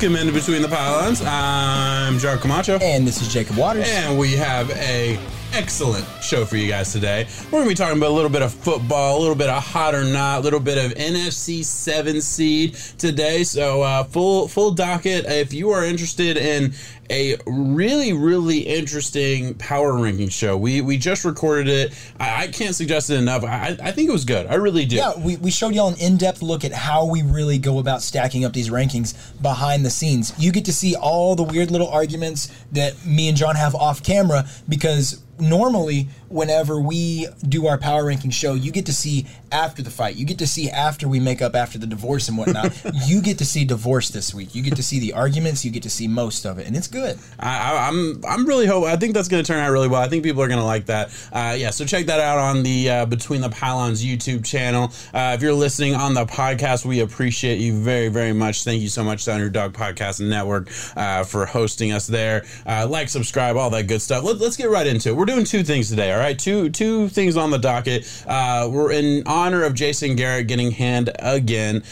Welcome 0.00 0.16
into 0.16 0.32
Between 0.32 0.62
the 0.62 0.68
Pylons. 0.68 1.20
I'm 1.26 2.18
Jar 2.18 2.38
Camacho. 2.38 2.78
And 2.78 3.06
this 3.06 3.20
is 3.20 3.30
Jacob 3.30 3.58
Waters. 3.58 3.86
And 3.86 4.18
we 4.18 4.32
have 4.32 4.70
a 4.70 5.20
excellent 5.52 6.06
show 6.22 6.46
for 6.46 6.56
you 6.56 6.70
guys 6.70 6.90
today. 6.90 7.28
We're 7.44 7.58
going 7.58 7.64
to 7.64 7.68
be 7.68 7.74
talking 7.74 7.98
about 7.98 8.08
a 8.08 8.14
little 8.14 8.30
bit 8.30 8.40
of 8.40 8.54
football, 8.54 9.18
a 9.18 9.20
little 9.20 9.34
bit 9.34 9.50
of 9.50 9.62
hot 9.62 9.94
or 9.94 10.04
not, 10.04 10.38
a 10.38 10.40
little 10.40 10.58
bit 10.58 10.82
of 10.82 10.96
NFC 10.96 11.62
seven 11.62 12.22
seed 12.22 12.76
today. 12.96 13.44
So 13.44 13.82
uh, 13.82 14.04
full 14.04 14.48
full 14.48 14.70
docket. 14.70 15.26
If 15.26 15.52
you 15.52 15.68
are 15.72 15.84
interested 15.84 16.38
in 16.38 16.72
a 17.10 17.36
really 17.46 18.12
really 18.12 18.60
interesting 18.60 19.54
power 19.54 19.96
ranking 19.96 20.28
show, 20.28 20.56
we 20.56 20.80
we 20.80 20.96
just 20.96 21.24
recorded 21.24 21.68
it. 21.68 21.92
I, 22.18 22.44
I 22.44 22.46
can't 22.48 22.74
suggest 22.74 23.10
it 23.10 23.14
enough. 23.14 23.44
I, 23.44 23.76
I 23.82 23.92
think 23.92 24.08
it 24.08 24.12
was 24.12 24.24
good. 24.24 24.46
I 24.46 24.54
really 24.54 24.86
do. 24.86 24.96
Yeah, 24.96 25.18
we, 25.18 25.36
we 25.36 25.50
showed 25.50 25.74
y'all 25.74 25.88
an 25.88 25.98
in 26.00 26.16
depth 26.16 26.42
look 26.42 26.64
at 26.64 26.72
how 26.72 27.06
we 27.06 27.22
really 27.22 27.58
go 27.58 27.78
about 27.78 28.02
stacking 28.02 28.44
up 28.44 28.52
these 28.52 28.70
rankings 28.70 29.14
behind 29.42 29.84
the 29.84 29.90
scenes. 29.90 30.32
You 30.38 30.52
get 30.52 30.64
to 30.66 30.72
see 30.72 30.94
all 30.94 31.34
the 31.34 31.42
weird 31.42 31.70
little 31.70 31.88
arguments 31.88 32.50
that 32.72 33.04
me 33.04 33.28
and 33.28 33.36
John 33.36 33.56
have 33.56 33.74
off 33.74 34.02
camera 34.02 34.46
because 34.68 35.22
normally 35.40 36.08
whenever 36.28 36.80
we 36.80 37.26
do 37.48 37.66
our 37.66 37.78
power 37.78 38.06
ranking 38.06 38.30
show 38.30 38.54
you 38.54 38.70
get 38.70 38.86
to 38.86 38.92
see 38.92 39.26
after 39.50 39.82
the 39.82 39.90
fight 39.90 40.16
you 40.16 40.24
get 40.24 40.38
to 40.38 40.46
see 40.46 40.70
after 40.70 41.08
we 41.08 41.18
make 41.18 41.42
up 41.42 41.54
after 41.54 41.78
the 41.78 41.86
divorce 41.86 42.28
and 42.28 42.38
whatnot 42.38 42.72
you 43.06 43.20
get 43.20 43.38
to 43.38 43.44
see 43.44 43.64
divorce 43.64 44.10
this 44.10 44.34
week 44.34 44.54
you 44.54 44.62
get 44.62 44.76
to 44.76 44.82
see 44.82 44.98
the 45.00 45.12
arguments 45.12 45.64
you 45.64 45.70
get 45.70 45.82
to 45.82 45.90
see 45.90 46.06
most 46.06 46.44
of 46.44 46.58
it 46.58 46.66
and 46.66 46.76
it's 46.76 46.86
good 46.86 47.18
I, 47.38 47.88
am 47.88 48.20
I'm, 48.24 48.40
I'm 48.40 48.46
really 48.46 48.66
hope 48.66 48.84
I 48.84 48.96
think 48.96 49.14
that's 49.14 49.28
going 49.28 49.42
to 49.42 49.46
turn 49.46 49.60
out 49.60 49.70
really 49.70 49.88
well. 49.88 50.00
I 50.00 50.08
think 50.08 50.24
people 50.24 50.42
are 50.42 50.48
going 50.48 50.60
to 50.60 50.64
like 50.64 50.86
that. 50.86 51.10
Uh, 51.32 51.54
yeah, 51.58 51.70
so 51.70 51.84
check 51.84 52.06
that 52.06 52.20
out 52.20 52.38
on 52.38 52.62
the 52.62 52.90
uh, 52.90 53.06
Between 53.06 53.40
the 53.40 53.48
Pylons 53.48 54.04
YouTube 54.04 54.44
channel. 54.44 54.92
Uh, 55.14 55.32
if 55.34 55.42
you're 55.42 55.52
listening 55.52 55.94
on 55.94 56.14
the 56.14 56.26
podcast, 56.26 56.84
we 56.84 57.00
appreciate 57.00 57.58
you 57.58 57.72
very 57.80 58.08
very 58.08 58.32
much. 58.32 58.64
Thank 58.64 58.82
you 58.82 58.88
so 58.88 59.02
much 59.04 59.24
to 59.24 59.34
Underdog 59.34 59.72
Podcast 59.72 60.20
Network 60.20 60.68
uh, 60.96 61.24
for 61.24 61.46
hosting 61.46 61.92
us 61.92 62.06
there. 62.06 62.44
Uh, 62.66 62.86
like, 62.88 63.08
subscribe, 63.08 63.56
all 63.56 63.70
that 63.70 63.86
good 63.86 64.02
stuff. 64.02 64.24
Let, 64.24 64.40
us 64.40 64.56
get 64.56 64.70
right 64.70 64.86
into 64.86 65.10
it. 65.10 65.16
We're 65.16 65.26
doing 65.30 65.44
two 65.44 65.62
things 65.62 65.88
today. 65.88 66.12
All 66.12 66.18
right, 66.18 66.38
two 66.38 66.70
two 66.70 67.08
things 67.08 67.36
on 67.36 67.50
the 67.50 67.58
docket. 67.58 68.06
Uh, 68.26 68.68
we're 68.70 68.92
in 68.92 69.22
honor 69.26 69.64
of 69.64 69.74
Jason 69.74 70.16
Garrett 70.16 70.46
getting 70.46 70.70
hand 70.70 71.10
again. 71.18 71.82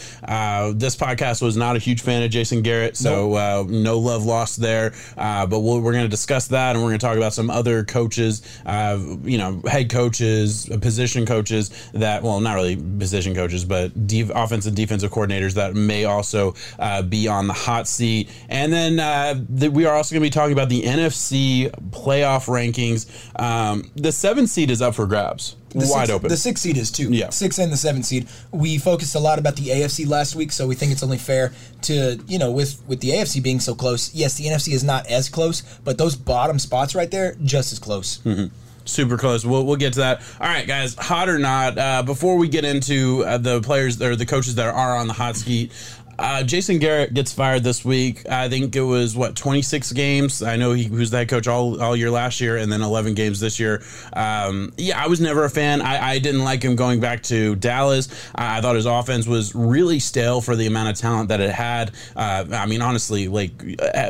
this 0.75 0.97
podcast 0.97 1.41
was 1.43 1.57
not 1.57 1.77
a 1.77 1.79
huge 1.79 2.03
fan 2.03 2.23
of 2.23 2.31
Jason 2.31 2.63
Garrett, 2.63 2.97
so 2.97 3.33
nope. 3.33 3.69
no 3.69 3.99
love 3.99 4.25
lost 4.25 4.61
there. 4.61 4.93
Uh, 5.17 5.47
but 5.47 5.61
we 5.61 5.79
we 5.81 5.89
are 5.89 5.93
going 5.93 6.05
to 6.05 6.09
discuss 6.09 6.49
that, 6.49 6.75
and 6.75 6.85
we're 6.85 6.91
going 6.91 6.99
to 6.99 7.07
talk 7.07 7.17
about 7.17 7.33
some 7.33 7.51
other 7.51 7.85
coaches, 7.85 8.43
uh, 8.67 8.99
you 9.23 9.39
know, 9.39 9.63
head 9.67 9.91
coaches, 9.91 10.69
position 10.81 11.27
coaches 11.27 11.71
that, 11.93 12.23
well, 12.23 12.41
not 12.41 12.55
really 12.55 12.77
position 12.77 13.35
coaches, 13.35 13.65
but 13.65 14.07
de- 14.07 14.31
offensive 14.35 14.75
defensive 14.75 15.11
coordinators 15.11 15.55
that 15.55 15.75
may 15.75 16.05
also 16.05 16.55
uh, 16.79 17.03
be 17.03 17.29
on 17.29 17.47
the 17.47 17.53
hot 17.53 17.87
seat. 17.87 18.31
And 18.49 18.73
then 18.73 19.01
uh, 19.01 19.41
the, 19.49 19.71
we 19.71 19.85
are 19.87 19.95
also 19.95 20.15
going 20.15 20.23
to 20.23 20.27
be 20.27 20.31
talking 20.31 20.53
about 20.53 20.69
the 20.69 20.83
NFC 20.83 21.71
playoff 21.91 22.47
rankings. 22.49 23.07
Um, 23.37 23.91
the 23.97 24.13
seventh 24.13 24.51
seed 24.51 24.71
is 24.71 24.83
up 24.83 24.95
for 24.95 25.07
grabs 25.07 25.57
the 25.71 25.79
wide 25.81 26.07
six, 26.07 26.11
open. 26.11 26.29
The 26.29 26.37
six 26.37 26.61
seed 26.61 26.77
is 26.77 26.91
too. 26.91 27.11
Yeah. 27.11 27.31
Six 27.31 27.59
and 27.59 27.73
the 27.73 27.77
seven 27.77 28.03
seed. 28.03 28.29
We 28.53 28.79
focused 28.79 29.15
a 29.15 29.19
lot 29.19 29.39
about 29.39 29.57
the 29.57 29.69
AFC 29.69 30.07
last 30.07 30.35
week, 30.35 30.53
so 30.53 30.67
we 30.67 30.75
think 30.75 30.93
it's 30.93 31.03
only 31.03 31.19
fair 31.19 31.53
to, 31.83 32.19
you 32.27 32.39
know, 32.39 32.51
with, 32.51 32.83
with 32.87 33.01
the 33.01 33.11
AFC 33.11 33.43
being 33.43 33.61
so 33.61 33.75
close, 33.75 34.15
yes, 34.15 34.35
the 34.35 34.45
NFC 34.47 34.73
is 34.73 34.85
not 34.85 35.07
as 35.07 35.29
close, 35.29 35.63
but 35.85 35.99
those 35.99 36.17
bottom 36.17 36.59
spots 36.59 36.95
right 36.95 37.11
there, 37.11 37.37
just 37.43 37.73
as 37.73 37.79
close. 37.79 38.19
Mm-hmm 38.19 38.47
super 38.89 39.19
close. 39.19 39.45
We'll, 39.45 39.65
we'll 39.65 39.77
get 39.77 39.93
to 39.95 40.01
that. 40.01 40.23
All 40.41 40.49
right, 40.49 40.67
guys, 40.67 40.95
hot 40.95 41.29
or 41.29 41.39
not, 41.39 41.79
uh, 41.79 42.03
before 42.03 42.37
we 42.37 42.49
get 42.49 42.65
into 42.65 43.25
uh, 43.25 43.39
the 43.39 43.61
players 43.61 44.01
or 44.01 44.17
the 44.17 44.27
coaches 44.27 44.55
that 44.57 44.67
are 44.67 44.97
on 44.97 45.07
the 45.07 45.13
hot 45.13 45.37
seat, 45.37 45.73
uh, 46.19 46.43
Jason 46.43 46.79
Garrett 46.79 47.15
gets 47.15 47.33
fired 47.33 47.63
this 47.63 47.85
week. 47.85 48.29
I 48.29 48.49
think 48.49 48.75
it 48.75 48.83
was 48.83 49.17
what 49.17 49.37
26 49.37 49.93
games. 49.93 50.43
I 50.43 50.57
know 50.57 50.73
he 50.73 50.89
was 50.89 51.11
the 51.11 51.19
head 51.19 51.29
coach 51.29 51.47
all, 51.47 51.81
all 51.81 51.95
year 51.95 52.11
last 52.11 52.41
year, 52.41 52.57
and 52.57 52.73
then 52.73 52.83
11 52.83 53.15
games 53.15 53.39
this 53.39 53.61
year. 53.61 53.83
Um, 54.13 54.73
yeah, 54.77 55.03
I 55.03 55.07
was 55.07 55.21
never 55.21 55.45
a 55.45 55.51
fan. 55.51 55.81
I, 55.81 56.11
I, 56.11 56.19
didn't 56.19 56.43
like 56.43 56.63
him 56.63 56.75
going 56.75 56.99
back 56.99 57.23
to 57.25 57.55
Dallas. 57.55 58.09
I, 58.35 58.59
I, 58.59 58.61
thought 58.61 58.75
his 58.75 58.87
offense 58.87 59.27
was 59.27 59.55
really 59.55 60.01
stale 60.01 60.41
for 60.41 60.57
the 60.57 60.67
amount 60.67 60.89
of 60.91 60.97
talent 60.97 61.29
that 61.29 61.41
it 61.41 61.51
had. 61.51 61.93
Uh, 62.17 62.45
I 62.53 62.67
mean, 62.67 62.83
honestly, 62.83 63.29
like 63.29 63.53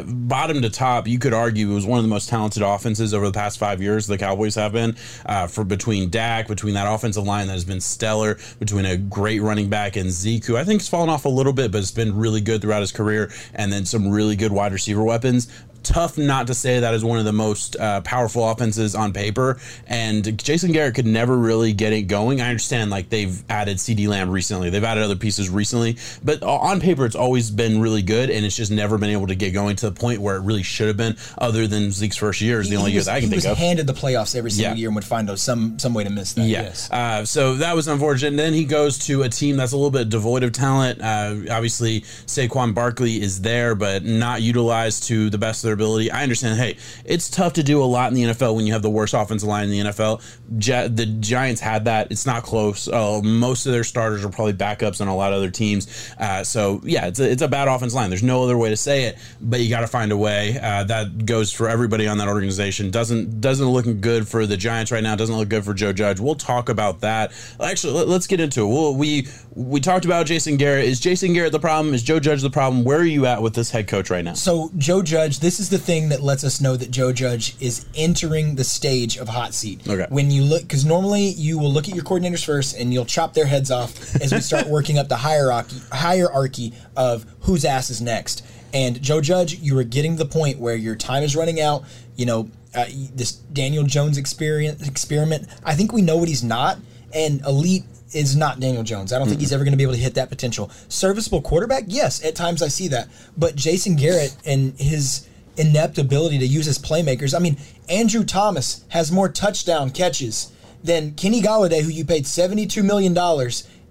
bottom 0.06 0.62
to 0.62 0.70
top, 0.70 1.06
you 1.06 1.19
could 1.19 1.34
argue 1.34 1.70
it 1.70 1.75
was 1.75 1.84
one 1.84 1.98
of 1.98 2.04
the 2.04 2.10
most 2.10 2.30
talented 2.30 2.62
offenses 2.62 3.12
over 3.12 3.26
the 3.26 3.32
past 3.32 3.58
five 3.58 3.82
years. 3.82 4.06
The 4.06 4.16
Cowboys 4.16 4.54
have 4.54 4.72
been 4.72 4.96
uh, 5.26 5.46
for 5.46 5.64
between 5.64 6.08
Dak, 6.08 6.48
between 6.48 6.75
that 6.75 6.90
offensive 6.90 7.25
line 7.25 7.48
that 7.48 7.52
has 7.52 7.66
been 7.66 7.80
stellar, 7.82 8.38
between 8.58 8.86
a 8.86 8.96
great 8.96 9.42
running 9.42 9.69
back 9.69 9.96
and 9.96 10.10
Zeke, 10.10 10.46
who 10.46 10.56
I 10.56 10.64
think 10.64 10.80
has 10.80 10.88
fallen 10.88 11.10
off 11.10 11.26
a 11.26 11.28
little 11.28 11.52
bit, 11.52 11.70
but 11.70 11.78
been 11.98 12.16
really 12.16 12.41
good 12.41 12.62
throughout 12.62 12.81
his 12.81 12.92
career, 12.92 13.31
and 13.53 13.70
then 13.70 13.84
some 13.84 14.09
really 14.09 14.36
good 14.36 14.53
wide 14.53 14.72
receiver 14.72 15.04
weapons 15.04 15.53
tough 15.82 16.18
not 16.18 16.46
to 16.48 16.54
say 16.54 16.80
that 16.80 16.94
is 16.94 17.04
one 17.04 17.18
of 17.18 17.24
the 17.24 17.32
most 17.32 17.76
uh, 17.76 18.00
powerful 18.02 18.48
offenses 18.48 18.94
on 18.94 19.12
paper. 19.12 19.58
And 19.86 20.38
Jason 20.38 20.72
Garrett 20.72 20.94
could 20.94 21.06
never 21.06 21.36
really 21.36 21.72
get 21.72 21.92
it 21.92 22.02
going. 22.02 22.40
I 22.40 22.48
understand 22.48 22.90
like 22.90 23.10
they've 23.10 23.42
added 23.50 23.80
CD 23.80 24.08
Lamb 24.08 24.30
recently, 24.30 24.70
they've 24.70 24.84
added 24.84 25.04
other 25.04 25.16
pieces 25.16 25.50
recently, 25.50 25.96
but 26.22 26.42
on 26.42 26.80
paper 26.80 27.04
it's 27.04 27.16
always 27.16 27.50
been 27.50 27.80
really 27.80 28.02
good, 28.02 28.30
and 28.30 28.44
it's 28.44 28.56
just 28.56 28.70
never 28.70 28.98
been 28.98 29.10
able 29.10 29.26
to 29.26 29.34
get 29.34 29.52
going 29.52 29.76
to 29.76 29.90
the 29.90 29.98
point 29.98 30.20
where 30.20 30.36
it 30.36 30.42
really 30.42 30.62
should 30.62 30.88
have 30.88 30.96
been. 30.96 31.16
Other 31.38 31.66
than 31.66 31.90
Zeke's 31.90 32.16
first 32.16 32.40
year 32.40 32.60
is 32.60 32.68
the 32.68 32.76
he 32.76 32.78
only 32.78 32.92
year 32.92 33.02
I 33.08 33.20
can 33.20 33.30
think 33.30 33.44
of. 33.44 33.56
Handed 33.56 33.86
the 33.86 33.92
playoffs 33.92 34.36
every 34.36 34.50
single 34.50 34.74
yeah. 34.74 34.78
year 34.78 34.88
and 34.88 34.94
would 34.94 35.04
find 35.04 35.28
some 35.38 35.78
some 35.78 35.94
way 35.94 36.04
to 36.04 36.10
miss 36.10 36.32
that. 36.34 36.46
Yeah. 36.46 36.62
Yes. 36.62 36.90
Uh, 36.90 37.24
so 37.24 37.54
that 37.56 37.74
was 37.74 37.88
unfortunate. 37.88 38.28
And 38.28 38.38
then 38.38 38.52
he 38.52 38.64
goes 38.64 38.98
to 39.06 39.22
a 39.22 39.28
team 39.28 39.56
that's 39.56 39.72
a 39.72 39.76
little 39.76 39.90
bit 39.90 40.08
devoid 40.08 40.42
of 40.42 40.52
talent. 40.52 41.00
Uh, 41.00 41.36
obviously, 41.50 42.02
Saquon 42.26 42.74
Barkley 42.74 43.20
is 43.20 43.40
there, 43.40 43.74
but 43.74 44.04
not 44.04 44.42
utilized 44.42 45.04
to 45.04 45.30
the 45.30 45.38
best 45.38 45.64
of 45.64 45.67
their 45.68 45.74
ability. 45.74 46.10
I 46.10 46.22
understand 46.22 46.58
hey, 46.58 46.76
it's 47.04 47.28
tough 47.28 47.52
to 47.54 47.62
do 47.62 47.82
a 47.82 47.84
lot 47.84 48.08
in 48.08 48.14
the 48.14 48.22
NFL 48.24 48.56
when 48.56 48.66
you 48.66 48.72
have 48.72 48.82
the 48.82 48.90
worst 48.90 49.14
offensive 49.14 49.48
line 49.48 49.64
in 49.64 49.70
the 49.70 49.80
NFL. 49.90 50.20
the 50.48 51.06
Giants 51.20 51.60
had 51.60 51.84
that. 51.84 52.10
It's 52.10 52.26
not 52.26 52.42
close. 52.42 52.88
Uh, 52.88 53.20
most 53.22 53.66
of 53.66 53.72
their 53.72 53.84
starters 53.84 54.24
are 54.24 54.30
probably 54.30 54.54
backups 54.54 55.00
on 55.00 55.08
a 55.08 55.16
lot 55.16 55.32
of 55.32 55.38
other 55.38 55.50
teams. 55.50 56.14
Uh, 56.18 56.42
so 56.42 56.80
yeah, 56.84 57.06
it's 57.06 57.20
a, 57.20 57.30
it's 57.30 57.42
a 57.42 57.48
bad 57.48 57.68
offensive 57.68 57.94
line. 57.94 58.10
There's 58.10 58.22
no 58.22 58.42
other 58.42 58.56
way 58.56 58.70
to 58.70 58.76
say 58.76 59.04
it, 59.04 59.18
but 59.40 59.60
you 59.60 59.68
got 59.68 59.80
to 59.80 59.86
find 59.86 60.12
a 60.12 60.16
way. 60.16 60.58
Uh, 60.60 60.84
that 60.84 61.26
goes 61.26 61.52
for 61.52 61.68
everybody 61.68 62.06
on 62.06 62.18
that 62.18 62.28
organization. 62.28 62.90
Doesn't 62.90 63.40
doesn't 63.40 63.68
look 63.68 63.86
good 64.00 64.26
for 64.26 64.46
the 64.46 64.56
Giants 64.56 64.90
right 64.90 65.02
now. 65.02 65.16
Doesn't 65.16 65.36
look 65.36 65.48
good 65.48 65.64
for 65.64 65.74
Joe 65.74 65.92
Judge. 65.92 66.20
We'll 66.20 66.34
talk 66.34 66.68
about 66.68 67.00
that. 67.00 67.32
Actually, 67.62 68.04
let, 68.04 68.08
us 68.08 68.26
get 68.26 68.40
into 68.40 68.62
it. 68.62 68.68
We'll, 68.68 68.94
we 68.94 69.28
we 69.54 69.80
talked 69.80 70.04
about 70.04 70.26
Jason 70.26 70.56
Garrett. 70.56 70.84
Is 70.84 71.00
Jason 71.00 71.32
Garrett 71.32 71.52
the 71.52 71.60
problem? 71.60 71.94
Is 71.94 72.02
Joe 72.02 72.20
Judge 72.20 72.42
the 72.42 72.50
problem? 72.50 72.84
Where 72.84 72.98
are 72.98 73.04
you 73.04 73.26
at 73.26 73.42
with 73.42 73.54
this 73.54 73.70
head 73.70 73.88
coach 73.88 74.10
right 74.10 74.24
now? 74.24 74.34
So 74.34 74.70
Joe 74.78 75.02
Judge, 75.02 75.40
this 75.40 75.57
is 75.60 75.70
the 75.70 75.78
thing 75.78 76.08
that 76.10 76.22
lets 76.22 76.44
us 76.44 76.60
know 76.60 76.76
that 76.76 76.91
Joe 76.91 77.12
Judge 77.12 77.56
is 77.60 77.86
entering 77.94 78.54
the 78.54 78.64
stage 78.64 79.16
of 79.16 79.28
hot 79.28 79.54
seat. 79.54 79.86
Okay. 79.88 80.06
When 80.08 80.30
you 80.30 80.42
look, 80.42 80.62
because 80.62 80.84
normally 80.84 81.28
you 81.28 81.58
will 81.58 81.72
look 81.72 81.88
at 81.88 81.94
your 81.94 82.04
coordinators 82.04 82.44
first 82.44 82.76
and 82.76 82.92
you'll 82.92 83.04
chop 83.04 83.34
their 83.34 83.46
heads 83.46 83.70
off 83.70 84.16
as 84.16 84.32
we 84.32 84.41
start 84.41 84.66
working 84.69 84.98
up 84.98 85.08
the 85.08 85.16
hierarchy 85.16 85.76
hierarchy 85.92 86.72
of 86.96 87.26
whose 87.41 87.64
ass 87.64 87.91
is 87.91 88.00
next. 88.00 88.44
And 88.74 89.00
Joe 89.00 89.20
Judge, 89.20 89.58
you 89.58 89.78
are 89.78 89.84
getting 89.84 90.16
to 90.16 90.24
the 90.24 90.30
point 90.30 90.58
where 90.58 90.76
your 90.76 90.94
time 90.94 91.22
is 91.22 91.34
running 91.34 91.60
out. 91.60 91.84
You 92.16 92.26
know, 92.26 92.50
uh, 92.75 92.84
this 93.14 93.32
Daniel 93.32 93.84
Jones 93.84 94.19
experience 94.19 94.86
experiment. 94.86 95.48
I 95.64 95.75
think 95.75 95.92
we 95.92 96.02
know 96.02 96.16
what 96.16 96.28
he's 96.28 96.44
not, 96.44 96.78
and 97.14 97.40
elite 97.42 97.84
is 98.14 98.36
not 98.36 98.60
Daniel 98.60 98.82
Jones. 98.82 99.12
I 99.12 99.16
don't 99.16 99.25
mm-hmm. 99.25 99.30
think 99.30 99.40
he's 99.40 99.52
ever 99.52 99.64
going 99.64 99.72
to 99.72 99.76
be 99.76 99.82
able 99.82 99.94
to 99.94 99.98
hit 99.98 100.14
that 100.14 100.28
potential. 100.28 100.70
Serviceable 100.88 101.42
quarterback, 101.42 101.84
yes, 101.86 102.25
at 102.25 102.34
times 102.34 102.62
I 102.62 102.69
see 102.69 102.88
that. 102.88 103.08
But 103.36 103.54
Jason 103.54 103.96
Garrett 103.96 104.36
and 104.44 104.78
his 104.78 105.27
inept 105.58 105.98
ability 105.98 106.38
to 106.38 106.46
use 106.46 106.66
his 106.66 106.78
playmakers. 106.78 107.34
I 107.34 107.40
mean, 107.40 107.58
Andrew 107.88 108.25
Thomas 108.25 108.84
has 108.88 109.12
more 109.12 109.28
touchdown 109.28 109.90
catches 109.90 110.52
than 110.82 111.14
Kenny 111.14 111.43
Golladay, 111.43 111.82
who 111.82 111.90
you 111.90 112.05
paid 112.05 112.25
$72 112.25 112.84
million, 112.84 113.16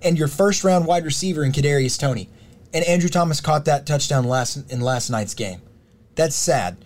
and 0.02 0.18
your 0.18 0.28
first 0.28 0.64
round 0.64 0.86
wide 0.86 1.06
receiver 1.06 1.44
in 1.44 1.52
Kadarius 1.52 2.00
Toney. 2.00 2.30
And 2.74 2.86
Andrew 2.86 3.10
Thomas 3.10 3.42
caught 3.42 3.66
that 3.66 3.86
touchdown 3.86 4.26
last 4.26 4.72
in 4.72 4.82
last 4.82 5.10
night's 5.10 5.34
game. 5.34 5.62
That's 6.16 6.36
sad. 6.36 6.78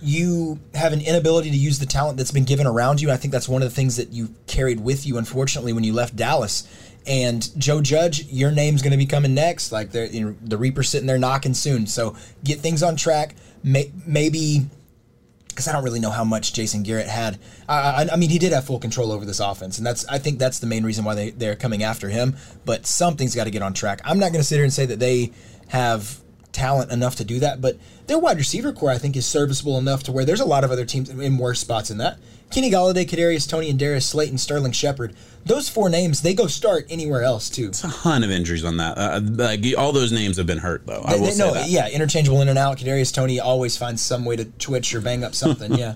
You 0.00 0.58
have 0.74 0.92
an 0.92 1.00
inability 1.00 1.50
to 1.50 1.56
use 1.56 1.78
the 1.78 1.86
talent 1.86 2.18
that's 2.18 2.32
been 2.32 2.44
given 2.44 2.66
around 2.66 3.00
you. 3.00 3.10
I 3.10 3.16
think 3.16 3.32
that's 3.32 3.48
one 3.48 3.62
of 3.62 3.68
the 3.68 3.74
things 3.74 3.96
that 3.96 4.12
you 4.12 4.34
carried 4.46 4.80
with 4.80 5.06
you, 5.06 5.16
unfortunately, 5.16 5.72
when 5.72 5.84
you 5.84 5.92
left 5.92 6.16
Dallas. 6.16 6.66
And 7.06 7.48
Joe 7.58 7.80
Judge, 7.80 8.26
your 8.26 8.50
name's 8.50 8.82
going 8.82 8.92
to 8.92 8.96
be 8.96 9.06
coming 9.06 9.34
next. 9.34 9.72
Like 9.72 9.92
you 9.94 10.24
know, 10.24 10.36
the 10.42 10.56
Reaper's 10.56 10.88
sitting 10.88 11.06
there 11.06 11.18
knocking 11.18 11.54
soon. 11.54 11.86
So 11.86 12.16
get 12.44 12.60
things 12.60 12.82
on 12.82 12.96
track 12.96 13.34
may, 13.62 13.92
maybe 14.06 14.66
because 15.48 15.68
I 15.68 15.72
don't 15.72 15.84
really 15.84 16.00
know 16.00 16.10
how 16.10 16.24
much 16.24 16.54
Jason 16.54 16.82
Garrett 16.82 17.08
had. 17.08 17.38
I, 17.68 18.08
I, 18.10 18.16
mean, 18.16 18.30
he 18.30 18.38
did 18.38 18.52
have 18.52 18.64
full 18.64 18.78
control 18.78 19.12
over 19.12 19.24
this 19.24 19.38
offense, 19.38 19.78
and 19.78 19.86
that's 19.86 20.06
I 20.06 20.18
think 20.18 20.38
that's 20.38 20.60
the 20.60 20.66
main 20.66 20.84
reason 20.84 21.04
why 21.04 21.14
they 21.14 21.30
they're 21.30 21.56
coming 21.56 21.82
after 21.82 22.08
him. 22.08 22.36
But 22.64 22.86
something's 22.86 23.34
got 23.34 23.44
to 23.44 23.50
get 23.50 23.62
on 23.62 23.74
track. 23.74 24.00
I'm 24.04 24.18
not 24.18 24.32
going 24.32 24.40
to 24.40 24.44
sit 24.44 24.56
here 24.56 24.64
and 24.64 24.72
say 24.72 24.86
that 24.86 24.98
they 24.98 25.32
have 25.68 26.21
talent 26.52 26.92
enough 26.92 27.16
to 27.16 27.24
do 27.24 27.40
that, 27.40 27.60
but 27.60 27.76
their 28.06 28.18
wide 28.18 28.36
receiver 28.36 28.72
corps 28.72 28.90
I 28.90 28.98
think 28.98 29.16
is 29.16 29.26
serviceable 29.26 29.78
enough 29.78 30.02
to 30.04 30.12
where 30.12 30.24
there's 30.24 30.40
a 30.40 30.44
lot 30.44 30.64
of 30.64 30.70
other 30.70 30.84
teams 30.84 31.08
in 31.08 31.38
worse 31.38 31.60
spots 31.60 31.88
than 31.88 31.98
that. 31.98 32.18
Kenny 32.50 32.70
Golladay, 32.70 33.06
Kadarius 33.08 33.48
Toney, 33.48 33.70
and 33.70 33.78
Darius 33.78 34.04
Slayton, 34.04 34.36
Sterling 34.36 34.72
Shepard. 34.72 35.14
Those 35.46 35.70
four 35.70 35.88
names, 35.88 36.20
they 36.20 36.34
go 36.34 36.46
start 36.46 36.84
anywhere 36.90 37.22
else 37.22 37.48
too. 37.48 37.68
It's 37.68 37.82
a 37.82 37.88
ton 37.88 38.22
of 38.22 38.30
injuries 38.30 38.62
on 38.62 38.76
that. 38.76 38.98
Uh, 38.98 39.20
like 39.24 39.64
all 39.78 39.92
those 39.92 40.12
names 40.12 40.36
have 40.36 40.46
been 40.46 40.58
hurt 40.58 40.86
though. 40.86 41.00
I 41.02 41.14
will 41.16 41.24
they- 41.24 41.30
say 41.30 41.38
no, 41.46 41.54
that. 41.54 41.70
yeah, 41.70 41.88
interchangeable 41.88 42.42
in 42.42 42.48
and 42.48 42.58
out. 42.58 42.76
Kadarius 42.76 43.12
Toney 43.12 43.40
always 43.40 43.78
finds 43.78 44.02
some 44.02 44.26
way 44.26 44.36
to 44.36 44.44
twitch 44.44 44.94
or 44.94 45.00
bang 45.00 45.24
up 45.24 45.34
something. 45.34 45.72
Yeah, 45.78 45.94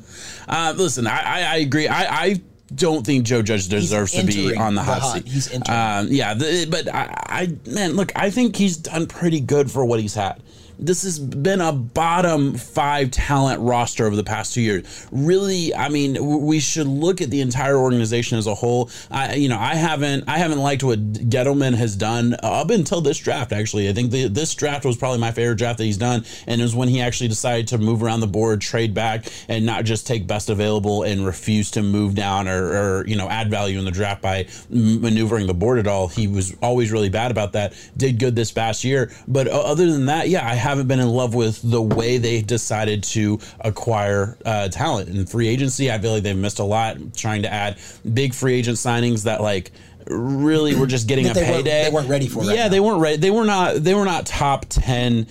Uh, 0.49 0.73
listen, 0.75 1.07
I, 1.07 1.21
I, 1.21 1.41
I 1.43 1.57
agree. 1.57 1.87
I, 1.89 2.25
I 2.25 2.41
don't 2.75 3.07
think 3.07 3.25
Joe 3.25 3.43
Judge 3.43 3.69
deserves 3.69 4.13
to 4.13 4.25
be 4.25 4.55
on 4.57 4.75
the 4.75 4.81
the 4.81 4.85
hot 4.85 5.01
hot- 5.03 5.17
seat. 5.19 5.29
he's 5.29 5.53
entering. 5.53 5.79
Um, 5.79 6.09
yeah, 6.11 6.35
the, 6.35 6.67
but 6.69 6.93
I, 6.93 7.15
I, 7.27 7.57
man, 7.71 7.95
look, 7.95 8.13
I 8.17 8.31
think 8.31 8.57
he's 8.57 8.77
done 8.77 9.07
pretty 9.07 9.41
good 9.41 9.71
for 9.71 9.85
what 9.85 10.01
he's 10.01 10.15
had. 10.15 10.43
This 10.79 11.03
has 11.05 11.19
been 11.19 11.61
a 11.61 11.73
bottom 11.73 12.55
five 12.55 13.11
talent 13.11 13.61
roster 13.63 14.07
over 14.07 14.15
the 14.15 14.25
past 14.25 14.53
two 14.53 14.61
years. 14.61 15.07
Really, 15.11 15.75
I 15.75 15.89
mean, 15.89 16.45
we 16.45 16.61
should 16.61 16.87
look 16.87 17.23
at 17.23 17.31
the 17.31 17.41
entire 17.41 17.77
organization 17.77 18.37
as 18.37 18.47
a 18.47 18.55
whole. 18.55 18.91
I, 19.11 19.35
you 19.35 19.49
know, 19.49 19.59
I 19.59 19.75
haven't, 19.75 20.25
I 20.29 20.39
haven't 20.39 20.59
liked 20.59 20.85
what 20.85 21.13
Gettleman 21.15 21.75
has 21.75 21.97
done 21.97 22.37
up 22.43 22.71
until 22.71 23.01
this 23.01 23.19
draft. 23.19 23.53
Actually, 23.53 23.89
I 23.89 23.95
think 23.95 24.11
the, 24.11 24.29
this 24.29 24.55
draft 24.55 24.85
was 24.85 24.97
probably 24.97 25.19
my 25.19 25.31
favorite 25.33 25.57
draft 25.57 25.79
that 25.79 25.85
he's 25.85 25.97
done, 25.97 26.25
and 26.47 26.61
it 26.61 26.65
was 26.65 26.75
when 26.75 26.89
he 26.89 27.01
actually 27.01 27.29
decided 27.29 27.69
to 27.69 27.79
move 27.79 28.03
around 28.03 28.21
the 28.21 28.27
board, 28.27 28.61
trade 28.61 28.93
back, 28.93 29.27
and 29.49 29.65
not 29.65 29.85
just 29.85 30.07
take 30.07 30.27
best 30.27 30.51
available 30.51 31.05
and 31.05 31.25
refuse 31.25 31.71
to 31.71 31.83
move 31.83 32.15
down 32.15 32.49
or, 32.49 33.01
or 33.01 33.07
you 33.07 33.17
know 33.17 33.29
add 33.31 33.51
value 33.51 33.79
in 33.79 33.85
the 33.87 33.91
draft 33.91 34.21
by 34.21 34.47
maneuvering 34.69 35.47
the 35.47 35.55
board 35.55 35.79
at 35.79 35.87
all. 35.87 36.09
He 36.09 36.27
was 36.27 36.55
always 36.61 36.93
really 36.93 37.09
bad 37.09 37.31
about 37.31 37.53
that. 37.53 37.73
Did 37.97 38.19
good 38.19 38.37
this 38.37 38.53
past 38.53 38.85
year, 38.85 39.11
but 39.27 39.49
uh, 39.49 39.59
other 39.61 39.91
than 39.91 40.07
that, 40.07 40.29
yeah, 40.29 40.47
I 40.47 40.66
haven't 40.67 40.89
been 40.89 41.01
in 41.01 41.09
love 41.09 41.35
with 41.35 41.61
the 41.63 41.81
way 41.81 42.19
they 42.19 42.43
decided 42.43 43.03
to 43.05 43.39
acquire 43.61 44.37
uh, 44.45 44.69
talent 44.69 45.09
in 45.09 45.25
free 45.27 45.49
agency. 45.49 45.91
I 45.93 45.99
feel 45.99 46.13
like 46.13 46.23
they've 46.25 46.37
missed 46.37 46.59
a 46.59 46.65
lot 46.65 46.97
trying 47.15 47.43
to 47.43 47.53
add 47.53 47.79
big 48.13 48.35
free 48.35 48.55
agent 48.55 48.77
signings 48.77 49.25
that 49.25 49.41
like 49.41 49.71
really 50.09 50.77
were 50.77 50.87
just 50.87 51.09
getting 51.09 51.29
a 51.29 51.35
they 51.35 51.43
weren't- 51.43 51.65
payday. 51.65 51.85
they 51.85 51.91
weren't 51.91 52.09
ready 52.09 52.29
for 52.29 52.41
right 52.45 52.55
Yeah, 52.57 52.65
now. 52.65 52.69
they 52.69 52.79
weren't 52.79 53.01
ready. 53.01 53.17
They 53.17 53.31
were 53.33 53.45
not. 53.45 53.75
They 53.83 53.93
were 53.95 54.05
not 54.05 54.25
top 54.25 54.67
ten 54.69 55.27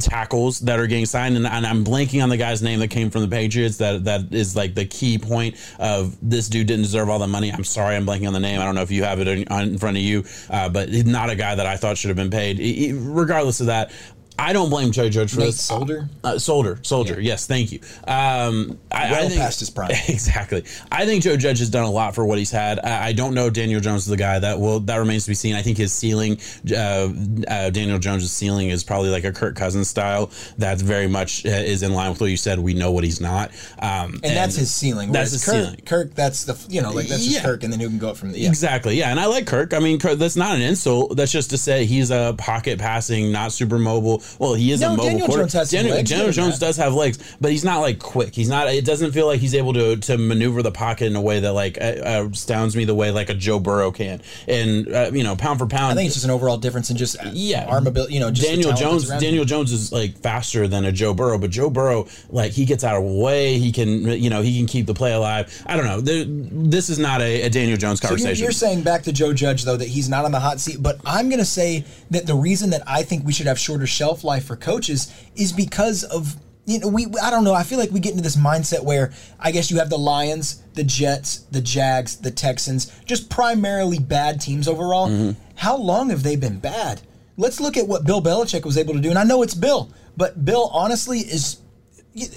tackles 0.00 0.58
that 0.60 0.80
are 0.80 0.88
getting 0.88 1.06
signed, 1.06 1.36
and, 1.36 1.46
and 1.46 1.64
I'm 1.64 1.84
blanking 1.84 2.22
on 2.24 2.28
the 2.28 2.36
guy's 2.36 2.60
name 2.60 2.80
that 2.80 2.88
came 2.88 3.08
from 3.10 3.22
the 3.22 3.28
Patriots. 3.28 3.76
That 3.76 4.02
that 4.04 4.32
is 4.34 4.56
like 4.56 4.74
the 4.74 4.84
key 4.84 5.18
point 5.18 5.54
of 5.78 6.16
this 6.22 6.48
dude 6.48 6.66
didn't 6.66 6.82
deserve 6.82 7.08
all 7.08 7.20
the 7.20 7.28
money. 7.28 7.52
I'm 7.52 7.62
sorry, 7.62 7.94
I'm 7.94 8.04
blanking 8.04 8.26
on 8.26 8.32
the 8.32 8.40
name. 8.40 8.60
I 8.60 8.64
don't 8.64 8.74
know 8.74 8.82
if 8.82 8.90
you 8.90 9.04
have 9.04 9.20
it 9.20 9.28
in, 9.28 9.44
in 9.52 9.78
front 9.78 9.96
of 9.96 10.02
you, 10.02 10.24
uh, 10.50 10.68
but 10.70 10.88
he's 10.88 11.04
not 11.06 11.30
a 11.30 11.36
guy 11.36 11.54
that 11.54 11.66
I 11.66 11.76
thought 11.76 11.96
should 11.96 12.08
have 12.08 12.16
been 12.16 12.30
paid. 12.30 12.58
E- 12.58 12.88
e- 12.88 12.92
regardless 12.94 13.60
of 13.60 13.66
that. 13.66 13.92
I 14.38 14.52
don't 14.52 14.68
blame 14.70 14.92
Joe 14.92 15.08
Judge 15.08 15.32
for 15.32 15.40
Nate 15.40 15.48
this. 15.48 15.64
Solder? 15.64 16.08
uh, 16.22 16.38
Solder, 16.38 16.78
Soldier. 16.82 17.20
Yes, 17.20 17.46
thank 17.46 17.72
you. 17.72 17.80
Um, 18.06 18.78
I, 18.92 19.10
Well 19.10 19.24
I 19.24 19.28
think, 19.28 19.40
past 19.40 19.60
his 19.60 19.70
prime. 19.70 19.90
Exactly. 20.08 20.64
I 20.92 21.06
think 21.06 21.22
Joe 21.22 21.36
Judge 21.36 21.58
has 21.60 21.70
done 21.70 21.84
a 21.84 21.90
lot 21.90 22.14
for 22.14 22.24
what 22.24 22.38
he's 22.38 22.50
had. 22.50 22.78
I, 22.80 23.08
I 23.08 23.12
don't 23.12 23.34
know 23.34 23.48
Daniel 23.50 23.80
Jones 23.80 24.02
is 24.02 24.08
the 24.08 24.16
guy 24.16 24.38
that 24.38 24.60
will 24.60 24.80
that 24.80 24.96
remains 24.96 25.24
to 25.24 25.30
be 25.30 25.34
seen. 25.34 25.54
I 25.54 25.62
think 25.62 25.78
his 25.78 25.92
ceiling, 25.92 26.38
uh, 26.70 27.08
uh, 27.48 27.70
Daniel 27.70 27.98
Jones' 27.98 28.30
ceiling 28.30 28.68
is 28.68 28.84
probably 28.84 29.10
like 29.10 29.24
a 29.24 29.32
Kirk 29.32 29.56
Cousins 29.56 29.88
style. 29.88 30.30
That's 30.58 30.82
very 30.82 31.06
much 31.08 31.44
uh, 31.46 31.50
is 31.50 31.82
in 31.82 31.92
line 31.94 32.10
with 32.10 32.20
what 32.20 32.30
you 32.30 32.36
said. 32.36 32.58
We 32.58 32.74
know 32.74 32.92
what 32.92 33.04
he's 33.04 33.20
not, 33.20 33.50
um, 33.80 34.20
and, 34.22 34.36
that's 34.36 34.56
his 34.56 34.74
ceiling. 34.74 35.12
That's 35.12 35.32
his 35.32 35.44
Kirk, 35.44 35.54
ceiling. 35.54 35.80
Kirk, 35.86 36.14
that's 36.14 36.44
the 36.44 36.56
you 36.72 36.82
know 36.82 36.90
like 36.92 37.08
that's 37.08 37.24
just 37.24 37.36
Yeah. 37.36 37.42
Kirk, 37.42 37.64
and 37.64 37.72
then 37.72 37.80
who 37.80 37.88
can 37.88 37.98
go 37.98 38.10
up 38.10 38.16
from 38.16 38.32
there. 38.32 38.40
yeah. 38.40 38.48
Exactly. 38.48 38.96
Yeah, 38.96 39.10
and 39.10 39.18
I 39.18 39.26
like 39.26 39.46
Kirk. 39.46 39.72
I 39.72 39.78
mean, 39.78 39.98
Kirk, 39.98 40.18
that's 40.18 40.36
not 40.36 40.54
an 40.56 40.62
insult. 40.62 41.16
That's 41.16 41.32
just 41.32 41.50
to 41.50 41.58
say 41.58 41.84
he's 41.86 42.10
a 42.10 42.34
pocket 42.38 42.78
passing, 42.78 43.32
not 43.32 43.52
super 43.52 43.78
mobile. 43.78 44.22
Well, 44.38 44.54
he 44.54 44.70
is 44.72 44.80
No, 44.80 44.88
a 44.88 44.90
mobile 44.90 45.04
Daniel 45.04 45.26
quarter- 45.26 45.42
Jones 45.42 45.52
has 45.54 45.70
Daniel, 45.70 45.96
legs, 45.96 46.10
Daniel 46.10 46.32
Jones 46.32 46.58
does 46.58 46.76
have 46.76 46.94
legs, 46.94 47.18
but 47.40 47.50
he's 47.50 47.64
not 47.64 47.80
like 47.80 47.98
quick. 47.98 48.34
He's 48.34 48.48
not. 48.48 48.68
It 48.68 48.84
doesn't 48.84 49.12
feel 49.12 49.26
like 49.26 49.40
he's 49.40 49.54
able 49.54 49.72
to 49.74 49.96
to 49.96 50.18
maneuver 50.18 50.62
the 50.62 50.70
pocket 50.72 51.06
in 51.06 51.16
a 51.16 51.20
way 51.20 51.40
that 51.40 51.52
like 51.52 51.78
uh, 51.80 51.84
uh, 51.84 52.28
astounds 52.32 52.76
me 52.76 52.84
the 52.84 52.94
way 52.94 53.10
like 53.10 53.30
a 53.30 53.34
Joe 53.34 53.58
Burrow 53.58 53.90
can. 53.92 54.20
And 54.48 54.92
uh, 54.92 55.10
you 55.12 55.22
know, 55.24 55.36
pound 55.36 55.58
for 55.58 55.66
pound, 55.66 55.92
I 55.92 55.94
think 55.94 56.06
it's 56.06 56.14
just 56.16 56.24
an 56.24 56.30
overall 56.30 56.56
difference 56.58 56.90
in 56.90 56.96
just 56.96 57.16
yeah, 57.32 57.66
arm 57.66 57.86
ability. 57.86 58.14
You 58.14 58.20
know, 58.20 58.30
just 58.30 58.46
Daniel 58.48 58.72
Jones. 58.72 59.08
Daniel 59.08 59.42
him. 59.42 59.48
Jones 59.48 59.72
is 59.72 59.92
like 59.92 60.18
faster 60.18 60.66
than 60.68 60.84
a 60.84 60.92
Joe 60.92 61.14
Burrow, 61.14 61.38
but 61.38 61.50
Joe 61.50 61.70
Burrow, 61.70 62.06
like 62.30 62.52
he 62.52 62.64
gets 62.64 62.84
out 62.84 62.96
of 62.96 63.04
the 63.04 63.12
way. 63.18 63.58
He 63.58 63.72
can, 63.72 64.02
you 64.20 64.30
know, 64.30 64.42
he 64.42 64.56
can 64.58 64.66
keep 64.66 64.86
the 64.86 64.94
play 64.94 65.12
alive. 65.12 65.62
I 65.66 65.76
don't 65.76 65.86
know. 65.86 66.00
There- 66.00 66.24
This 66.26 66.88
is 66.88 66.98
not 66.98 67.20
a, 67.22 67.42
a 67.42 67.48
Daniel 67.50 67.76
Jones 67.76 68.00
So 68.00 68.08
you're, 68.08 68.16
conversation. 68.18 68.42
you're 68.42 68.52
saying 68.52 68.82
back 68.82 69.02
to 69.04 69.12
Joe 69.12 69.32
Judge 69.32 69.64
though 69.64 69.76
that 69.76 69.88
he's 69.88 70.08
not 70.08 70.24
on 70.24 70.32
the 70.32 70.40
hot 70.40 70.60
seat, 70.60 70.78
but 70.82 71.00
I'm 71.04 71.28
going 71.28 71.38
to 71.38 71.44
say 71.44 71.84
that 72.10 72.26
the 72.26 72.34
reason 72.34 72.70
that 72.70 72.82
I 72.86 73.02
think 73.02 73.24
we 73.24 73.32
should 73.32 73.46
have 73.46 73.58
shorter 73.58 73.86
shelf 73.86 74.15
life 74.24 74.44
for 74.44 74.56
coaches 74.56 75.12
is 75.34 75.52
because 75.52 76.04
of 76.04 76.36
you 76.66 76.78
know 76.78 76.88
we 76.88 77.06
I 77.22 77.30
don't 77.30 77.44
know 77.44 77.54
I 77.54 77.62
feel 77.62 77.78
like 77.78 77.90
we 77.90 78.00
get 78.00 78.12
into 78.12 78.22
this 78.22 78.36
mindset 78.36 78.84
where 78.84 79.12
I 79.38 79.50
guess 79.50 79.70
you 79.70 79.78
have 79.78 79.90
the 79.90 79.98
Lions, 79.98 80.62
the 80.74 80.84
Jets, 80.84 81.38
the 81.50 81.60
Jags, 81.60 82.16
the 82.16 82.30
Texans, 82.30 82.92
just 83.04 83.30
primarily 83.30 83.98
bad 83.98 84.40
teams 84.40 84.68
overall. 84.68 85.08
Mm-hmm. 85.08 85.40
How 85.56 85.76
long 85.76 86.10
have 86.10 86.22
they 86.22 86.36
been 86.36 86.58
bad? 86.58 87.02
Let's 87.36 87.60
look 87.60 87.76
at 87.76 87.86
what 87.86 88.04
Bill 88.04 88.22
Belichick 88.22 88.64
was 88.64 88.78
able 88.78 88.94
to 88.94 89.00
do, 89.00 89.10
and 89.10 89.18
I 89.18 89.24
know 89.24 89.42
it's 89.42 89.54
Bill, 89.54 89.92
but 90.16 90.44
Bill 90.44 90.70
honestly 90.72 91.20
is 91.20 91.58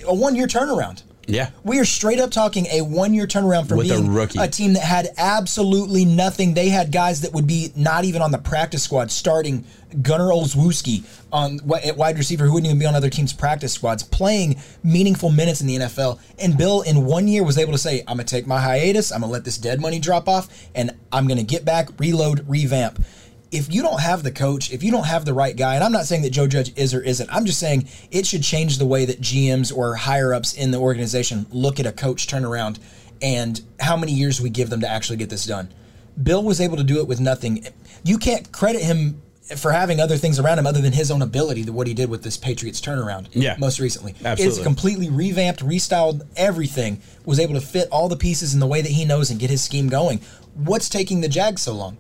a 0.06 0.14
one 0.14 0.36
year 0.36 0.48
turnaround. 0.48 1.04
Yeah. 1.30 1.52
We 1.64 1.80
are 1.80 1.86
straight 1.86 2.20
up 2.20 2.32
talking 2.32 2.66
a 2.68 2.82
one 2.82 3.14
year 3.14 3.28
turnaround 3.28 3.68
from 3.68 3.78
With 3.78 3.92
a 3.92 3.96
being 3.96 4.14
rookie. 4.14 4.40
team 4.48 4.74
that 4.74 4.84
had 4.84 5.10
absolutely 5.18 6.06
nothing. 6.06 6.54
They 6.54 6.70
had 6.70 6.92
guys 6.92 7.22
that 7.22 7.34
would 7.34 7.48
be 7.48 7.72
not 7.76 8.04
even 8.04 8.22
on 8.22 8.32
the 8.32 8.38
practice 8.38 8.84
squad 8.84 9.12
starting 9.12 9.64
Gunnar 10.02 10.30
Olszewski 10.30 11.04
on 11.32 11.60
at 11.84 11.98
wide 11.98 12.18
receiver 12.18 12.46
who 12.46 12.54
wouldn't 12.54 12.68
even 12.68 12.80
be 12.80 12.86
on 12.86 12.96
other 12.96 13.10
teams' 13.10 13.34
practice 13.34 13.74
squads, 13.74 14.04
playing 14.04 14.60
meaningful 14.84 15.30
minutes 15.30 15.62
in 15.62 15.68
the 15.68 15.78
NFL. 15.78 16.20
And 16.40 16.58
Bill, 16.58 16.82
in 16.82 17.06
one 17.06 17.28
year, 17.28 17.44
was 17.44 17.58
able 17.58 17.72
to 17.72 17.78
say, 17.78 18.02
I'm 18.08 18.18
going 18.18 18.26
to 18.26 18.36
take 18.36 18.48
my 18.48 18.60
hiatus, 18.60 19.12
I'm 19.12 19.22
going 19.22 19.30
to 19.30 19.34
let 19.34 19.46
this 19.46 19.58
dead 19.58 19.80
money 19.80 20.00
drop 20.00 20.28
off, 20.28 20.48
and 20.76 20.92
I'm 21.12 21.28
going 21.28 21.38
to 21.40 21.44
get 21.44 21.66
back, 21.66 21.90
reload, 22.00 22.46
revamp 22.48 23.00
if 23.52 23.74
you 23.74 23.82
don't 23.82 24.02
have 24.02 24.24
the 24.24 24.32
coach, 24.32 24.72
if 24.72 24.84
you 24.84 24.92
don't 24.92 25.06
have 25.06 25.26
the 25.26 25.34
right 25.34 25.56
guy, 25.56 25.76
and 25.76 25.84
I'm 25.84 25.92
not 25.92 26.06
saying 26.06 26.22
that 26.22 26.30
Joe 26.32 26.48
Judge 26.48 26.72
is 26.78 26.94
or 26.94 27.02
isn't, 27.02 27.30
I'm 27.34 27.46
just 27.46 27.60
saying 27.60 27.88
it 28.12 28.26
should 28.26 28.44
change 28.44 28.78
the 28.78 28.86
way 28.86 29.06
that 29.06 29.22
GMs 29.22 29.76
or 29.76 29.96
higher 29.96 30.34
ups 30.34 30.54
in 30.54 30.72
the 30.72 30.78
organization 30.78 31.46
look 31.52 31.80
at 31.80 31.86
a 31.86 31.92
coach 31.92 32.28
turnaround 32.28 32.80
and 33.22 33.62
how 33.80 33.98
many 33.98 34.14
years 34.14 34.40
we 34.40 34.50
give 34.50 34.70
them 34.70 34.82
to 34.82 34.88
actually 34.88 35.18
get 35.18 35.30
this 35.30 35.46
done. 35.46 35.74
Bill 36.22 36.44
was 36.44 36.62
able 36.62 36.78
to 36.78 36.84
do 36.84 37.00
it 37.00 37.08
with 37.08 37.20
nothing. 37.20 37.66
You 38.04 38.18
can't 38.18 38.52
credit 38.52 38.82
him 38.82 39.22
for 39.58 39.72
having 39.72 40.00
other 40.00 40.16
things 40.16 40.38
around 40.38 40.60
him 40.60 40.68
other 40.68 40.82
than 40.82 40.94
his 40.94 41.10
own 41.10 41.24
ability 41.24 41.64
to 41.64 41.74
what 41.74 41.88
he 41.88 41.94
did 41.94 42.10
with 42.10 42.22
this 42.22 42.38
Patriots 42.38 42.80
turnaround. 42.80 43.30
Yeah. 43.32 43.56
most 43.58 43.80
recently, 43.80 44.14
Absolutely. 44.24 44.46
it's 44.46 44.64
completely 44.64 45.10
revamped, 45.10 45.66
restyled 45.66 46.28
everything. 46.36 47.02
Was 47.26 47.40
able 47.40 47.56
to 47.56 47.62
fit 47.62 47.88
all 47.92 48.10
the 48.10 48.16
pieces 48.16 48.54
in 48.54 48.60
the 48.60 48.68
way 48.68 48.82
that 48.82 48.92
he 48.92 49.06
knows 49.06 49.32
and 49.32 49.40
get 49.40 49.50
his 49.50 49.64
scheme 49.64 49.90
going. 49.90 50.22
What's 50.54 50.88
taking 50.88 51.22
the 51.22 51.30
Jags 51.30 51.64
so 51.64 51.74
long? 51.74 51.98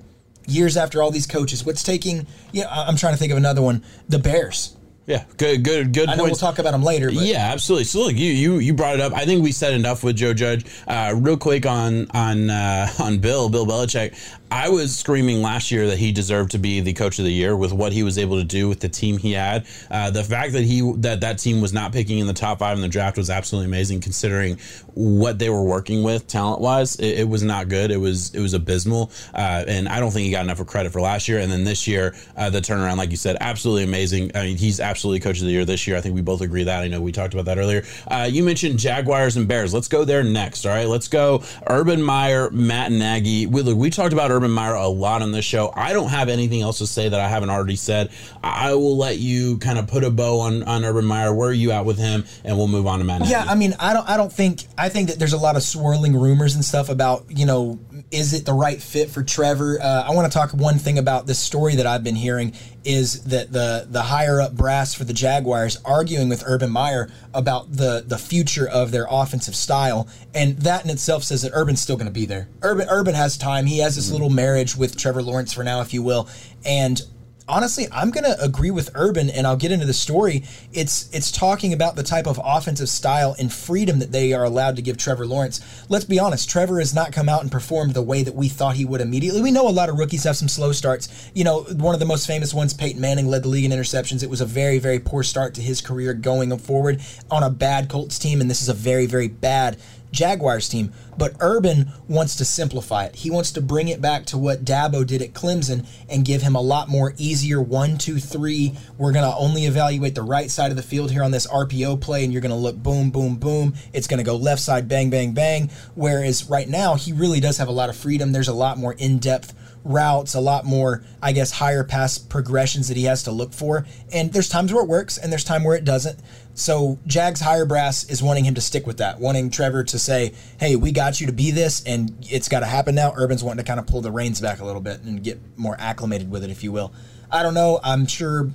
Years 0.49 0.77
after 0.77 1.01
all 1.01 1.11
these 1.11 1.27
coaches, 1.27 1.65
what's 1.65 1.83
taking? 1.83 2.27
Yeah, 2.51 2.67
I'm 2.69 2.95
trying 2.95 3.13
to 3.13 3.17
think 3.19 3.31
of 3.31 3.37
another 3.37 3.61
one. 3.61 3.83
The 4.07 4.19
Bears. 4.19 4.75
Yeah, 5.09 5.23
good, 5.37 5.63
good, 5.63 5.91
good 5.91 6.07
I 6.07 6.13
know 6.13 6.25
we'll 6.25 6.35
talk 6.35 6.59
about 6.59 6.69
them 6.69 6.83
later. 6.83 7.07
But 7.07 7.25
Yeah, 7.25 7.51
absolutely. 7.51 7.85
So 7.85 8.01
look, 8.01 8.13
you 8.13 8.31
you 8.31 8.59
you 8.59 8.75
brought 8.75 8.93
it 8.93 9.01
up. 9.01 9.11
I 9.13 9.25
think 9.25 9.41
we 9.41 9.51
said 9.51 9.73
enough 9.73 10.03
with 10.03 10.17
Joe 10.17 10.35
Judge. 10.35 10.67
Uh, 10.87 11.15
real 11.17 11.35
quick 11.35 11.65
on 11.65 12.05
on 12.11 12.51
uh, 12.51 12.87
on 12.99 13.17
Bill 13.17 13.49
Bill 13.49 13.65
Belichick. 13.65 14.13
I 14.51 14.69
was 14.69 14.95
screaming 14.97 15.41
last 15.41 15.71
year 15.71 15.87
that 15.87 15.99
he 15.99 16.11
deserved 16.11 16.51
to 16.51 16.57
be 16.57 16.79
the 16.79 16.93
coach 16.93 17.19
of 17.19 17.25
the 17.25 17.31
year 17.31 17.55
with 17.55 17.71
what 17.71 17.93
he 17.93 18.03
was 18.03 18.17
able 18.17 18.37
to 18.37 18.43
do 18.43 18.67
with 18.67 18.79
the 18.79 18.89
team 18.89 19.17
he 19.17 19.33
had. 19.33 19.65
Uh, 19.91 20.09
the 20.09 20.23
fact 20.23 20.53
that 20.53 20.63
he 20.63 20.81
that 20.97 21.21
that 21.21 21.37
team 21.37 21.61
was 21.61 21.71
not 21.71 21.91
picking 21.91 22.17
in 22.19 22.25
the 22.25 22.33
top 22.33 22.59
five 22.59 22.75
in 22.75 22.81
the 22.81 22.87
draft 22.87 23.17
was 23.17 23.29
absolutely 23.29 23.67
amazing, 23.67 24.01
considering 24.01 24.57
what 24.95 25.37
they 25.37 25.49
were 25.49 25.63
working 25.63 26.01
with 26.01 26.25
talent 26.27 26.61
wise. 26.61 26.95
It, 26.95 27.19
it 27.19 27.29
was 27.29 27.43
not 27.43 27.69
good. 27.69 27.91
It 27.91 27.97
was 27.97 28.33
it 28.33 28.39
was 28.39 28.53
abysmal, 28.53 29.11
uh, 29.35 29.65
and 29.67 29.87
I 29.87 29.99
don't 29.99 30.11
think 30.11 30.25
he 30.25 30.31
got 30.31 30.43
enough 30.43 30.59
of 30.59 30.67
credit 30.67 30.91
for 30.91 31.01
last 31.01 31.27
year. 31.27 31.39
And 31.39 31.51
then 31.51 31.63
this 31.63 31.87
year, 31.87 32.15
uh, 32.35 32.49
the 32.49 32.59
turnaround, 32.59 32.97
like 32.97 33.11
you 33.11 33.17
said, 33.17 33.37
absolutely 33.39 33.83
amazing. 33.83 34.31
I 34.35 34.43
mean, 34.43 34.57
he's 34.57 34.79
absolutely 34.79 35.19
coach 35.19 35.39
of 35.39 35.45
the 35.45 35.51
year 35.51 35.65
this 35.65 35.85
year. 35.85 35.95
I 35.95 36.01
think 36.01 36.15
we 36.15 36.21
both 36.21 36.41
agree 36.41 36.63
that. 36.63 36.81
I 36.81 36.87
know 36.87 37.01
we 37.01 37.11
talked 37.11 37.33
about 37.33 37.45
that 37.45 37.59
earlier. 37.59 37.83
Uh, 38.07 38.27
you 38.29 38.43
mentioned 38.43 38.79
Jaguars 38.79 39.37
and 39.37 39.47
Bears. 39.47 39.73
Let's 39.73 39.87
go 39.87 40.05
there 40.05 40.23
next. 40.23 40.65
All 40.65 40.73
right, 40.73 40.87
let's 40.87 41.07
go. 41.07 41.43
Urban 41.67 42.01
Meyer, 42.01 42.49
Matt 42.49 42.91
Nagy. 42.91 43.45
We, 43.45 43.61
look, 43.61 43.77
we 43.77 43.89
talked 43.89 44.13
about 44.13 44.31
Urban 44.31 44.38
Meyer 44.47 44.73
a 44.75 44.87
lot 44.87 45.21
on 45.21 45.31
this 45.31 45.45
show. 45.45 45.71
I 45.75 45.93
don't 45.93 46.09
have 46.09 46.29
anything 46.29 46.61
else 46.61 46.77
to 46.79 46.87
say 46.87 47.09
that 47.09 47.19
I 47.19 47.27
haven't 47.27 47.49
already 47.49 47.75
said. 47.75 48.09
I 48.43 48.73
will 48.73 48.97
let 48.97 49.17
you 49.17 49.57
kind 49.57 49.77
of 49.77 49.87
put 49.87 50.03
a 50.03 50.09
bow 50.09 50.39
on 50.39 50.63
on 50.63 50.85
Urban 50.85 51.05
Meyer. 51.05 51.33
Where 51.33 51.49
are 51.49 51.53
you 51.53 51.71
at 51.71 51.85
with 51.85 51.97
him? 51.97 52.25
And 52.43 52.57
we'll 52.57 52.67
move 52.67 52.87
on 52.87 52.99
to 52.99 53.05
Matt. 53.05 53.27
Yeah, 53.27 53.45
I 53.47 53.55
mean, 53.55 53.75
I 53.79 53.93
don't. 53.93 54.07
I 54.09 54.17
don't 54.17 54.31
think. 54.31 54.65
I 54.77 54.89
think 54.89 55.09
that 55.09 55.19
there's 55.19 55.33
a 55.33 55.37
lot 55.37 55.55
of 55.55 55.63
swirling 55.63 56.15
rumors 56.15 56.55
and 56.55 56.63
stuff 56.63 56.89
about 56.89 57.25
you 57.29 57.45
know, 57.45 57.79
is 58.11 58.33
it 58.33 58.45
the 58.45 58.53
right 58.53 58.81
fit 58.81 59.09
for 59.09 59.23
Trevor? 59.23 59.79
Uh, 59.81 60.03
I 60.07 60.11
want 60.15 60.31
to 60.31 60.35
talk 60.35 60.51
one 60.51 60.79
thing 60.79 60.97
about 60.97 61.27
this 61.27 61.39
story 61.39 61.75
that 61.75 61.85
I've 61.85 62.03
been 62.03 62.15
hearing 62.15 62.53
is 62.83 63.23
that 63.25 63.51
the 63.51 63.85
the 63.89 64.01
higher 64.01 64.41
up 64.41 64.55
brass 64.55 64.93
for 64.93 65.03
the 65.03 65.13
Jaguars 65.13 65.77
arguing 65.85 66.29
with 66.29 66.43
Urban 66.45 66.71
Meyer 66.71 67.11
about 67.33 67.71
the 67.71 68.03
the 68.05 68.17
future 68.17 68.67
of 68.67 68.91
their 68.91 69.05
offensive 69.09 69.55
style, 69.55 70.07
and 70.33 70.57
that 70.59 70.83
in 70.83 70.89
itself 70.89 71.23
says 71.23 71.43
that 71.43 71.51
Urban's 71.53 71.81
still 71.81 71.97
going 71.97 72.07
to 72.07 72.11
be 72.11 72.25
there. 72.25 72.47
Urban 72.63 72.87
Urban 72.89 73.15
has 73.15 73.37
time. 73.37 73.65
He 73.65 73.79
has 73.79 73.95
this 73.95 74.11
little 74.11 74.29
marriage 74.29 74.75
with 74.75 74.97
Trevor 74.97 75.21
Lawrence 75.21 75.53
for 75.53 75.63
now, 75.63 75.81
if 75.81 75.93
you 75.93 76.01
will, 76.01 76.27
and 76.65 77.01
honestly, 77.49 77.87
I'm 77.91 78.11
going 78.11 78.23
to 78.23 78.41
agree 78.41 78.71
with 78.71 78.91
Urban, 78.93 79.29
and 79.29 79.45
I'll 79.45 79.57
get 79.57 79.71
into 79.71 79.85
the 79.85 79.93
story. 79.93 80.43
It's 80.71 81.09
it's 81.13 81.31
talking 81.31 81.73
about 81.73 81.95
the 81.95 82.03
type 82.03 82.27
of 82.27 82.39
offensive 82.43 82.87
style 82.89 83.35
and 83.39 83.51
freedom 83.51 83.99
that 83.99 84.11
they 84.11 84.33
are 84.33 84.43
allowed 84.43 84.75
to 84.77 84.81
give 84.81 84.97
Trevor 84.97 85.25
Lawrence. 85.25 85.59
Let's 85.89 86.05
be 86.05 86.19
honest, 86.19 86.49
Trevor 86.49 86.79
has 86.79 86.93
not 86.93 87.11
come 87.11 87.27
out 87.27 87.41
and 87.41 87.51
performed 87.51 87.93
the 87.93 88.01
way 88.01 88.23
that 88.23 88.35
we 88.35 88.47
thought 88.47 88.75
he 88.75 88.85
would 88.85 89.01
immediately. 89.01 89.41
We 89.41 89.51
know 89.51 89.67
a 89.67 89.69
lot 89.69 89.89
of 89.89 89.97
rookies 89.97 90.23
have 90.23 90.37
some 90.37 90.47
slow 90.47 90.71
starts. 90.71 91.31
You 91.33 91.43
know, 91.43 91.63
one 91.63 91.93
of 91.93 91.99
the 91.99 92.05
most 92.05 92.27
famous 92.27 92.53
ones, 92.53 92.73
Peyton 92.73 93.01
Manning, 93.01 93.27
led 93.27 93.43
the 93.43 93.49
league 93.49 93.65
in 93.65 93.71
interceptions. 93.71 94.23
It 94.23 94.29
was 94.29 94.41
a 94.41 94.45
very, 94.45 94.79
very 94.79 94.99
poor 94.99 95.23
start 95.23 95.55
to 95.55 95.61
his 95.61 95.81
career 95.81 96.13
going 96.13 96.55
forward 96.57 97.01
on 97.31 97.43
a 97.43 97.49
bad 97.49 97.89
Colts 97.89 98.19
team, 98.19 98.41
and 98.41 98.49
this 98.49 98.61
is 98.61 98.69
a 98.69 98.73
very, 98.73 99.05
very 99.05 99.27
bad 99.27 99.77
Jaguars 100.11 100.69
team. 100.69 100.91
But 101.17 101.35
Urban 101.39 101.91
wants 102.07 102.35
to 102.37 102.45
simplify 102.45 103.05
it. 103.05 103.15
He 103.15 103.29
wants 103.29 103.51
to 103.51 103.61
bring 103.61 103.89
it 103.89 104.01
back 104.01 104.25
to 104.27 104.37
what 104.37 104.63
Dabo 104.63 105.05
did 105.05 105.21
at 105.21 105.33
Clemson 105.33 105.85
and 106.07 106.25
give 106.25 106.41
him 106.41 106.55
a 106.55 106.61
lot 106.61 106.87
more 106.87 107.13
easier 107.17 107.61
one, 107.61 107.97
two, 107.97 108.19
three. 108.19 108.73
We're 108.97 109.11
going 109.11 109.29
to 109.29 109.37
only 109.37 109.65
evaluate 109.65 110.15
the 110.15 110.21
right 110.21 110.49
side 110.49 110.71
of 110.71 110.77
the 110.77 110.83
field 110.83 111.11
here 111.11 111.23
on 111.23 111.31
this 111.31 111.47
RPO 111.47 111.99
play, 112.01 112.23
and 112.23 112.31
you're 112.31 112.41
going 112.41 112.51
to 112.51 112.55
look 112.55 112.77
boom, 112.77 113.11
boom, 113.11 113.35
boom. 113.35 113.73
It's 113.93 114.07
going 114.07 114.19
to 114.19 114.23
go 114.23 114.35
left 114.35 114.61
side, 114.61 114.87
bang, 114.87 115.09
bang, 115.09 115.33
bang. 115.33 115.69
Whereas 115.95 116.49
right 116.49 116.69
now, 116.69 116.95
he 116.95 117.11
really 117.11 117.39
does 117.39 117.57
have 117.57 117.67
a 117.67 117.73
lot 117.73 117.89
of 117.89 117.95
freedom. 117.95 118.31
There's 118.31 118.47
a 118.47 118.53
lot 118.53 118.77
more 118.77 118.93
in 118.93 119.19
depth 119.19 119.53
routes, 119.83 120.33
a 120.33 120.39
lot 120.39 120.65
more, 120.65 121.03
I 121.21 121.31
guess, 121.31 121.51
higher 121.51 121.83
pass 121.83 122.17
progressions 122.17 122.87
that 122.87 122.97
he 122.97 123.05
has 123.05 123.23
to 123.23 123.31
look 123.31 123.53
for. 123.53 123.85
And 124.11 124.31
there's 124.33 124.49
times 124.49 124.73
where 124.73 124.83
it 124.83 124.89
works 124.89 125.17
and 125.17 125.31
there's 125.31 125.43
time 125.43 125.63
where 125.63 125.75
it 125.75 125.85
doesn't. 125.85 126.19
So 126.53 126.99
Jags 127.07 127.39
higher 127.39 127.65
brass 127.65 128.03
is 128.09 128.21
wanting 128.21 128.43
him 128.43 128.55
to 128.55 128.61
stick 128.61 128.85
with 128.85 128.97
that, 128.97 129.19
wanting 129.19 129.49
Trevor 129.49 129.83
to 129.85 129.97
say, 129.97 130.33
"Hey, 130.59 130.75
we 130.75 130.91
got 130.91 131.21
you 131.21 131.27
to 131.27 131.33
be 131.33 131.51
this, 131.51 131.81
and 131.85 132.13
it's 132.29 132.49
got 132.49 132.59
to 132.59 132.65
happen 132.65 132.95
now." 132.95 133.13
Urban's 133.15 133.43
wanting 133.43 133.63
to 133.63 133.67
kind 133.67 133.79
of 133.79 133.87
pull 133.87 134.01
the 134.01 134.11
reins 134.11 134.41
back 134.41 134.59
a 134.59 134.65
little 134.65 134.81
bit 134.81 135.01
and 135.03 135.23
get 135.23 135.39
more 135.57 135.77
acclimated 135.79 136.29
with 136.29 136.43
it, 136.43 136.49
if 136.49 136.63
you 136.63 136.73
will. 136.73 136.91
I 137.31 137.43
don't 137.43 137.53
know. 137.53 137.79
I'm 137.83 138.05
sure. 138.05 138.49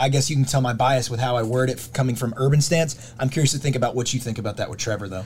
I 0.00 0.08
guess 0.08 0.30
you 0.30 0.36
can 0.36 0.44
tell 0.44 0.60
my 0.60 0.74
bias 0.74 1.10
with 1.10 1.18
how 1.18 1.36
I 1.36 1.42
word 1.42 1.70
it 1.70 1.88
coming 1.92 2.14
from 2.14 2.32
Urban 2.36 2.60
stance. 2.60 3.12
I'm 3.18 3.28
curious 3.28 3.50
to 3.50 3.58
think 3.58 3.74
about 3.74 3.96
what 3.96 4.14
you 4.14 4.20
think 4.20 4.38
about 4.38 4.58
that 4.58 4.70
with 4.70 4.78
Trevor, 4.78 5.08
though. 5.08 5.24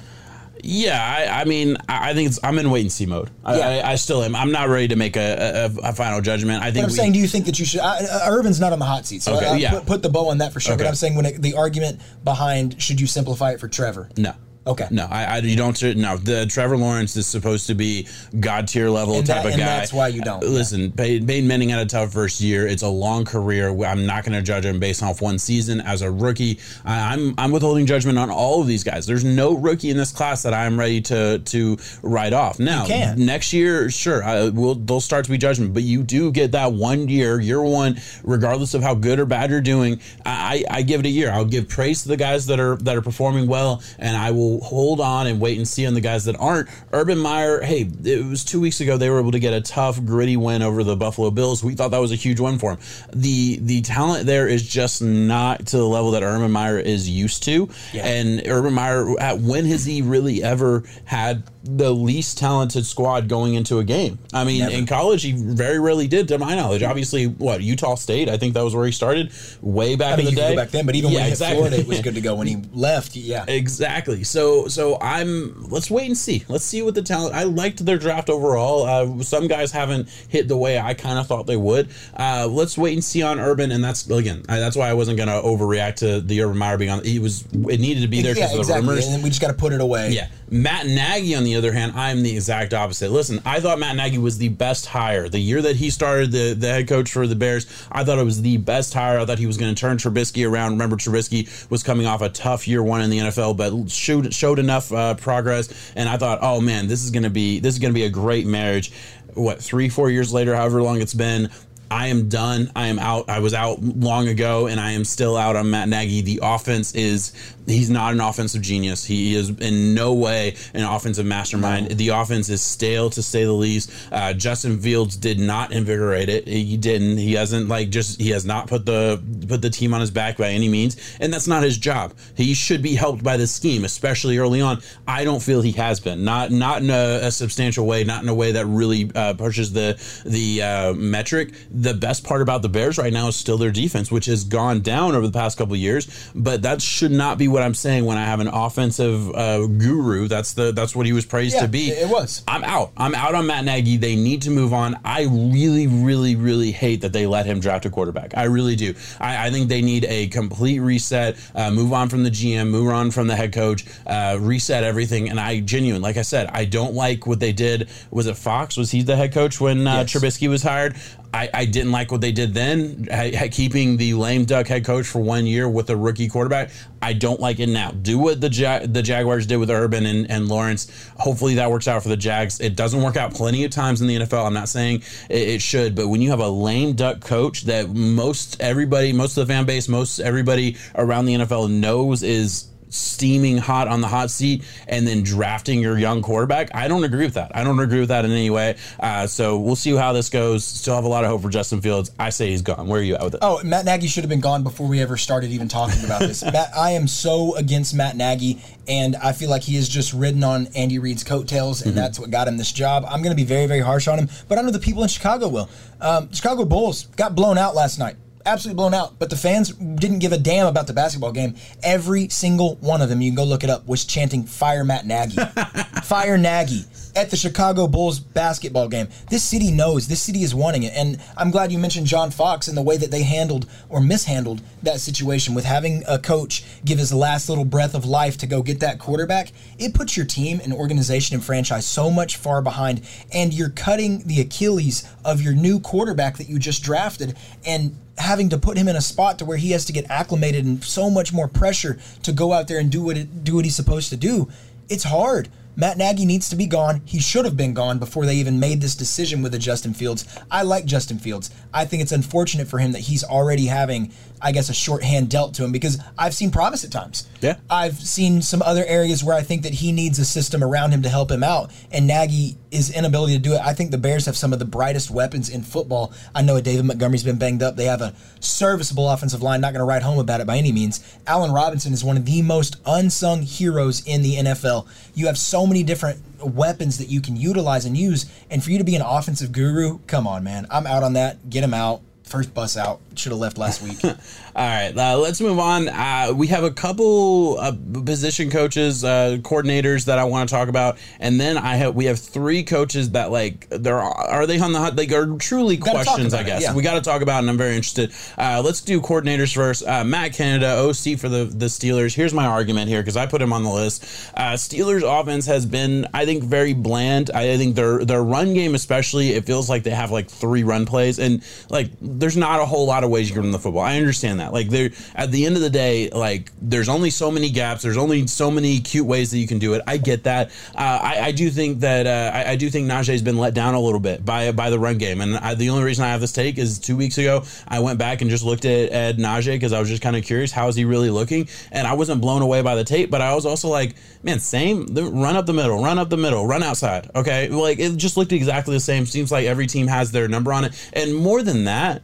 Yeah, 0.63 1.03
I, 1.03 1.41
I 1.41 1.45
mean, 1.45 1.77
I 1.89 2.15
think 2.15 2.29
it's. 2.29 2.39
I'm 2.43 2.59
in 2.59 2.71
wait 2.71 2.83
and 2.83 2.93
see 2.93 3.07
mode. 3.07 3.31
I, 3.45 3.59
Yeah. 3.59 3.69
I, 3.69 3.93
I 3.93 3.95
still 3.97 4.23
am. 4.23 4.37
I'm 4.37 4.53
not 4.53 4.69
ready 4.69 4.89
to 4.89 4.97
make 4.97 5.17
a, 5.17 5.71
a, 5.83 5.89
a 5.89 5.93
final 5.93 6.21
judgment. 6.21 6.63
I 6.63 6.71
think 6.71 6.85
But 6.85 6.85
I'm 6.85 6.91
we, 6.93 6.97
saying, 6.97 7.13
do 7.13 7.19
you 7.19 7.27
think 7.27 7.47
that 7.47 7.59
you 7.59 7.67
should? 7.67 7.81
Uh, 7.81 8.29
Urban's 8.29 8.61
not 8.61 8.73
on 8.73 8.79
the 8.79 8.85
hot 8.85 9.05
seat, 9.07 9.23
so 9.23 9.37
Okay, 9.37 9.47
uh, 9.47 9.55
yeah. 9.55 9.71
put, 9.73 9.87
put 9.87 10.03
the 10.03 10.09
bow 10.09 10.29
on 10.29 10.39
that 10.39 10.53
for 10.53 10.61
sure. 10.61 10.77
But 10.77 10.87
I'm 10.87 10.95
saying 10.95 11.17
when 11.17 11.27
it, 11.27 11.43
the 11.43 11.55
argument 11.55 12.01
behind 12.25 12.81
should 12.81 13.01
you 13.01 13.07
simplify 13.07 13.51
it 13.53 13.61
for 13.61 13.69
Trevor? 13.69 14.09
no. 14.17 14.35
Okay. 14.65 14.87
No, 14.93 15.07
I, 15.11 15.25
I 15.25 15.37
you 15.39 15.57
don't. 15.57 15.81
No, 15.97 16.17
the 16.17 16.47
Trevor 16.47 16.77
Lawrence 16.77 17.17
is 17.17 17.27
supposed 17.27 17.67
to 17.67 17.75
be 17.75 18.07
god 18.39 18.69
tier 18.69 18.89
level 18.89 19.17
And 19.17 19.27
type 19.27 19.43
that- 19.43 19.47
of 19.47 19.53
and 19.55 19.61
guy. 19.61 19.67
that's 19.67 19.93
why 19.93 20.07
you 20.09 20.21
don't. 20.23 20.43
Uh, 20.45 20.47
listen, 20.47 20.93
Peyton, 20.93 21.27
Peyton 21.27 21.49
Manning 21.49 21.71
had 21.71 21.81
a 21.81 21.87
tough 21.87 22.13
first 22.13 22.41
year. 22.41 22.67
It's 22.69 22.83
a 22.83 22.89
long 22.89 23.25
career. 23.25 23.71
I'm 23.85 24.07
not 24.07 24.23
going 24.25 24.35
to 24.35 24.43
judge 24.43 24.65
him 24.65 24.79
based 24.79 25.03
off 25.03 25.21
one 25.21 25.41
season 25.41 25.81
as 25.81 26.03
a 26.03 26.11
rookie. 26.13 26.61
I, 26.85 27.13
I'm 27.13 27.35
I'm 27.39 27.51
withholding 27.51 27.87
judgment 27.87 28.19
on 28.19 28.31
all 28.31 28.61
of 28.61 28.69
these 28.69 28.85
guys. 28.85 29.05
There's 29.05 29.25
no 29.25 29.53
rookie 29.57 29.91
in 29.91 29.97
this 29.97 30.13
class 30.13 30.43
that 30.45 30.55
I'm 30.55 30.79
ready 30.79 31.01
to 31.03 31.41
to 31.41 31.77
write 32.03 32.33
off. 32.33 32.61
Now, 32.61 32.87
next 33.17 33.53
year, 33.53 33.91
sure, 33.91 34.23
I 34.23 34.49
will. 34.51 34.77
They'll 34.77 35.01
start 35.01 35.25
to 35.25 35.31
be 35.33 35.39
judgment, 35.39 35.75
but 35.75 35.83
you 35.83 36.05
do 36.05 36.31
get 36.31 36.53
that 36.53 36.73
one 36.73 37.09
year, 37.09 37.41
year 37.41 37.61
one, 37.63 37.99
regardless 38.23 38.75
of 38.75 38.83
how 38.85 38.95
good 38.95 39.19
or 39.19 39.27
bad 39.27 39.51
you're 39.51 39.61
doing. 39.61 40.01
I, 40.25 40.65
I 40.71 40.79
I 40.79 40.83
give 40.83 41.01
it 41.01 41.07
a 41.07 41.11
year. 41.11 41.33
I'll 41.33 41.45
give 41.45 41.69
praise 41.69 42.03
to 42.03 42.09
the 42.09 42.17
guys 42.17 42.47
that 42.47 42.61
are 42.61 42.77
that 42.77 42.97
are 42.97 43.03
performing 43.03 43.49
well, 43.49 43.83
and 43.99 44.17
I 44.17 44.31
will 44.31 44.52
hold 44.61 45.01
on 45.01 45.27
and 45.27 45.41
wait 45.41 45.57
and 45.59 45.67
see 45.67 45.87
on 45.87 45.95
the 45.95 46.01
guys 46.01 46.25
that 46.27 46.37
aren't. 46.39 46.69
Urban 46.93 47.19
Meyer, 47.19 47.61
hey, 47.63 47.89
it 48.05 48.25
was 48.27 48.45
two 48.45 48.61
weeks 48.61 48.81
ago 48.81 48.97
they 48.97 49.11
were 49.11 49.21
able 49.21 49.33
to 49.33 49.39
get 49.39 49.53
a 49.53 49.61
tough, 49.61 50.03
gritty 50.05 50.37
win 50.37 50.63
over 50.63 50.83
the 50.85 50.97
Buffalo 50.97 51.31
Bills. 51.31 51.63
We 51.65 51.75
thought 51.75 51.91
that 51.93 51.99
was 52.01 52.13
a 52.13 52.17
huge 52.17 52.41
win 52.41 52.59
for 52.59 52.73
him. 52.73 52.79
The 53.13 53.59
the 53.63 53.81
talent 53.83 54.27
there 54.27 54.47
is 54.49 54.67
just 54.67 55.03
not 55.03 55.67
to 55.67 55.77
the 55.77 55.87
level 55.87 56.13
that 56.13 56.23
Urban 56.23 56.51
Meyer 56.51 56.79
is 56.79 57.09
used 57.09 57.43
to, 57.45 57.69
Yeah. 57.93 58.07
and 58.07 58.43
Urban 58.47 58.75
Meyer, 58.75 59.19
at- 59.21 59.41
when 59.41 59.65
has 59.67 59.85
he 59.85 60.03
really 60.03 60.43
ever 60.43 60.85
had 61.05 61.43
the 61.65 61.91
least 61.93 62.39
talented 62.39 62.87
squad 62.87 63.29
going 63.29 63.55
into 63.55 63.79
a 63.79 63.85
game? 63.85 64.19
I 64.33 64.45
mean, 64.45 64.61
Never. 64.61 64.75
in 64.75 64.87
college, 64.87 65.23
he 65.23 65.33
very 65.33 65.79
rarely 65.79 66.09
did, 66.09 66.29
to 66.29 66.39
my 66.39 66.55
knowledge. 66.55 66.83
Obviously, 66.83 67.27
what 67.27 67.63
Utah 67.63 67.95
State, 67.95 68.29
I 68.29 68.37
think 68.37 68.55
that 68.55 68.63
was 68.65 68.75
where 68.75 68.87
he 68.87 68.93
started 68.93 69.33
way 69.61 69.97
back 69.97 70.15
I 70.15 70.17
mean, 70.17 70.29
in 70.29 70.35
the 70.35 70.41
day. 70.41 70.55
go 70.55 70.63
back 70.63 70.71
then, 70.71 70.87
but 70.87 70.95
even 70.95 71.09
when 71.11 71.15
Yeah, 71.15 71.21
he 71.21 71.25
hit 71.25 71.33
exactly. 71.33 71.57
Florida, 71.57 71.81
it 71.81 71.87
was 71.87 72.01
good 72.01 72.15
to 72.15 72.21
go. 72.21 72.35
When 72.35 72.47
he 72.47 72.57
left, 72.73 73.17
yeah. 73.17 73.45
Exactly. 73.49 74.25
So 74.25 74.69
so 74.69 74.99
I'm 75.01 75.69
let's 75.71 75.91
wait 75.91 76.07
and 76.07 76.17
see. 76.17 76.45
Let's 76.49 76.65
see 76.65 76.83
what 76.83 76.95
the 76.95 77.03
talent. 77.03 77.35
I 77.35 77.45
liked 77.45 77.85
their 77.85 77.99
draft 77.99 78.31
overall. 78.31 78.85
Uh, 78.85 79.23
some 79.23 79.47
guys 79.49 79.73
haven't 79.73 80.09
hit 80.29 80.49
the 80.49 80.57
way 80.57 80.79
I 80.79 80.95
kind 80.95 81.19
of 81.19 81.27
thought 81.27 81.47
they 81.47 81.57
would. 81.57 81.89
Uh, 82.17 82.49
let's 82.51 82.77
wait 82.77 82.95
and 82.95 83.05
see 83.05 83.23
on 83.23 83.39
Urban, 83.39 83.71
and 83.73 83.83
that's 83.83 84.09
again 84.11 84.43
I, 84.49 84.59
that's 84.59 84.77
why 84.77 84.89
I 84.89 84.95
wasn't 84.95 85.17
going 85.17 85.29
to 85.29 85.47
overreact 85.47 85.97
to 85.97 86.21
the 86.21 86.43
Urban 86.43 86.59
Meyer 86.59 86.79
being 86.79 86.91
on. 86.91 87.05
He 87.05 87.19
was 87.19 87.43
it 87.53 87.81
needed 87.81 88.03
to 88.03 88.09
be 88.09 88.23
there 88.23 88.37
yeah, 88.37 88.47
because 88.47 88.51
of 88.53 88.57
the 88.67 88.73
exactly. 88.73 88.89
rumors. 88.89 89.07
And 89.07 89.15
then 89.15 89.23
we 89.23 89.29
just 89.31 89.41
got 89.41 89.49
to 89.49 89.55
put 89.55 89.73
it 89.73 89.81
away. 89.81 90.11
Yeah. 90.11 90.29
Matt 90.53 90.85
Nagy, 90.85 91.35
on 91.35 91.45
the 91.45 91.57
other 91.57 91.73
hand, 91.73 91.93
I'm 91.97 92.23
the 92.23 92.35
exact 92.35 92.75
opposite. 92.75 93.11
Listen, 93.11 93.41
I 93.47 93.59
thought 93.61 93.79
Matt 93.79 93.97
Nagy 93.97 94.19
was 94.19 94.37
the 94.37 94.51
best 94.51 94.85
hire. 94.85 95.27
The 95.27 95.39
year 95.39 95.63
that 95.63 95.77
he 95.77 95.89
started 95.89 96.31
the, 96.31 96.53
the 96.53 96.69
head 96.69 96.87
coach 96.87 97.11
for 97.11 97.27
the 97.27 97.35
Bears, 97.35 97.67
I 97.91 98.05
thought 98.05 98.19
it 98.19 98.25
was 98.25 98.43
the 98.43 98.59
best 98.59 98.93
hire. 98.93 99.19
I 99.19 99.25
thought 99.25 99.39
he 99.39 99.47
was 99.47 99.57
going 99.57 99.75
to 99.75 99.81
turn 99.81 99.97
Trubisky 99.97 100.47
around. 100.47 100.73
Remember, 100.73 100.97
Trubisky 100.97 101.49
was 101.71 101.83
coming 101.83 102.05
off 102.07 102.21
a 102.21 102.29
tough 102.29 102.69
year 102.69 102.83
one 102.83 103.01
in 103.01 103.09
the 103.09 103.19
NFL, 103.21 103.57
but 103.57 103.91
showed, 103.91 104.35
showed 104.35 104.59
enough 104.59 104.93
uh, 104.93 105.15
progress. 105.15 105.93
And 105.97 106.07
I 106.07 106.19
thought, 106.19 106.41
oh 106.43 106.61
man, 106.61 106.87
this 106.87 107.03
is 107.03 107.11
going 107.11 107.23
to 107.23 107.31
be 107.31 107.59
this 107.59 107.73
is 107.73 107.79
going 107.79 107.95
to 107.95 107.99
be 107.99 108.05
a 108.05 108.11
great 108.11 108.47
marriage. 108.47 108.93
What 109.33 109.59
three, 109.63 109.89
four 109.89 110.11
years 110.11 110.35
later, 110.35 110.55
however 110.55 110.83
long 110.83 111.01
it's 111.01 111.15
been, 111.15 111.49
I 111.93 112.07
am 112.07 112.31
done. 112.31 112.73
I 112.75 112.87
am 112.87 112.99
out. 112.99 113.29
I 113.29 113.41
was 113.41 113.53
out 113.53 113.83
long 113.83 114.27
ago, 114.27 114.67
and 114.67 114.81
I 114.81 114.93
am 114.93 115.05
still 115.05 115.37
out 115.37 115.57
on 115.57 115.71
Matt 115.71 115.91
Nagy. 115.91 116.23
The 116.23 116.41
offense 116.43 116.95
is 116.95 117.35
he's 117.67 117.91
not 117.91 118.15
an 118.15 118.21
offensive 118.21 118.63
genius. 118.63 119.05
He 119.05 119.35
is 119.35 119.51
in 119.51 119.95
no 119.95 120.15
way 120.15 120.57
an 120.73 120.85
offensive 120.85 121.27
mastermind. 121.27 121.91
The 121.91 122.09
offense 122.09 122.49
is 122.49 122.63
stale 122.63 123.11
to 123.11 123.23
say 123.23 123.45
the 123.45 123.53
least. 123.53 123.93
Uh, 124.11 124.33
Justin 124.33 124.81
Fields 124.81 125.19
did 125.19 125.39
not 125.39 125.71
invigorate 125.71 126.31
it. 126.31 126.49
He 126.49 126.79
didn't. 126.79 127.19
He 127.19 127.35
hasn't 127.35 127.69
like 127.69 127.91
just 127.91 128.19
he 128.19 128.31
has 128.31 128.47
not 128.47 128.69
put 128.69 128.87
the 128.87 129.23
put 129.47 129.61
the 129.61 129.71
team 129.71 129.93
on 129.93 130.01
his 130.01 130.11
back 130.11 130.39
by 130.39 130.49
any 130.49 130.71
means, 130.71 130.97
and 131.21 131.31
that's 131.31 131.47
not 131.47 131.63
his 131.63 131.77
job. 131.77 132.15
He 132.35 132.55
should 132.55 132.81
be 132.81 132.95
helped 132.95 133.23
by 133.23 133.37
the 133.37 133.47
scheme, 133.47 133.85
especially 133.85 134.39
early 134.39 134.63
on. 134.63 134.81
I 135.07 135.25
don't 135.25 135.43
feel 135.43 135.61
he 135.61 135.73
has 135.73 136.01
been. 136.01 136.25
Not 136.25 136.51
not 136.51 136.81
in 136.81 136.89
a, 136.89 137.21
a 137.27 137.31
substantial 137.31 137.87
way. 137.87 138.03
Not 138.03 138.23
in 138.23 138.31
a 138.31 138.35
way 138.35 138.53
that 138.53 138.65
really 138.65 139.11
uh, 139.15 139.35
pushes 139.35 139.75
the 139.75 140.01
the 140.25 140.63
uh, 140.63 140.93
metric. 140.95 141.53
The 141.83 141.95
best 141.95 142.25
part 142.25 142.43
about 142.43 142.63
the 142.63 142.69
Bears 142.69 142.99
right 142.99 143.13
now 143.13 143.29
is 143.29 143.37
still 143.37 143.59
their 143.59 143.71
defense, 143.71 144.11
which 144.11 144.27
has 144.27 144.45
gone 144.45 144.81
down 144.81 145.15
over 145.15 145.27
the 145.27 145.33
past 145.33 145.59
couple 145.59 145.75
of 145.75 145.81
years. 145.81 146.31
But 146.35 146.63
that 146.63 146.81
should 146.83 147.11
not 147.13 147.39
be 147.39 147.49
what 147.49 147.63
I'm 147.63 147.75
saying 147.75 148.05
when 148.05 148.17
I 148.19 148.25
have 148.25 148.41
an 148.41 148.49
offensive 148.49 149.35
uh, 149.35 149.67
guru. 149.67 150.29
That's 150.29 150.53
the 150.55 150.73
that's 150.73 150.95
what 150.95 151.07
he 151.07 151.13
was 151.13 151.27
praised 151.27 151.55
Yeah, 151.57 151.63
to 151.63 151.69
be. 151.69 151.89
it 151.89 152.09
was. 152.09 152.43
I'm 152.47 152.65
out. 152.65 152.93
I'm 152.97 153.15
out 153.15 153.35
on 153.35 153.47
Matt 153.47 153.65
Nagy. 153.65 153.97
They 153.97 154.17
need 154.17 154.43
to 154.43 154.51
move 154.51 154.73
on. 154.73 154.99
I 155.05 155.23
really, 155.25 155.87
really, 155.87 156.37
really 156.37 156.71
hate 156.73 157.01
that 157.03 157.13
they 157.13 157.27
let 157.27 157.47
him 157.47 157.61
draft 157.61 157.85
a 157.87 157.91
quarterback. 157.91 158.37
I 158.37 158.45
really 158.45 158.77
do. 158.77 158.95
I, 159.21 159.47
I 159.47 159.51
think 159.51 159.69
they 159.69 159.83
need 159.83 160.05
a 160.05 160.29
complete 160.29 160.81
reset. 160.81 161.37
Uh, 161.55 161.71
move 161.71 161.93
on 161.93 162.09
from 162.09 162.23
the 162.23 162.31
GM. 162.31 162.69
Move 162.71 162.93
on 162.93 163.11
from 163.11 163.27
the 163.27 163.37
head 163.37 163.53
coach. 163.53 163.85
Uh, 164.07 164.39
reset 164.41 164.85
everything. 164.85 165.29
And 165.31 165.41
I 165.41 165.61
genuine, 165.61 166.03
like 166.03 166.17
I 166.17 166.23
said, 166.23 166.49
I 166.53 166.65
don't 166.65 166.95
like 166.95 167.27
what 167.27 167.41
they 167.41 167.53
did. 167.53 167.89
Was 168.11 168.27
it 168.27 168.37
Fox? 168.37 168.77
Was 168.77 168.91
he 168.91 169.03
the 169.03 169.17
head 169.17 169.33
coach 169.33 169.61
when 169.61 169.87
uh, 169.87 170.01
Yes. 170.03 170.13
Trubisky 170.13 170.49
was 170.49 170.63
hired? 170.63 170.97
I, 171.35 171.49
I 171.55 171.65
didn't 171.65 171.93
like 171.93 172.13
what 172.13 172.21
they 172.21 172.33
did 172.33 172.53
then, 172.53 173.09
keeping 173.51 173.97
the 173.97 174.13
lame 174.15 174.45
duck 174.45 174.67
head 174.67 174.85
coach 174.85 175.07
for 175.07 175.21
one 175.21 175.47
year 175.47 175.69
with 175.69 175.89
a 175.89 175.97
rookie 175.97 176.29
quarterback. 176.29 176.71
I 177.01 177.15
don't 177.15 177.41
like 177.41 177.59
it 177.59 177.69
now. 177.69 177.91
Do 177.91 178.19
what 178.19 178.41
the 178.41 178.51
ja- 178.51 178.87
the 178.87 179.03
Jaguars 179.03 179.47
did 179.47 179.57
with 179.57 179.71
Urban 179.71 180.05
and, 180.05 180.31
and 180.31 180.49
Lawrence. 180.49 181.11
Hopefully 181.17 181.55
that 181.55 181.71
works 181.71 181.89
out 181.89 182.03
for 182.03 182.11
the 182.11 182.17
Jags. 182.17 182.61
It 182.61 182.77
doesn't 182.77 183.03
work 183.03 183.17
out 183.17 183.33
plenty 183.35 183.65
of 183.65 183.71
times 183.71 184.03
in 184.03 184.09
the 184.09 184.17
NFL. 184.17 184.47
I'm 184.47 184.55
not 184.55 184.69
saying 184.69 185.03
it, 185.31 185.49
it 185.49 185.63
should, 185.63 185.95
but 185.95 186.09
when 186.09 186.21
you 186.21 186.31
have 186.31 186.41
a 186.41 186.49
lame 186.49 186.93
duck 186.93 187.21
coach 187.21 187.63
that 187.63 187.89
most 187.89 188.61
everybody, 188.61 189.13
most 189.13 189.37
of 189.37 189.47
the 189.47 189.53
fan 189.53 189.65
base, 189.65 189.89
most 189.89 190.21
everybody 190.21 190.77
around 190.95 191.25
the 191.25 191.35
NFL 191.35 191.71
knows 191.71 192.23
is 192.23 192.69
steaming 192.93 193.57
hot 193.57 193.89
on 193.89 194.01
the 194.01 194.07
hot 194.09 194.31
seat 194.31 194.63
and 194.87 195.07
then 195.07 195.23
drafting 195.23 195.81
your 195.81 195.99
young 195.99 196.23
quarterback. 196.23 196.75
I 196.75 196.87
don't 196.89 197.05
agree 197.05 197.25
with 197.25 197.35
that. 197.35 197.51
I 197.57 197.65
don't 197.65 197.81
agree 197.81 198.01
with 198.01 198.11
that 198.11 198.25
in 198.25 198.31
any 198.31 198.51
way. 198.51 198.77
Uh, 199.01 199.27
so 199.27 199.59
we'll 199.59 199.77
see 199.77 199.95
how 199.97 200.13
this 200.13 200.29
goes. 200.31 200.65
Still 200.65 200.95
have 200.95 201.05
a 201.05 201.09
lot 201.09 201.25
of 201.25 201.31
hope 201.31 201.43
for 201.43 201.49
Justin 201.49 201.81
Fields. 201.81 202.11
I 202.19 202.31
say 202.31 202.51
he's 202.51 202.63
gone. 202.63 202.87
Where 202.87 203.01
are 203.01 203.03
you 203.03 203.15
at 203.17 203.25
with 203.25 203.35
it? 203.35 203.41
Oh, 203.43 203.61
Matt 203.65 203.85
Nagy 203.87 204.07
should 204.07 204.23
have 204.25 204.29
been 204.31 204.41
gone 204.41 204.63
before 204.63 204.87
we 204.87 205.01
ever 205.01 205.17
started 205.17 205.51
even 205.51 205.69
talking 205.69 206.05
about 206.05 206.21
this. 206.21 206.43
Matt, 206.53 206.69
I 206.77 206.91
am 206.93 207.09
so 207.09 207.57
against 207.57 207.95
Matt 207.95 208.17
Nagy, 208.17 208.63
and 208.87 209.17
I 209.17 209.33
feel 209.33 209.49
like 209.51 209.63
he 209.63 209.77
has 209.77 209.89
just 209.89 210.13
ridden 210.13 210.45
on 210.45 210.67
Andy 210.75 210.99
Reid's 210.99 211.25
coattails, 211.25 211.81
Mm-hmm. 211.81 211.89
and 211.89 211.97
that's 211.99 212.19
what 212.19 212.31
got 212.31 212.49
him 212.49 212.59
this 212.59 212.73
job. 212.73 213.05
I'm 213.09 213.23
going 213.23 213.35
to 213.35 213.37
be 213.37 213.45
very, 213.45 213.67
very 213.67 213.81
harsh 213.81 214.07
on 214.09 214.19
him, 214.19 214.29
but 214.49 214.59
I 214.59 214.63
know 214.63 214.71
the 214.71 214.79
people 214.79 215.03
in 215.03 215.09
Chicago 215.09 215.49
will. 215.49 215.69
Um, 216.01 216.31
Chicago 216.33 216.65
Bulls 216.65 217.07
got 217.17 217.35
blown 217.35 217.57
out 217.57 217.75
last 217.75 217.99
night. 217.99 218.17
Absolutely 218.47 218.77
blown 218.77 218.95
out. 218.95 219.19
But 219.19 219.31
the 219.31 219.37
fans 219.37 219.71
didn't 219.71 220.21
give 220.21 220.33
a 220.33 220.39
damn 220.39 220.67
about 220.67 220.87
the 220.87 220.93
basketball 220.93 221.33
game. 221.33 221.55
Every 221.83 222.29
single 222.29 222.77
one 222.77 223.03
of 223.03 223.09
them, 223.09 223.21
you 223.21 223.31
can 223.31 223.37
go 223.37 223.45
look 223.45 223.65
it 223.65 223.71
up, 223.71 223.87
was 223.87 224.05
chanting 224.05 224.45
"Fire 224.45 224.85
Matt 224.85 225.07
Nagy, 225.07 225.37
Fire 226.05 226.39
Nagy." 226.39 226.85
At 227.15 227.31
the 227.31 227.37
Chicago 227.37 227.87
Bulls 227.87 228.19
basketball 228.21 228.89
game, 228.89 229.07
this 229.29 229.45
city 229.45 229.71
knows. 229.71 230.09
This 230.09 230.23
city 230.23 230.43
is 230.45 230.55
wanting 230.55 230.85
it, 230.85 230.95
and 230.97 231.21
I'm 231.37 231.51
glad 231.51 231.71
you 231.71 231.79
mentioned 231.79 232.07
John 232.07 232.31
Fox 232.31 232.69
and 232.69 232.77
the 232.77 232.81
way 232.81 232.97
that 232.97 233.11
they 233.11 233.23
handled 233.23 233.67
or 233.91 234.01
mishandled 234.01 234.63
that 234.83 234.99
situation 234.99 235.55
with 235.55 235.67
having 235.67 236.05
a 236.09 236.19
coach 236.19 236.65
give 236.87 236.99
his 236.99 237.13
last 237.13 237.51
little 237.51 237.67
breath 237.67 237.95
of 237.95 238.07
life 238.07 238.39
to 238.39 238.47
go 238.47 238.63
get 238.63 238.81
that 238.81 238.99
quarterback. 238.99 239.53
It 239.79 239.93
puts 239.93 240.17
your 240.17 240.25
team 240.25 240.59
and 240.65 240.73
organization 240.73 241.35
and 241.35 241.45
franchise 241.45 241.85
so 241.85 242.11
much 242.11 242.39
far 242.39 242.63
behind, 242.63 243.03
and 243.31 243.53
you're 243.53 243.69
cutting 243.69 244.21
the 244.21 244.41
Achilles 244.41 245.07
of 245.23 245.43
your 245.43 245.53
new 245.53 245.81
quarterback 245.81 246.39
that 246.39 246.49
you 246.49 246.59
just 246.59 246.83
drafted, 246.83 247.37
and 247.67 247.95
having 248.19 248.49
to 248.51 248.59
put 248.59 248.77
him 248.77 248.89
in 248.89 248.97
a 248.97 249.01
spot 249.01 249.39
to 249.39 249.45
where 249.45 249.57
he 249.57 249.71
has 249.71 249.85
to 249.87 249.93
get 249.93 250.11
acclimated 250.11 250.65
and 250.65 250.83
so 250.85 251.11
much 251.11 251.33
more 251.33 251.49
pressure 251.49 251.99
to 252.23 252.33
go 252.33 252.53
out 252.53 252.69
there 252.69 252.79
and 252.79 252.91
do 252.91 253.03
what 253.03 253.17
it, 253.17 253.45
do 253.45 253.57
what 253.57 253.65
he's 253.65 253.77
supposed 253.77 254.11
to 254.11 254.17
do. 254.17 254.49
It's 254.89 255.05
hard. 255.05 255.49
Matt 255.75 255.97
Nagy 255.97 256.25
needs 256.27 256.49
to 256.51 256.57
be 256.57 256.67
gone. 256.67 257.01
He 257.05 257.21
should 257.21 257.45
have 257.45 257.57
been 257.57 257.75
gone 257.75 257.99
before 257.99 258.27
they 258.27 258.37
even 258.37 258.61
made 258.61 258.81
this 258.81 258.95
decision 258.95 259.43
with 259.43 259.53
the 259.53 259.59
Justin 259.59 259.95
Fields. 259.95 260.27
I 260.51 260.63
like 260.63 260.85
Justin 260.85 261.19
Fields. 261.19 261.51
I 261.73 261.85
think 261.85 262.03
it's 262.03 262.13
unfortunate 262.13 262.69
for 262.69 262.79
him 262.79 262.93
that 262.93 263.01
he's 263.01 263.25
already 263.25 263.67
having, 263.67 264.13
I 264.41 264.53
guess, 264.53 264.69
a 264.69 264.75
shorthand 264.75 265.31
dealt 265.31 265.55
to 265.55 265.65
him 265.65 265.73
because 265.73 265.99
I've 266.19 266.35
seen 266.35 266.51
promise 266.51 266.85
at 266.85 266.93
times. 266.93 267.27
Yeah. 267.41 267.57
I've 267.71 267.97
seen 267.97 268.43
some 268.43 268.63
other 268.63 268.85
areas 268.85 269.25
where 269.25 269.37
I 269.37 269.43
think 269.43 269.63
that 269.63 269.75
he 269.75 269.93
needs 269.93 270.19
a 270.19 270.25
system 270.25 270.63
around 270.63 270.93
him 270.93 271.03
to 271.03 271.09
help 271.09 271.31
him 271.31 271.43
out, 271.43 271.73
and 271.91 272.07
Nagy 272.07 272.57
his 272.73 272.91
inability 272.91 273.35
to 273.35 273.39
do 273.39 273.53
it. 273.53 273.61
I 273.61 273.75
think 273.75 273.91
the 273.91 273.99
Bears 273.99 274.25
have 274.27 274.37
some 274.37 274.53
of 274.53 274.59
the 274.59 274.65
brightest 274.65 275.11
weapons 275.11 275.51
in 275.51 275.63
football. 275.63 276.13
I 276.35 276.41
know 276.41 276.59
David 276.61 276.87
Montgomery's 276.87 277.23
been 277.23 277.37
banged 277.37 277.63
up. 277.63 277.77
They 277.77 277.85
have 277.85 278.01
a 278.01 278.15
serviceable 278.41 279.11
offensive 279.11 279.43
line. 279.43 279.61
Not 279.61 279.75
going 279.75 279.81
to 279.81 279.85
write 279.85 280.03
home 280.03 280.19
about 280.19 280.41
it 280.41 280.47
by 280.47 280.57
any 280.57 280.73
means. 280.73 281.05
Allen 281.27 281.53
Robinson 281.53 281.93
is 281.93 282.03
one 282.03 282.17
of 282.17 282.25
the 282.25 282.41
most 282.41 282.77
unsung 282.87 283.43
heroes 283.43 284.03
in 284.07 284.23
the 284.23 284.37
NFL. 284.37 284.89
You 285.15 285.27
have 285.27 285.37
so 285.37 285.62
many 285.67 285.83
different 285.83 286.21
weapons 286.41 286.99
that 286.99 287.09
you 287.09 287.21
can 287.21 287.37
utilize 287.37 287.85
and 287.85 287.97
use, 287.97 288.31
and 288.51 288.63
for 288.63 288.71
you 288.71 288.79
to 288.79 288.85
be 288.85 288.95
an 288.95 289.03
offensive 289.03 289.53
guru, 289.53 289.99
come 290.07 290.27
on, 290.27 290.45
man. 290.45 290.67
I'm 290.71 290.87
out 290.87 291.03
on 291.03 291.15
that. 291.15 291.51
Get 291.51 291.65
him 291.65 291.75
out. 291.75 292.01
First 292.25 292.55
bus 292.55 292.77
out. 292.77 293.01
Should 293.15 293.33
have 293.33 293.41
left 293.41 293.59
last 293.59 293.83
week. 293.83 293.99
All 294.55 294.67
right, 294.67 294.93
uh, 294.95 295.17
let's 295.17 295.41
move 295.41 295.59
on. 295.59 295.89
Uh, 295.89 296.33
we 296.37 296.49
have 296.49 296.63
a 296.63 296.71
couple 296.71 297.59
uh, 297.59 297.73
position 298.05 298.51
coaches, 298.51 299.03
uh, 299.03 299.39
coordinators 299.41 300.05
that 300.05 300.19
I 300.19 300.25
want 300.25 300.47
to 300.51 300.55
talk 300.55 300.69
about, 300.69 300.99
and 301.21 301.41
then 301.41 301.57
I 301.57 301.77
have 301.77 301.95
we 301.95 302.05
have 302.05 302.19
three 302.19 302.63
coaches 302.63 303.13
that 303.13 303.31
like 303.31 303.67
there 303.71 303.99
are, 303.99 304.13
are 304.29 304.47
they 304.47 304.61
on 304.61 304.73
the 304.73 304.79
hot? 304.79 304.95
They 304.95 305.09
are 305.15 305.39
truly 305.39 305.79
questions, 305.79 306.35
I 306.35 306.41
about 306.41 306.47
it, 306.47 306.51
guess. 306.51 306.63
yeah. 306.65 306.75
We 306.75 306.83
got 306.83 306.95
to 306.95 307.01
talk 307.01 307.23
about, 307.23 307.39
and 307.39 307.49
I'm 307.49 307.57
very 307.57 307.77
interested. 307.77 308.13
Uh, 308.37 308.61
let's 308.63 308.83
do 308.83 309.01
coordinators 309.01 309.55
first. 309.55 309.87
Uh, 309.87 310.05
Matt 310.05 310.35
Canada, 310.35 310.67
OC 310.81 311.19
for 311.19 311.31
the 311.31 311.45
the 311.45 311.67
Steelers. 311.67 312.15
Here's 312.15 312.35
my 312.35 312.45
argument 312.45 312.89
here 312.91 313.01
because 313.01 313.17
I 313.17 313.25
put 313.25 313.41
him 313.41 313.55
on 313.55 313.63
the 313.63 313.73
list. 313.73 314.05
Uh, 314.37 314.53
Steelers 314.53 315.03
offense 315.03 315.47
has 315.47 315.65
been, 315.65 316.07
I 316.13 316.27
think, 316.27 316.45
very 316.45 316.75
bland. 316.75 317.31
I, 317.35 317.53
I 317.53 317.57
think 317.57 317.75
their 317.75 318.05
their 318.05 318.23
run 318.23 318.53
game, 318.53 318.75
especially, 318.75 319.31
it 319.31 319.47
feels 319.47 319.71
like 319.71 319.83
they 319.83 319.91
have 319.91 320.11
like 320.11 320.29
three 320.29 320.63
run 320.63 320.85
plays, 320.85 321.19
and 321.19 321.43
like 321.71 321.89
there's 322.03 322.37
not 322.37 322.61
a 322.61 322.67
whole 322.67 322.85
lot 322.85 323.03
of 323.03 323.09
ways 323.09 323.31
you 323.31 323.35
can 323.35 323.45
run 323.45 323.53
the 323.53 323.59
football. 323.59 323.83
I 323.83 323.97
understand 323.97 324.41
that. 324.41 324.42
Like 324.51 324.69
there, 324.69 324.91
at 325.15 325.31
the 325.31 325.47
end 325.47 325.57
of 325.57 325.63
the 325.63 325.71
day, 325.71 326.11
like 326.11 326.51
there's 326.61 326.89
only 326.89 327.11
so 327.11 327.31
many 327.31 327.51
gaps. 327.51 327.83
There's 327.83 327.97
only 327.97 328.27
so 328.27 328.51
many 328.51 328.81
cute 328.81 329.07
ways 329.07 329.31
that 329.31 329.39
you 329.39 329.47
can 329.47 329.59
do 329.59 329.75
it. 329.75 329.83
I 329.87 329.97
get 329.97 330.25
that. 330.25 330.51
Uh, 330.75 330.99
I, 331.03 331.21
I 331.27 331.33
do 331.33 331.51
think 331.51 331.81
that 331.81 332.07
uh, 332.07 332.37
I, 332.37 332.53
I 332.53 332.57
do 332.57 332.71
think 332.71 332.91
Najee's 332.91 333.23
been 333.23 333.39
let 333.39 333.55
down 333.55 333.75
a 333.75 333.81
little 333.81 334.01
bit 334.01 334.25
by 334.25 334.53
by 334.53 334.71
the 334.71 334.79
run 334.79 334.99
game, 334.99 335.21
and 335.21 335.37
I, 335.37 335.55
the 335.55 335.71
only 335.71 335.85
reason 335.85 336.05
I 336.05 336.09
have 336.09 336.21
this 336.21 336.33
take 336.33 336.59
is 336.59 336.79
two 336.79 336.97
weeks 336.97 337.19
ago 337.19 337.45
I 337.69 337.81
went 337.81 337.99
back 337.99 338.21
and 338.21 338.31
just 338.31 338.45
looked 338.45 338.65
at, 338.65 338.91
at 338.91 339.17
Najee 339.17 339.55
because 339.55 339.73
I 339.73 339.81
was 339.81 339.89
just 339.89 340.03
kind 340.03 340.17
of 340.17 340.25
curious 340.25 340.53
how 340.53 340.69
is 340.69 340.77
he 340.77 340.85
really 340.85 341.11
looking, 341.11 341.49
and 341.71 341.87
I 341.87 341.95
wasn't 341.95 342.21
blown 342.21 342.43
away 342.43 342.63
by 342.63 342.75
the 342.75 342.85
tape, 342.85 343.11
but 343.11 343.21
I 343.21 343.35
was 343.35 343.47
also 343.47 343.69
like, 343.69 343.95
man, 344.23 344.39
same. 344.39 344.87
Run 344.95 345.37
up 345.37 345.47
the 345.47 345.53
middle, 345.53 345.83
run 345.83 345.99
up 345.99 346.09
the 346.09 346.17
middle, 346.17 346.47
run 346.47 346.63
outside. 346.63 347.11
Okay, 347.15 347.49
like 347.49 347.79
it 347.79 347.97
just 347.97 348.17
looked 348.17 348.33
exactly 348.33 348.75
the 348.75 348.81
same. 348.81 349.07
Seems 349.07 349.31
like 349.31 349.47
every 349.47 349.67
team 349.67 349.87
has 349.87 350.13
their 350.13 350.29
number 350.29 350.53
on 350.53 350.65
it, 350.65 350.91
and 350.93 351.15
more 351.15 351.43
than 351.43 351.65
that 351.65 352.03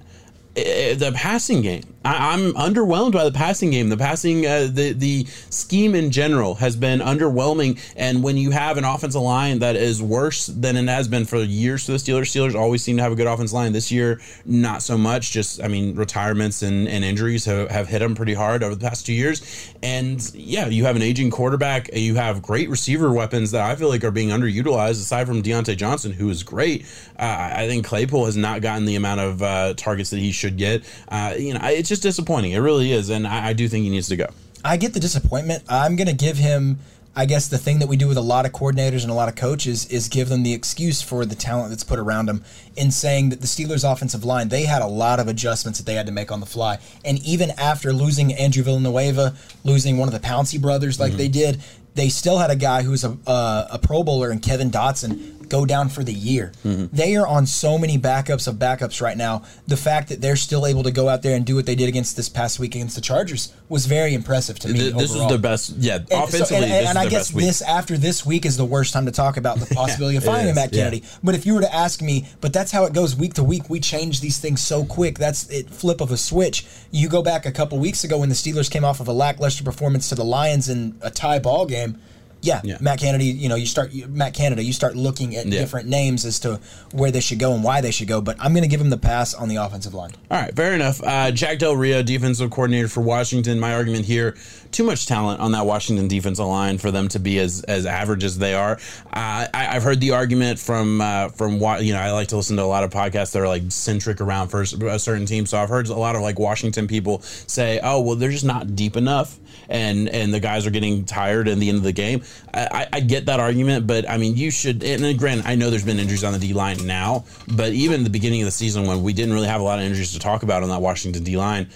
eh, 0.57 0.95
the 0.95 1.13
passing 1.13 1.63
game. 1.63 1.83
I, 2.09 2.33
I'm 2.33 2.55
underwhelmed 2.55 3.13
by 3.13 3.25
the 3.25 3.33
passing 3.33 3.71
game. 3.71 3.91
The 3.91 3.97
passing, 3.99 4.47
uh, 4.47 4.69
the 4.71 4.93
the 4.93 5.27
scheme 5.51 5.95
in 5.95 6.11
general 6.11 6.55
has 6.55 6.75
been 6.75 7.01
underwhelming. 7.01 7.79
And 7.97 8.23
when 8.23 8.39
you 8.39 8.51
have 8.51 8.79
an 8.79 8.85
offensive 8.85 9.21
line 9.21 9.59
that 9.59 9.77
is 9.77 10.03
worse 10.03 10.47
than 10.47 10.77
it 10.77 10.89
has 10.89 11.07
been 11.07 11.27
for 11.27 11.37
years 11.37 11.85
for 11.85 11.93
the 11.93 11.99
Steelers, 11.99 12.33
Steelers 12.33 12.55
always 12.55 12.83
seem 12.83 12.97
to 12.97 13.03
have 13.03 13.13
a 13.13 13.15
good 13.15 13.27
offensive 13.27 13.55
line. 13.55 13.73
This 13.73 13.93
year, 13.93 14.21
not 14.47 14.83
so 14.83 14.97
much. 14.97 15.33
Just 15.33 15.63
I 15.63 15.69
mean, 15.69 15.95
retirements 15.97 16.63
and, 16.63 16.89
and 16.89 17.05
injuries 17.05 17.45
have, 17.45 17.71
have 17.71 17.89
hit 17.89 17.99
them 17.99 18.15
pretty 18.15 18.35
hard 18.35 18.63
over 18.63 18.75
the 18.75 18.89
past 18.89 19.05
two 19.05 19.13
years. 19.13 19.71
And 19.83 20.19
yeah, 20.35 20.67
you 20.67 20.85
have 20.85 20.97
an 20.97 21.03
aging 21.03 21.31
quarterback. 21.31 21.95
You 21.95 22.15
have 22.15 22.41
great 22.41 22.71
receiver 22.71 23.13
weapons 23.13 23.51
that 23.51 23.61
I 23.61 23.77
feel 23.77 23.89
like 23.89 24.03
are 24.03 24.11
being 24.11 24.31
underutilized. 24.31 24.93
Aside 24.93 25.27
from 25.27 25.43
Diontae 25.43 25.77
Johnson, 25.77 26.13
who 26.13 26.31
is 26.31 26.43
great, 26.43 26.87
uh, 27.19 27.53
I 27.55 27.67
think 27.69 27.85
Claypool 27.85 28.25
has 28.25 28.37
not 28.37 28.63
gotten 28.63 28.87
the 28.87 28.97
amount 28.97 29.21
of 29.21 29.43
uh, 29.43 29.75
targets 29.75 30.09
that 30.11 30.21
he 30.21 30.33
should 30.33 30.57
get. 30.57 30.85
Uh, 31.09 31.35
you 31.39 31.53
know, 31.53 31.61
it's 31.65 31.89
just 31.89 31.98
disappointing. 32.01 32.53
It 32.53 32.59
really 32.59 32.93
is, 32.93 33.11
and 33.11 33.27
I, 33.27 33.49
I 33.49 33.53
do 33.53 33.69
think 33.69 33.85
he 33.85 33.91
needs 33.91 34.09
to 34.09 34.17
go. 34.17 34.27
I 34.65 34.77
get 34.77 34.95
the 34.95 35.01
disappointment. 35.01 35.63
I'm 35.69 35.97
going 35.97 36.09
to 36.09 36.15
give 36.15 36.37
him, 36.37 36.79
I 37.15 37.27
guess, 37.27 37.49
the 37.49 37.59
thing 37.59 37.79
that 37.79 37.87
we 37.89 37.97
do 37.97 38.09
with 38.09 38.17
a 38.17 38.23
lot 38.23 38.45
of 38.45 38.53
coordinators 38.53 39.03
and 39.03 39.11
a 39.11 39.15
lot 39.15 39.29
of 39.29 39.37
coaches 39.37 39.87
is 39.87 40.09
give 40.09 40.29
them 40.29 40.43
the 40.43 40.53
excuse 40.53 41.01
for 41.01 41.25
the 41.25 41.37
talent 41.37 41.71
that's 41.71 41.85
put 41.85 41.99
around 41.99 42.27
them 42.27 42.45
in 42.77 42.91
saying 42.91 43.29
that 43.31 43.41
the 43.41 43.47
Steelers' 43.47 43.91
offensive 43.91 44.25
line, 44.25 44.49
they 44.49 44.65
had 44.65 44.83
a 44.83 44.87
lot 44.87 45.21
of 45.21 45.29
adjustments 45.29 45.79
that 45.79 45.87
they 45.87 45.95
had 45.95 46.07
to 46.07 46.13
make 46.13 46.33
on 46.33 46.41
the 46.41 46.47
fly. 46.47 46.79
And 47.05 47.25
even 47.25 47.51
after 47.53 47.93
losing 47.93 48.35
Andrew 48.35 48.63
Villanueva, 48.63 49.37
losing 49.65 49.97
one 49.97 50.09
of 50.09 50.15
the 50.15 50.27
Pouncey 50.27 50.61
brothers 50.61 50.99
like 50.99 51.13
they 51.13 51.29
did, 51.29 51.63
they 51.95 52.09
still 52.09 52.39
had 52.39 52.51
a 52.51 52.57
guy 52.57 52.83
who's 52.83 53.05
a, 53.05 53.17
uh, 53.27 53.69
a 53.73 53.79
Pro 53.79 54.03
Bowler 54.03 54.31
and 54.31 54.43
Kevin 54.43 54.71
Dotson 54.71 55.38
go 55.49 55.65
down 55.67 55.89
for 55.89 56.03
the 56.05 56.13
year. 56.13 56.53
Mm-hmm. 56.65 56.95
They 56.97 57.17
are 57.17 57.27
on 57.27 57.47
so 57.47 57.79
many 57.79 57.99
backups 57.99 58.47
of 58.49 58.57
backups 58.57 59.01
right 59.01 59.17
now. 59.17 59.43
The 59.67 59.77
fact 59.77 60.09
that 60.11 60.21
they're 60.21 60.37
still 60.37 60.67
able 60.67 60.83
to 60.85 60.91
go 60.91 61.09
out 61.09 61.23
there 61.23 61.37
and 61.37 61.45
do 61.45 61.55
what 61.57 61.67
they 61.67 61.75
did 61.75 61.89
against 61.89 62.17
this 62.17 62.29
past 62.29 62.59
week 62.59 62.75
against 62.75 62.95
the 62.95 63.01
Chargers 63.01 63.53
was 63.69 63.87
very 63.87 64.15
impressive 64.15 64.59
to 64.61 64.69
me. 64.69 64.79
Th- 64.79 64.95
this 64.95 65.11
overall. 65.13 65.27
is 65.27 65.33
the 65.33 65.39
best. 65.39 65.71
Yeah, 65.79 65.97
And 65.97 66.09
so- 66.09 66.25
offensively, 66.25 66.57
and, 66.57 66.65
and- 66.65 66.73
and 66.73 66.91
is 66.91 66.97
I 66.97 67.03
their 67.05 67.11
guess 67.11 67.29
this 67.31 67.63
after 67.63 67.97
this 67.99 68.25
week 68.25 68.47
is 68.47 68.57
the 68.57 68.65
worst 68.65 68.93
time 68.93 69.07
to 69.07 69.13
talk 69.13 69.37
about 69.37 69.59
the 69.59 69.75
possibility 69.75 70.17
of 70.17 70.23
it 70.23 70.27
firing 70.27 70.49
is, 70.49 70.55
Matt 70.55 70.73
yeah. 70.73 70.85
Kennedy. 70.85 71.03
But 71.23 71.35
if 71.35 71.45
you 71.47 71.55
were 71.55 71.61
to 71.63 71.75
ask 71.75 72.01
me, 72.03 72.27
but 72.41 72.53
that's 72.53 72.73
how 72.73 72.85
it 72.85 72.93
goes 72.93 73.15
week 73.17 73.35
to 73.35 73.45
week. 73.45 73.69
We 73.69 73.81
change 73.81 74.21
these 74.21 74.39
things 74.39 74.63
so 74.65 74.85
quick. 74.85 75.19
That's 75.19 75.49
it. 75.51 75.71
Flip 75.71 76.01
of 76.01 76.11
a 76.11 76.17
switch. 76.17 76.67
You 76.91 77.09
go 77.09 77.23
back 77.23 77.47
a 77.47 77.53
couple 77.53 77.79
weeks 77.79 78.05
ago 78.05 78.19
when 78.19 78.29
the 78.29 78.35
Steelers 78.35 78.71
came 78.71 78.85
off 78.85 79.01
of 79.01 79.09
a 79.09 79.13
lackluster 79.13 79.65
performance 79.65 80.09
to 80.09 80.15
the 80.15 80.25
Lions 80.25 80.69
in 80.69 80.97
a 81.03 81.11
tie 81.11 81.39
ball 81.39 81.67
game. 81.67 82.01
Yeah, 82.41 82.61
Yeah. 82.63 82.77
Matt 82.81 83.01
Kennedy. 83.01 83.27
You 83.27 83.49
know, 83.49 83.57
you 83.57 83.67
start 83.67 83.93
you- 83.93 84.07
Matt 84.09 84.33
Canada. 84.33 84.63
You 84.63 84.73
start 84.73 84.95
looking 84.97 85.35
at 85.37 85.47
Yeah. 85.47 85.59
different 85.59 85.89
names 85.89 86.25
as 86.25 86.39
to 86.41 86.61
where 86.93 87.11
they 87.11 87.21
should 87.21 87.39
go 87.41 87.53
and 87.53 87.65
why 87.65 87.81
they 87.81 87.91
should 87.91 88.07
go. 88.09 88.21
But 88.21 88.37
I'm 88.39 88.53
going 88.53 88.63
to 88.63 88.69
give 88.69 88.81
him 88.81 88.91
the 88.91 88.97
pass 88.97 89.35
on 89.35 89.49
the 89.49 89.57
offensive 89.57 89.93
line. 89.95 90.13
All 90.31 90.41
right, 90.41 90.55
fair 90.55 90.73
enough. 90.75 91.03
Uh, 91.03 91.31
Jack 91.33 91.59
Del 91.59 91.77
Rio, 91.77 92.03
defensive 92.03 92.51
coordinator 92.51 92.89
for 92.89 93.01
Washington. 93.01 93.59
My 93.59 93.75
argument 93.75 94.05
here: 94.07 94.37
too 94.71 94.85
much 94.85 95.07
talent 95.07 95.41
on 95.41 95.53
that 95.53 95.67
Washington 95.67 96.09
defensive 96.09 96.47
line 96.47 96.79
for 96.79 96.91
them 96.91 97.09
to 97.09 97.19
be 97.19 97.39
as 97.39 97.63
as 97.65 97.87
average 97.87 98.25
as 98.25 98.39
they 98.39 98.55
are. 98.55 98.73
Uh, 99.07 99.47
I, 99.53 99.77
I've 99.77 99.83
heard 99.83 100.01
the 100.01 100.13
argument 100.13 100.59
from 100.59 101.01
uh, 101.01 101.29
from 101.29 101.55
you 101.55 101.93
know 101.93 102.01
I 102.01 102.13
like 102.13 102.29
to 102.29 102.37
listen 102.37 102.57
to 102.57 102.63
a 102.63 102.65
lot 102.65 102.85
of 102.85 102.91
podcasts 102.91 103.33
that 103.33 103.43
are 103.43 103.49
like 103.49 103.63
centric 103.69 104.21
around 104.21 104.49
for 104.49 104.63
a 104.63 104.99
certain 104.99 105.27
team. 105.27 105.47
So 105.47 105.59
I've 105.59 105.69
heard 105.69 105.89
a 105.89 105.95
lot 105.95 106.17
of 106.17 106.23
like 106.23 106.39
Washington 106.39 106.87
people 106.87 107.21
say, 107.23 107.81
"Oh, 107.83 108.01
well, 108.01 108.17
they're 108.17 108.31
just 108.31 108.45
not 108.45 108.75
deep 108.77 108.97
enough." 108.97 109.39
And 109.69 110.09
and 110.09 110.33
the 110.33 110.41
guys 110.41 110.67
are 110.67 110.71
getting 110.71 111.05
tired 111.05 111.49
in 111.49 111.59
the 111.59 111.69
end 111.69 111.79
of 111.79 111.85
the 111.85 111.93
game. 111.93 112.23
I, 112.55 112.87
I, 112.93 113.01
get 113.01 113.27
that 113.27 113.41
argument, 113.41 113.87
but 113.87 114.09
I 114.09 114.17
mean, 114.17 114.37
you 114.37 114.51
should. 114.51 114.83
And 114.83 115.19
granted, 115.19 115.47
I 115.47 115.55
know 115.55 115.71
there's 115.71 115.85
been 115.85 115.99
injuries 115.99 116.25
on 116.25 116.33
the 116.33 116.39
D 116.39 116.53
line 116.53 116.87
now, 116.87 117.25
but 117.49 117.73
even 117.73 118.05
the 118.05 118.11
beginning 118.11 118.43
of 118.43 118.47
the 118.47 118.53
season 118.53 118.87
when 118.87 119.03
we 119.03 119.13
didn't 119.13 119.35
really 119.35 119.49
have 119.49 119.61
a 119.61 119.65
lot 119.65 119.79
of 119.79 119.85
injuries 119.85 120.13
to 120.13 120.19
talk 120.19 120.43
about 120.43 120.63
on 120.63 120.69
that 120.71 120.81
Washington 120.81 121.25
D 121.25 121.37
line, 121.37 121.69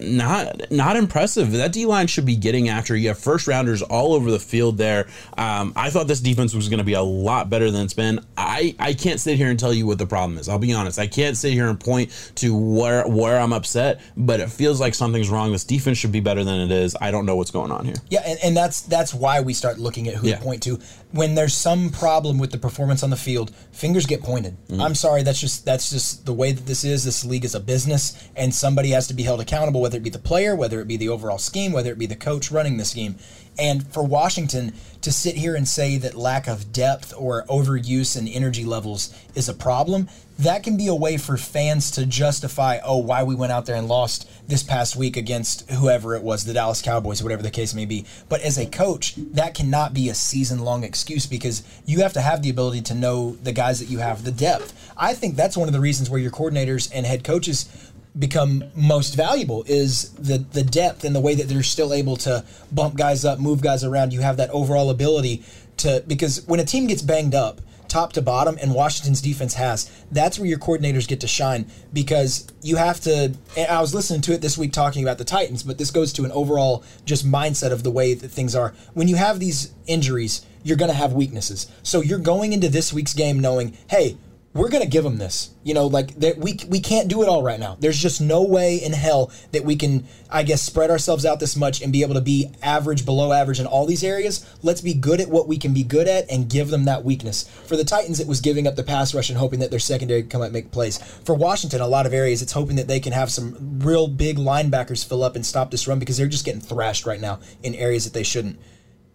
not 0.00 0.70
not 0.70 0.96
impressive. 0.96 1.52
That 1.52 1.72
D 1.72 1.86
line 1.86 2.06
should 2.06 2.26
be 2.26 2.36
getting 2.36 2.68
after. 2.68 2.96
You 2.96 3.08
have 3.08 3.18
first 3.18 3.46
rounders 3.46 3.82
all 3.82 4.14
over 4.14 4.30
the 4.30 4.38
field 4.38 4.78
there. 4.78 5.06
Um, 5.36 5.72
I 5.76 5.90
thought 5.90 6.06
this 6.06 6.20
defense 6.20 6.54
was 6.54 6.68
going 6.68 6.78
to 6.78 6.84
be 6.84 6.94
a 6.94 7.02
lot 7.02 7.50
better 7.50 7.70
than 7.70 7.82
it's 7.84 7.94
been. 7.94 8.20
I, 8.36 8.74
I 8.78 8.94
can't 8.94 9.20
sit 9.20 9.36
here 9.36 9.48
and 9.50 9.58
tell 9.58 9.72
you 9.72 9.86
what 9.86 9.98
the 9.98 10.06
problem 10.06 10.38
is. 10.38 10.48
I'll 10.48 10.58
be 10.58 10.72
honest. 10.72 10.98
I 10.98 11.06
can't 11.06 11.36
sit 11.36 11.52
here 11.52 11.68
and 11.68 11.78
point 11.78 12.32
to 12.36 12.56
where 12.56 13.06
where 13.06 13.38
I'm 13.38 13.52
upset, 13.52 14.00
but 14.16 14.40
it 14.40 14.50
feels 14.50 14.80
like 14.80 14.94
something's 14.94 15.28
wrong. 15.30 15.52
This 15.52 15.64
defense 15.64 15.98
should 15.98 16.12
be 16.12 16.20
better 16.20 16.44
than 16.44 16.60
it 16.60 16.70
is. 16.70 16.96
I 17.00 17.10
don't 17.10 17.26
know 17.26 17.36
what's 17.36 17.50
going 17.50 17.70
on 17.70 17.84
here. 17.84 17.96
Yeah, 18.08 18.22
and, 18.26 18.38
and 18.42 18.56
that's 18.56 18.82
that's 18.82 19.12
why 19.14 19.40
we 19.40 19.54
start 19.54 19.78
looking 19.78 20.08
at 20.08 20.14
who 20.14 20.28
Yeah. 20.28 20.36
to 20.36 20.42
point 20.42 20.62
to 20.64 20.78
when 21.12 21.34
there's 21.34 21.54
some 21.54 21.90
problem 21.90 22.38
with 22.38 22.52
the 22.52 22.58
performance 22.58 23.02
on 23.02 23.10
the 23.10 23.16
field. 23.16 23.52
Fingers 23.72 24.06
get 24.06 24.22
pointed. 24.22 24.56
Mm-hmm. 24.68 24.80
I'm 24.80 24.94
sorry, 24.94 25.22
that's 25.22 25.40
just 25.40 25.64
that's 25.64 25.90
just 25.90 26.26
the 26.26 26.32
way 26.32 26.52
that 26.52 26.66
this 26.66 26.84
is. 26.84 27.04
This 27.04 27.24
league 27.24 27.44
is 27.44 27.54
a 27.54 27.60
business, 27.60 28.28
and 28.36 28.54
somebody 28.54 28.90
has 28.90 29.08
to 29.08 29.14
be 29.14 29.22
held 29.22 29.40
accountable. 29.40 29.80
Whether 29.80 29.89
whether 29.90 29.98
it 29.98 30.04
be 30.04 30.10
the 30.10 30.20
player, 30.20 30.54
whether 30.54 30.80
it 30.80 30.86
be 30.86 30.96
the 30.96 31.08
overall 31.08 31.36
scheme, 31.36 31.72
whether 31.72 31.90
it 31.90 31.98
be 31.98 32.06
the 32.06 32.14
coach 32.14 32.52
running 32.52 32.76
the 32.76 32.84
scheme. 32.84 33.16
And 33.58 33.84
for 33.92 34.04
Washington 34.04 34.72
to 35.00 35.10
sit 35.10 35.34
here 35.34 35.56
and 35.56 35.66
say 35.66 35.96
that 35.96 36.14
lack 36.14 36.46
of 36.46 36.72
depth 36.72 37.12
or 37.18 37.44
overuse 37.46 38.16
and 38.16 38.28
energy 38.28 38.64
levels 38.64 39.12
is 39.34 39.48
a 39.48 39.54
problem, 39.54 40.08
that 40.38 40.62
can 40.62 40.76
be 40.76 40.86
a 40.86 40.94
way 40.94 41.16
for 41.16 41.36
fans 41.36 41.90
to 41.90 42.06
justify, 42.06 42.78
oh, 42.84 42.98
why 42.98 43.24
we 43.24 43.34
went 43.34 43.52
out 43.52 43.66
there 43.66 43.76
and 43.76 43.88
lost 43.88 44.30
this 44.48 44.62
past 44.62 44.96
week 44.96 45.16
against 45.16 45.68
whoever 45.70 46.14
it 46.14 46.22
was, 46.22 46.44
the 46.44 46.54
Dallas 46.54 46.80
Cowboys, 46.80 47.22
whatever 47.22 47.42
the 47.42 47.50
case 47.50 47.74
may 47.74 47.84
be. 47.84 48.06
But 48.28 48.40
as 48.40 48.56
a 48.56 48.66
coach, 48.66 49.14
that 49.16 49.54
cannot 49.54 49.92
be 49.92 50.08
a 50.08 50.14
season 50.14 50.60
long 50.60 50.84
excuse 50.84 51.26
because 51.26 51.62
you 51.84 52.00
have 52.00 52.14
to 52.14 52.22
have 52.22 52.42
the 52.42 52.50
ability 52.50 52.82
to 52.82 52.94
know 52.94 53.36
the 53.42 53.52
guys 53.52 53.80
that 53.80 53.90
you 53.90 53.98
have, 53.98 54.24
the 54.24 54.32
depth. 54.32 54.92
I 54.96 55.12
think 55.12 55.36
that's 55.36 55.56
one 55.56 55.68
of 55.68 55.74
the 55.74 55.80
reasons 55.80 56.08
where 56.08 56.20
your 56.20 56.30
coordinators 56.30 56.90
and 56.94 57.04
head 57.04 57.24
coaches 57.24 57.89
become 58.18 58.64
most 58.74 59.14
valuable 59.14 59.64
is 59.66 60.10
the 60.10 60.38
the 60.38 60.62
depth 60.62 61.04
and 61.04 61.14
the 61.14 61.20
way 61.20 61.34
that 61.34 61.48
they're 61.48 61.62
still 61.62 61.92
able 61.92 62.16
to 62.16 62.44
bump 62.72 62.96
guys 62.96 63.24
up, 63.24 63.38
move 63.38 63.60
guys 63.60 63.84
around. 63.84 64.12
You 64.12 64.20
have 64.20 64.36
that 64.38 64.50
overall 64.50 64.90
ability 64.90 65.42
to 65.78 66.02
because 66.06 66.46
when 66.46 66.60
a 66.60 66.64
team 66.64 66.86
gets 66.86 67.02
banged 67.02 67.34
up, 67.34 67.60
top 67.90 68.12
to 68.14 68.22
bottom, 68.22 68.56
and 68.62 68.74
Washington's 68.74 69.20
defense 69.20 69.54
has, 69.54 69.90
that's 70.10 70.38
where 70.38 70.48
your 70.48 70.58
coordinators 70.58 71.06
get 71.06 71.20
to 71.20 71.26
shine 71.26 71.66
because 71.92 72.46
you 72.62 72.76
have 72.76 73.00
to. 73.00 73.34
I 73.56 73.80
was 73.80 73.94
listening 73.94 74.22
to 74.22 74.32
it 74.32 74.40
this 74.40 74.56
week 74.56 74.72
talking 74.72 75.02
about 75.02 75.18
the 75.18 75.24
Titans, 75.24 75.62
but 75.62 75.78
this 75.78 75.90
goes 75.90 76.12
to 76.14 76.24
an 76.24 76.32
overall 76.32 76.82
just 77.04 77.26
mindset 77.26 77.72
of 77.72 77.82
the 77.82 77.90
way 77.90 78.14
that 78.14 78.28
things 78.28 78.54
are. 78.54 78.74
When 78.94 79.08
you 79.08 79.16
have 79.16 79.40
these 79.40 79.72
injuries, 79.86 80.46
you're 80.62 80.76
going 80.76 80.90
to 80.90 80.96
have 80.96 81.12
weaknesses. 81.12 81.70
So 81.82 82.00
you're 82.00 82.18
going 82.18 82.52
into 82.52 82.68
this 82.68 82.92
week's 82.92 83.14
game 83.14 83.40
knowing, 83.40 83.76
hey, 83.88 84.16
we're 84.52 84.68
going 84.68 84.82
to 84.82 84.88
give 84.88 85.04
them 85.04 85.18
this. 85.18 85.50
You 85.62 85.74
know, 85.74 85.86
like 85.86 86.18
that 86.20 86.38
we 86.38 86.58
we 86.68 86.80
can't 86.80 87.08
do 87.08 87.22
it 87.22 87.28
all 87.28 87.42
right 87.42 87.60
now. 87.60 87.76
There's 87.78 87.98
just 87.98 88.20
no 88.20 88.42
way 88.42 88.76
in 88.76 88.92
hell 88.92 89.30
that 89.52 89.64
we 89.64 89.76
can 89.76 90.06
I 90.28 90.42
guess 90.42 90.62
spread 90.62 90.90
ourselves 90.90 91.24
out 91.24 91.38
this 91.38 91.54
much 91.54 91.82
and 91.82 91.92
be 91.92 92.02
able 92.02 92.14
to 92.14 92.20
be 92.20 92.50
average 92.62 93.04
below 93.04 93.32
average 93.32 93.60
in 93.60 93.66
all 93.66 93.86
these 93.86 94.02
areas. 94.02 94.44
Let's 94.62 94.80
be 94.80 94.94
good 94.94 95.20
at 95.20 95.28
what 95.28 95.46
we 95.46 95.58
can 95.58 95.72
be 95.72 95.84
good 95.84 96.08
at 96.08 96.30
and 96.30 96.48
give 96.48 96.70
them 96.70 96.86
that 96.86 97.04
weakness. 97.04 97.48
For 97.66 97.76
the 97.76 97.84
Titans 97.84 98.18
it 98.18 98.26
was 98.26 98.40
giving 98.40 98.66
up 98.66 98.74
the 98.74 98.82
pass 98.82 99.14
rush 99.14 99.28
and 99.28 99.38
hoping 99.38 99.60
that 99.60 99.70
their 99.70 99.78
secondary 99.78 100.24
come 100.24 100.40
out 100.40 100.46
and 100.46 100.52
make 100.52 100.72
plays. 100.72 100.98
For 100.98 101.34
Washington 101.34 101.80
a 101.80 101.86
lot 101.86 102.06
of 102.06 102.12
areas 102.12 102.42
it's 102.42 102.52
hoping 102.52 102.76
that 102.76 102.88
they 102.88 103.00
can 103.00 103.12
have 103.12 103.30
some 103.30 103.78
real 103.80 104.08
big 104.08 104.36
linebackers 104.36 105.06
fill 105.06 105.22
up 105.22 105.36
and 105.36 105.46
stop 105.46 105.70
this 105.70 105.86
run 105.86 106.00
because 106.00 106.16
they're 106.16 106.26
just 106.26 106.44
getting 106.44 106.60
thrashed 106.60 107.06
right 107.06 107.20
now 107.20 107.38
in 107.62 107.74
areas 107.74 108.04
that 108.04 108.14
they 108.14 108.24
shouldn't 108.24 108.58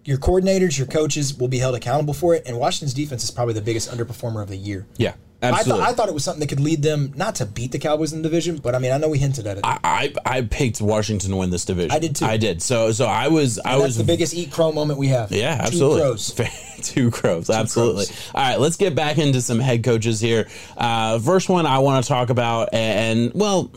your 0.06 0.20
coordinators, 0.20 0.78
your 0.78 0.86
coaches 0.86 1.36
will 1.36 1.48
be 1.48 1.58
held 1.58 1.74
accountable 1.74 2.14
for 2.14 2.36
it. 2.36 2.44
And 2.46 2.60
Washington's 2.60 2.94
defense 2.94 3.24
is 3.24 3.32
probably 3.32 3.56
the 3.56 3.62
biggest 3.62 3.90
underperformer 3.90 4.42
of 4.44 4.50
the 4.50 4.56
year. 4.56 4.86
Yeah. 4.98 5.16
Absolutely. 5.42 5.82
I, 5.82 5.86
th- 5.86 5.94
I 5.94 5.96
thought 5.96 6.08
it 6.08 6.14
was 6.14 6.24
something 6.24 6.40
that 6.40 6.48
could 6.48 6.60
lead 6.60 6.82
them 6.82 7.14
not 7.16 7.36
to 7.36 7.46
beat 7.46 7.72
the 7.72 7.80
Cowboys 7.80 8.14
in 8.14 8.22
the 8.22 8.30
division, 8.30 8.58
but 8.58 8.74
I 8.74 8.80
mean 8.80 8.92
I 8.92 8.98
know 8.98 9.10
we 9.10 9.18
hinted 9.18 9.46
at 9.48 9.58
it. 9.58 9.66
I, 9.66 9.80
I, 9.84 10.14
I 10.26 10.42
picked 10.42 10.82
Washington 10.82 11.32
to 11.32 11.36
win 11.36 11.50
this 11.50 11.66
division. 11.66 11.92
I 11.92 12.00
did 12.00 12.16
too. 12.16 12.26
I 12.26 12.38
did. 12.38 12.62
So 12.62 12.92
so 12.92 13.06
I 13.06 13.28
was 13.28 13.58
and 13.58 13.68
I 13.68 13.78
was 13.78 13.98
the 13.98 14.04
biggest 14.04 14.34
eat 14.34 14.52
crow 14.52 14.72
moment 14.72 15.00
we 15.00 15.08
have. 15.08 15.32
Yeah, 15.32 15.60
absolutely. 15.62 16.00
Two 16.02 16.10
crows. 16.10 16.34
Two 16.82 17.12
crows. 17.12 17.50
absolutely. 17.50 18.06
crows. 18.06 18.32
All 18.34 18.42
right, 18.42 18.60
let's 18.60 18.78
get 18.78 18.96
back 18.96 19.18
into 19.18 19.42
some 19.42 19.60
head 19.60 19.84
coaches 19.84 20.20
here. 20.20 20.48
Uh, 20.78 21.20
first 21.20 21.50
one 21.50 21.66
I 21.66 21.80
want 21.80 22.04
to 22.04 22.08
talk 22.08 22.30
about, 22.30 22.70
and 22.74 23.32
well. 23.34 23.72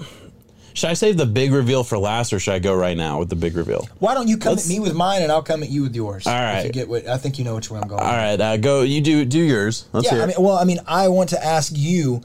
Should 0.79 0.91
I 0.91 0.95
save 0.95 1.17
the 1.17 1.27
big 1.27 1.53
reveal 1.53 1.83
for 1.83 1.99
last, 1.99 2.33
or 2.33 2.39
should 2.39 2.55
I 2.55 2.61
go 2.61 2.73
right 2.73 2.97
now 2.97 3.19
with 3.19 3.29
the 3.29 3.35
big 3.35 3.57
reveal? 3.57 3.89
Why 3.99 4.15
don't 4.15 4.29
you 4.29 4.39
come 4.39 4.53
Let's- 4.53 4.67
at 4.67 4.73
me 4.73 4.79
with 4.79 4.95
mine 4.95 5.23
and 5.23 5.33
I'll 5.33 5.43
come 5.43 5.65
at 5.65 5.71
you 5.71 5.83
with 5.83 5.97
yours? 5.97 6.25
All 6.25 6.33
right. 6.33 6.61
If 6.61 6.67
you 6.67 6.71
get 6.71 6.89
what 6.89 7.09
I 7.09 7.17
think 7.17 7.37
you 7.37 7.45
know 7.45 7.57
which 7.57 7.69
way 7.69 7.81
I'm 7.81 7.89
going. 7.89 8.01
All 8.01 8.07
right, 8.07 8.41
uh, 8.41 8.57
go. 8.59 8.83
You 8.83 9.01
do 9.01 9.25
do 9.25 9.41
yours. 9.41 9.87
Let's 9.93 10.07
yeah, 10.07 10.15
hear. 10.15 10.23
I 10.23 10.27
mean, 10.27 10.37
well, 10.39 10.57
I 10.57 10.63
mean, 10.63 10.79
I 10.87 11.09
want 11.09 11.31
to 11.31 11.45
ask 11.45 11.73
you 11.75 12.21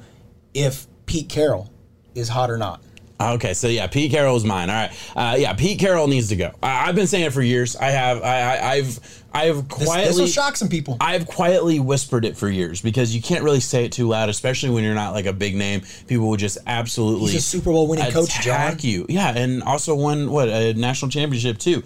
if 0.54 0.86
Pete 1.08 1.30
Carroll 1.30 1.72
is 2.14 2.30
hot 2.30 2.52
or 2.52 2.60
not. 2.60 2.84
Okay, 3.32 3.54
so 3.54 3.68
yeah, 3.68 3.88
Pete 3.88 4.12
Carroll 4.12 4.36
is 4.36 4.44
mine. 4.44 4.70
All 4.70 4.76
right, 4.76 4.92
uh, 5.16 5.36
yeah, 5.38 5.54
Pete 5.54 5.80
Carroll 5.80 6.08
needs 6.08 6.30
to 6.30 6.36
go. 6.36 6.52
I, 6.62 6.90
I've 6.90 6.96
been 6.96 7.08
saying 7.08 7.26
it 7.26 7.34
for 7.34 7.42
years. 7.42 7.76
I 7.76 7.90
have. 7.90 8.22
I, 8.22 8.40
I, 8.42 8.72
I've. 8.74 9.24
I 9.36 9.46
have 9.46 9.68
quietly. 9.68 10.10
this 10.10 10.20
will 10.20 10.28
shock 10.28 10.56
some 10.56 10.70
people. 10.70 10.96
I've 11.02 11.26
quietly 11.26 11.80
whispered 11.80 12.24
it 12.24 12.38
for 12.38 12.48
years 12.50 12.82
because 12.82 13.16
you 13.16 13.22
can't 13.22 13.44
really 13.44 13.62
say 13.62 13.84
it 13.84 13.92
too 13.92 14.08
loud, 14.08 14.30
especially 14.30 14.70
when 14.70 14.84
you're 14.84 14.94
not 14.94 15.14
like 15.14 15.26
a 15.26 15.34
big 15.34 15.56
name. 15.56 15.82
People 16.08 16.30
will 16.30 16.38
just 16.38 16.60
absolutely 16.68 17.32
He's 17.32 17.40
a 17.40 17.42
Super 17.42 17.72
Bowl 17.72 17.88
winning 17.88 18.12
coach, 18.12 18.30
attack 18.30 18.78
John. 18.78 18.90
you. 18.90 19.06
Yeah, 19.10 19.36
and 19.36 19.64
also 19.64 19.96
won 19.96 20.30
what 20.30 20.50
a 20.50 20.74
national 20.76 21.10
championship 21.10 21.58
too. 21.58 21.82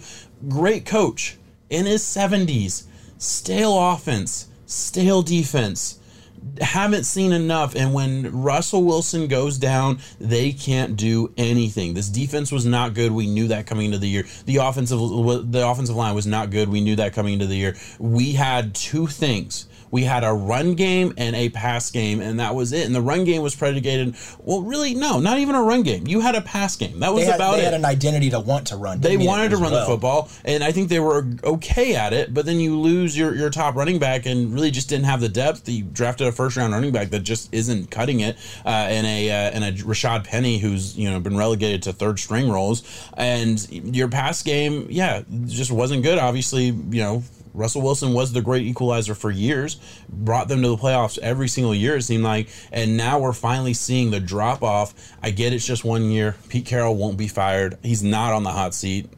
Great 0.46 0.84
coach 0.84 1.38
in 1.70 1.86
his 1.86 2.02
seventies. 2.04 2.86
Stale 3.16 3.92
offense, 3.92 4.48
stale 4.66 5.22
defense. 5.22 5.97
Haven't 6.60 7.04
seen 7.04 7.32
enough, 7.32 7.74
and 7.74 7.94
when 7.94 8.42
Russell 8.42 8.84
Wilson 8.84 9.28
goes 9.28 9.58
down, 9.58 9.98
they 10.20 10.52
can't 10.52 10.96
do 10.96 11.32
anything. 11.36 11.94
This 11.94 12.08
defense 12.08 12.50
was 12.52 12.66
not 12.66 12.94
good. 12.94 13.12
We 13.12 13.26
knew 13.26 13.48
that 13.48 13.66
coming 13.66 13.86
into 13.86 13.98
the 13.98 14.08
year. 14.08 14.24
The 14.46 14.56
offensive, 14.56 14.98
the 14.98 15.68
offensive 15.68 15.96
line 15.96 16.14
was 16.14 16.26
not 16.26 16.50
good. 16.50 16.68
We 16.68 16.80
knew 16.80 16.96
that 16.96 17.12
coming 17.12 17.34
into 17.34 17.46
the 17.46 17.56
year. 17.56 17.76
We 17.98 18.32
had 18.32 18.74
two 18.74 19.06
things 19.06 19.66
we 19.90 20.04
had 20.04 20.24
a 20.24 20.32
run 20.32 20.74
game 20.74 21.12
and 21.16 21.34
a 21.36 21.48
pass 21.48 21.90
game, 21.90 22.20
and 22.20 22.40
that 22.40 22.54
was 22.54 22.72
it. 22.72 22.86
And 22.86 22.94
the 22.94 23.00
run 23.00 23.24
game 23.24 23.42
was 23.42 23.54
predicated. 23.54 24.14
Well, 24.40 24.62
really, 24.62 24.94
no, 24.94 25.20
not 25.20 25.38
even 25.38 25.54
a 25.54 25.62
run 25.62 25.82
game. 25.82 26.06
You 26.06 26.20
had 26.20 26.34
a 26.34 26.40
pass 26.42 26.76
game. 26.76 27.00
That 27.00 27.12
was 27.12 27.24
They 27.24 27.30
had, 27.30 27.36
about 27.36 27.52
they 27.56 27.60
it. 27.60 27.64
had 27.64 27.74
an 27.74 27.84
identity 27.84 28.30
to 28.30 28.40
want 28.40 28.66
to 28.68 28.76
run. 28.76 29.00
they 29.00 29.10
Didn't 29.10 29.20
mean 29.20 29.28
it 29.28 29.30
wanted 29.30 29.48
to 29.50 29.56
run 29.56 29.72
well. 29.72 29.80
the 29.80 29.86
football, 29.86 30.28
and 30.44 30.62
I 30.64 30.72
think 30.72 30.88
they 30.88 31.00
were 31.00 31.26
okay 31.44 31.94
at 31.94 32.12
it. 32.12 32.32
But 32.34 32.46
then 32.46 32.60
you 32.60 32.78
lose 32.78 33.16
your, 33.16 33.34
your 33.34 33.50
top 33.50 33.74
running 33.76 33.98
back, 33.98 34.26
and 34.26 34.52
really 34.52 34.70
just 34.70 34.88
didn't 34.88 35.06
have 35.06 35.20
the 35.20 35.28
depth. 35.28 35.68
You 35.68 35.84
drafted 35.84 36.26
a 36.26 36.32
first 36.32 36.56
round 36.56 36.72
running 36.72 36.92
back 36.92 37.10
that 37.10 37.20
just 37.20 37.52
isn't 37.54 37.90
cutting 37.90 38.20
it, 38.20 38.36
uh, 38.64 38.68
and 38.68 39.06
a 39.06 39.30
uh, 39.30 39.50
and 39.50 39.64
a 39.64 39.72
Rashaad 39.72 40.24
Penny 40.24 40.58
who's 40.58 40.96
you 40.96 41.10
know 41.10 41.20
been 41.20 41.36
relegated 41.36 41.82
to 41.84 41.92
third 41.92 42.18
string 42.18 42.50
roles, 42.50 42.82
and 43.16 43.66
your 43.70 44.08
pass 44.08 44.42
game, 44.42 44.86
yeah, 44.90 45.22
just 45.46 45.70
wasn't 45.70 46.02
good. 46.02 46.18
Obviously, 46.18 46.66
you 46.66 47.00
know. 47.02 47.22
Russell 47.54 47.82
Wilson 47.82 48.12
was 48.12 48.32
the 48.32 48.42
great 48.42 48.62
equalizer 48.62 49.14
for 49.14 49.30
years, 49.30 49.80
brought 50.08 50.48
them 50.48 50.62
to 50.62 50.68
the 50.68 50.76
playoffs 50.76 51.18
every 51.18 51.48
single 51.48 51.74
year, 51.74 51.96
it 51.96 52.02
seemed 52.02 52.24
like. 52.24 52.48
And 52.72 52.96
now 52.96 53.18
we're 53.18 53.32
finally 53.32 53.74
seeing 53.74 54.10
the 54.10 54.20
drop 54.20 54.62
off. 54.62 54.94
I 55.22 55.30
get 55.30 55.52
it's 55.52 55.66
just 55.66 55.84
one 55.84 56.10
year. 56.10 56.36
Pete 56.48 56.66
Carroll 56.66 56.96
won't 56.96 57.18
be 57.18 57.28
fired. 57.28 57.78
He's 57.82 58.02
not 58.02 58.32
on 58.32 58.42
the 58.42 58.50
hot 58.50 58.74
seat. 58.74 59.08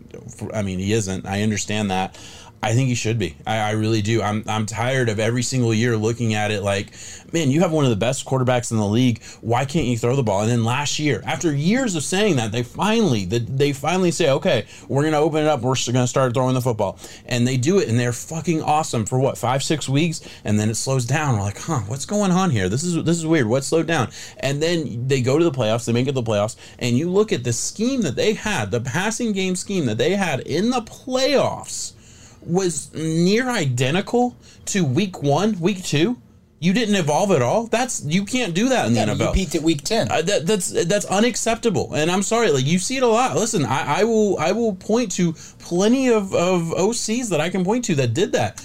I 0.53 0.62
mean, 0.62 0.79
he 0.79 0.93
isn't. 0.93 1.27
I 1.27 1.43
understand 1.43 1.90
that. 1.90 2.19
I 2.62 2.75
think 2.75 2.88
he 2.88 2.94
should 2.94 3.18
be. 3.18 3.37
I, 3.46 3.57
I 3.57 3.70
really 3.73 4.03
do. 4.03 4.20
I'm 4.20 4.44
I'm 4.46 4.66
tired 4.66 5.09
of 5.09 5.18
every 5.18 5.42
single 5.42 5.73
year 5.73 5.96
looking 5.96 6.35
at 6.35 6.51
it 6.51 6.62
like, 6.62 6.92
man, 7.33 7.51
you 7.51 7.61
have 7.61 7.73
one 7.73 7.85
of 7.85 7.90
the 7.90 7.96
best 7.96 8.27
quarterbacks 8.27 8.70
in 8.70 8.77
the 8.77 8.87
league. 8.87 9.23
Why 9.40 9.64
can't 9.64 9.87
you 9.87 9.96
throw 9.96 10.14
the 10.14 10.23
ball? 10.23 10.42
And 10.42 10.51
then 10.51 10.62
last 10.62 10.99
year, 10.99 11.23
after 11.25 11.55
years 11.55 11.94
of 11.94 12.03
saying 12.03 12.37
that, 12.37 12.53
they 12.53 12.62
finally 12.62 13.25
they, 13.25 13.73
finally 13.73 14.11
say, 14.11 14.31
okay, 14.31 14.66
we're 14.88 15.05
gonna 15.05 15.18
open 15.18 15.42
it 15.42 15.46
up. 15.46 15.62
We're 15.62 15.75
gonna 15.90 16.07
start 16.07 16.35
throwing 16.35 16.55
the 16.55 16.61
football, 16.61 16.99
and 17.25 17.46
they 17.46 17.57
do 17.57 17.79
it, 17.79 17.88
and 17.88 17.99
they're 17.99 18.12
fucking 18.12 18.62
awesome 18.62 19.07
for 19.07 19.18
what 19.18 19.38
five 19.38 19.62
six 19.62 19.88
weeks, 19.88 20.20
and 20.44 20.61
then 20.61 20.68
it 20.68 20.75
slows 20.75 21.07
down. 21.07 21.37
We're 21.37 21.44
like, 21.44 21.59
huh, 21.59 21.81
what's 21.87 22.05
going 22.05 22.31
on 22.31 22.51
here? 22.51 22.68
This 22.68 22.85
is 22.85 23.03
this 23.05 23.16
is 23.16 23.27
weird. 23.27 23.46
What 23.46 23.64
slowed 23.64 23.87
down? 23.87 24.11
And 24.38 24.62
then 24.62 25.09
they 25.09 25.23
go 25.23 25.38
to 25.38 25.44
the 25.44 25.51
playoffs. 25.51 25.87
They 25.87 25.94
make 25.94 26.09
it 26.09 26.14
to 26.14 26.20
the 26.20 26.23
playoffs, 26.23 26.57
and 26.79 26.99
you 26.99 27.09
look 27.09 27.33
at 27.33 27.42
the 27.42 27.55
scheme 27.55 28.03
that 28.03 28.16
they 28.16 28.35
had, 28.35 28.70
the 28.70 28.81
passing 28.81 29.33
game 29.33 29.57
scheme 29.57 29.87
that 29.87 29.96
they 29.96 30.14
had 30.14 30.40
in 30.40 30.68
the 30.68 30.83
playoffs 30.83 31.94
was 32.42 32.92
near 32.94 33.48
identical 33.50 34.37
to 34.66 34.85
week 34.85 35.22
one, 35.22 35.59
week 35.61 35.83
two. 35.85 36.18
You 36.62 36.74
didn't 36.74 36.94
evolve 36.96 37.31
at 37.31 37.40
all. 37.40 37.68
That's 37.68 38.05
you 38.05 38.26
can't 38.26 38.53
do 38.53 38.68
that 38.68 38.87
in 38.87 38.94
Yeah, 38.94 39.07
the 39.07 39.12
you 39.14 39.18
NFL. 39.18 39.35
peaked 39.35 39.55
at 39.55 39.62
week 39.62 39.83
ten. 39.83 40.11
Uh, 40.11 40.20
that, 40.20 40.46
that's 40.46 40.68
that's 40.85 41.07
unacceptable, 41.07 41.94
and 41.94 42.11
I'm 42.11 42.22
sorry. 42.22 42.50
Like 42.50 42.66
you 42.66 42.79
see 42.79 42.98
it 42.98 43.03
a 43.03 43.07
lot. 43.07 43.35
Listen, 43.35 43.64
I, 43.64 44.00
I 44.00 44.05
will 44.05 44.38
I 44.38 44.53
will 44.53 44.74
point 44.74 45.11
to 45.12 45.33
plenty 45.59 46.09
of, 46.09 46.35
of 46.35 46.62
OCs 46.64 47.31
that 47.31 47.40
I 47.40 47.48
can 47.48 47.64
point 47.64 47.87
to 47.87 47.94
that 47.94 48.12
did 48.12 48.33
that 48.33 48.61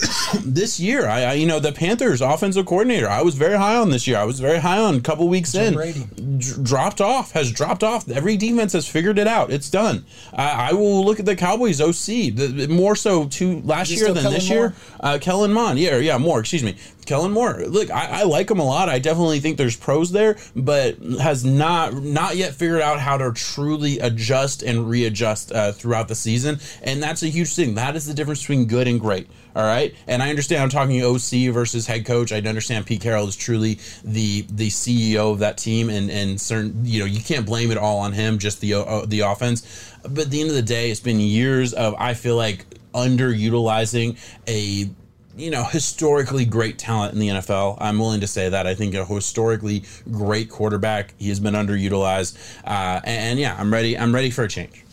this 0.44 0.78
year. 0.80 1.08
I, 1.08 1.22
I 1.22 1.32
you 1.34 1.46
know 1.46 1.58
the 1.60 1.72
Panthers 1.72 2.20
offensive 2.20 2.66
coordinator. 2.66 3.08
I 3.08 3.22
was 3.22 3.34
very 3.34 3.56
high 3.56 3.76
on 3.76 3.90
this 3.90 4.06
year. 4.06 4.16
I 4.18 4.24
was 4.24 4.40
very 4.40 4.58
high 4.58 4.78
on 4.78 4.94
a 4.96 5.00
couple 5.00 5.28
weeks 5.28 5.54
in. 5.54 5.74
Brady. 5.74 6.06
D- 6.14 6.52
dropped 6.62 7.00
off 7.00 7.32
has 7.32 7.50
dropped 7.52 7.82
off. 7.82 8.08
Every 8.08 8.36
defense 8.36 8.72
has 8.72 8.86
figured 8.86 9.18
it 9.18 9.26
out. 9.26 9.50
It's 9.50 9.70
done. 9.70 10.04
I 10.34 10.70
I 10.70 10.72
will 10.72 11.04
look 11.04 11.18
at 11.20 11.26
the 11.26 11.36
Cowboys 11.36 11.80
OC 11.80 12.34
the, 12.34 12.46
the- 12.54 12.68
more 12.68 12.96
so 12.96 13.26
to 13.28 13.60
last 13.62 13.90
year 13.90 14.06
than 14.12 14.22
Kellen 14.22 14.32
this 14.34 14.48
Moore? 14.48 14.58
year. 14.58 14.74
Uh, 15.00 15.18
Kellen 15.20 15.52
Mond, 15.52 15.78
yeah, 15.78 15.96
yeah, 15.96 16.18
more. 16.18 16.40
Excuse 16.40 16.62
me, 16.62 16.76
Kellen 17.06 17.32
Moore. 17.32 17.64
Look, 17.66 17.90
I, 17.90 18.20
I 18.20 18.22
like 18.24 18.50
him 18.50 18.58
a 18.58 18.64
lot. 18.64 18.88
I 18.88 18.98
definitely 18.98 19.40
think 19.40 19.56
there's 19.56 19.76
pros 19.76 20.12
there, 20.12 20.36
but 20.54 20.98
has 21.20 21.44
not 21.44 21.94
not 21.94 22.36
yet 22.36 22.54
figured 22.54 22.82
out 22.82 23.00
how 23.00 23.16
to 23.16 23.32
truly 23.32 23.98
adjust 23.98 24.62
and 24.62 24.88
readjust 24.88 25.52
uh, 25.52 25.72
throughout 25.72 26.08
the 26.08 26.14
season, 26.14 26.60
and 26.82 27.02
that's 27.02 27.22
a 27.22 27.28
huge 27.28 27.54
thing. 27.54 27.74
That 27.74 27.96
is 27.96 28.06
the 28.06 28.14
difference 28.14 28.42
between 28.42 28.66
good 28.66 28.88
and 28.88 29.00
great. 29.00 29.28
All 29.54 29.64
right, 29.64 29.94
and 30.06 30.22
I 30.22 30.28
understand 30.28 30.62
I'm 30.62 30.68
talking 30.68 31.02
OC 31.02 31.54
versus 31.54 31.86
head 31.86 32.04
coach. 32.04 32.30
I 32.30 32.38
understand 32.38 32.84
Pete 32.84 33.00
Carroll 33.00 33.26
is 33.26 33.36
truly 33.36 33.78
the 34.04 34.42
the 34.50 34.68
CEO 34.68 35.32
of 35.32 35.38
that 35.38 35.56
team, 35.56 35.88
and 35.88 36.10
and 36.10 36.38
certain 36.38 36.84
you 36.84 37.00
know 37.00 37.06
you 37.06 37.22
can't 37.22 37.46
blame 37.46 37.70
it 37.70 37.78
all 37.78 37.98
on 37.98 38.12
him, 38.12 38.38
just 38.38 38.60
the 38.60 38.74
uh, 38.74 39.06
the 39.06 39.20
offense. 39.20 39.94
But 40.02 40.26
at 40.26 40.30
the 40.30 40.40
end 40.40 40.50
of 40.50 40.56
the 40.56 40.62
day, 40.62 40.90
it's 40.90 41.00
been 41.00 41.20
years 41.20 41.72
of 41.72 41.94
I 41.98 42.14
feel 42.14 42.36
like 42.36 42.66
underutilizing 42.92 44.18
a 44.48 44.90
you 45.36 45.50
know, 45.50 45.64
historically 45.64 46.44
great 46.44 46.78
talent 46.78 47.12
in 47.12 47.18
the 47.18 47.28
NFL. 47.28 47.76
I'm 47.80 47.98
willing 47.98 48.20
to 48.20 48.26
say 48.26 48.48
that. 48.48 48.66
I 48.66 48.74
think 48.74 48.94
a 48.94 49.04
historically 49.04 49.84
great 50.10 50.48
quarterback. 50.48 51.14
He 51.18 51.28
has 51.28 51.40
been 51.40 51.54
underutilized, 51.54 52.36
uh, 52.64 53.00
and, 53.04 53.32
and 53.32 53.38
yeah, 53.38 53.56
I'm 53.58 53.72
ready. 53.72 53.98
I'm 53.98 54.14
ready 54.14 54.30
for 54.30 54.44
a 54.44 54.48
change. 54.48 54.84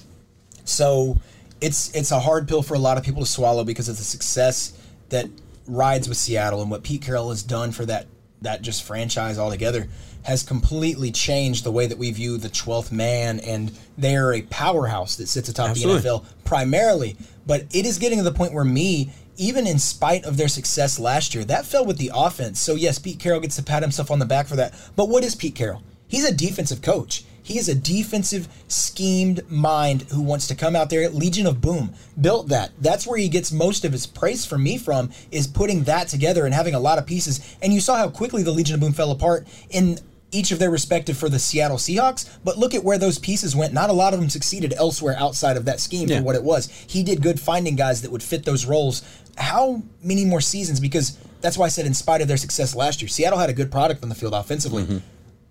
So 0.66 1.18
it's 1.62 1.96
it's 1.96 2.12
a 2.12 2.20
hard 2.20 2.48
pill 2.48 2.62
for 2.62 2.74
a 2.74 2.80
lot 2.80 2.98
of 2.98 3.04
people 3.04 3.22
to 3.22 3.30
swallow 3.30 3.64
because 3.64 3.88
of 3.88 3.98
the 3.98 4.04
success 4.04 4.78
that 5.10 5.28
rides 5.66 6.10
with 6.10 6.18
Seattle 6.18 6.62
and 6.62 6.70
what 6.70 6.84
Pete 6.84 7.02
Carroll 7.02 7.30
has 7.30 7.42
done 7.42 7.72
for 7.72 7.86
that 7.86 8.08
that 8.42 8.62
just 8.62 8.84
franchise 8.84 9.40
altogether 9.40 9.88
has 10.24 10.44
completely 10.44 11.12
changed 11.12 11.64
the 11.64 11.72
way 11.72 11.86
that 11.86 11.98
we 11.98 12.12
view 12.12 12.38
the 12.38 12.50
12th 12.50 12.92
man 12.92 13.40
and 13.40 13.78
they 13.98 14.16
are 14.16 14.34
a 14.34 14.42
powerhouse 14.44 15.16
that 15.16 15.28
sits 15.28 15.50
atop 15.50 15.70
Absolutely. 15.70 16.02
the 16.02 16.10
NFL 16.10 16.26
primarily 16.44 17.16
but 17.46 17.62
it 17.74 17.86
is 17.86 17.98
getting 17.98 18.18
to 18.18 18.24
the 18.24 18.34
point 18.34 18.54
where 18.54 18.66
me 18.66 19.12
even 19.38 19.65
in 19.67 19.80
spite 19.80 20.24
of 20.26 20.38
their 20.38 20.48
success 20.48 21.00
last 21.00 21.34
year 21.34 21.43
that 21.43 21.65
fell 21.65 21.86
with 21.86 21.98
the 21.98 22.12
offense 22.13 22.62
so 22.62 22.76
yes 22.76 23.00
Pete 23.00 23.19
Carroll 23.19 23.39
gets 23.39 23.56
to 23.56 23.63
pat 23.63 23.82
himself 23.82 24.12
on 24.12 24.19
the 24.19 24.26
back 24.26 24.48
for 24.48 24.56
that 24.56 24.74
but 24.96 25.10
what 25.10 25.24
is 25.24 25.36
Pete 25.36 25.56
Carroll 25.56 25.84
he's 26.08 26.26
a 26.26 26.34
defensive 26.34 26.82
coach 26.82 27.26
he 27.43 27.58
is 27.58 27.67
a 27.67 27.76
defensive 27.76 28.48
schemed 28.69 29.41
mind 29.52 30.04
who 30.04 30.22
wants 30.22 30.48
to 30.48 30.56
come 30.56 30.78
out 30.78 30.89
there. 30.89 31.10
Legion 31.10 31.46
of 31.46 31.60
Boom 31.60 31.93
built 32.19 32.48
that. 32.48 32.72
That's 32.80 33.06
where 33.06 33.17
he 33.17 33.28
gets 33.28 33.52
most 33.52 33.84
of 33.84 33.91
his 33.91 34.08
praise 34.08 34.46
from 34.46 34.63
me 34.63 34.78
from 34.78 35.12
is 35.30 35.46
putting 35.46 35.84
that 35.84 36.08
together 36.08 36.46
and 36.46 36.54
having 36.54 36.74
a 36.74 36.80
lot 36.80 37.00
of 37.00 37.06
pieces. 37.06 37.58
And 37.62 37.74
you 37.74 37.82
saw 37.82 37.98
how 37.98 38.10
quickly 38.10 38.43
the 38.43 38.52
Legion 38.52 38.76
of 38.76 38.80
Boom 38.80 38.93
fell 38.93 39.12
apart 39.12 39.46
in 39.69 40.00
each 40.32 40.52
of 40.52 40.58
their 40.60 40.72
respective 40.72 41.17
for 41.17 41.30
the 41.30 41.38
Seattle 41.38 41.78
Seahawks. 41.78 42.28
But 42.43 42.58
look 42.58 42.74
at 42.74 42.84
where 42.84 42.98
those 42.98 43.19
pieces 43.19 43.56
went. 43.56 43.74
Not 43.74 43.89
a 43.89 43.93
lot 43.93 44.13
of 44.13 44.19
them 44.19 44.30
succeeded 44.30 44.74
elsewhere 44.78 45.15
outside 45.19 45.58
of 45.58 45.65
that 45.65 45.80
scheme 45.80 46.08
Yeah. 46.10 46.19
for 46.19 46.24
what 46.24 46.36
it 46.36 46.43
was. 46.43 46.69
He 46.88 47.04
did 47.04 47.22
good 47.22 47.39
finding 47.39 47.76
guys 47.76 48.02
that 48.02 48.12
would 48.12 48.24
fit 48.24 48.46
those 48.46 48.65
roles. 48.65 49.04
How 49.38 49.82
many 50.02 50.26
more 50.26 50.41
seasons? 50.41 50.80
Because 50.80 51.17
that's 51.41 51.58
why 51.58 51.65
I 51.65 51.69
said, 51.69 51.86
in 51.86 51.93
spite 51.93 52.22
of 52.22 52.28
their 52.28 52.38
success 52.38 52.76
last 52.76 53.02
year, 53.02 53.10
Seattle 53.10 53.39
had 53.39 53.50
a 53.50 53.54
good 53.54 53.72
product 53.72 54.04
on 54.04 54.10
the 54.10 54.15
field 54.15 54.34
offensively. 54.34 54.84
Mm-hmm. 54.84 54.98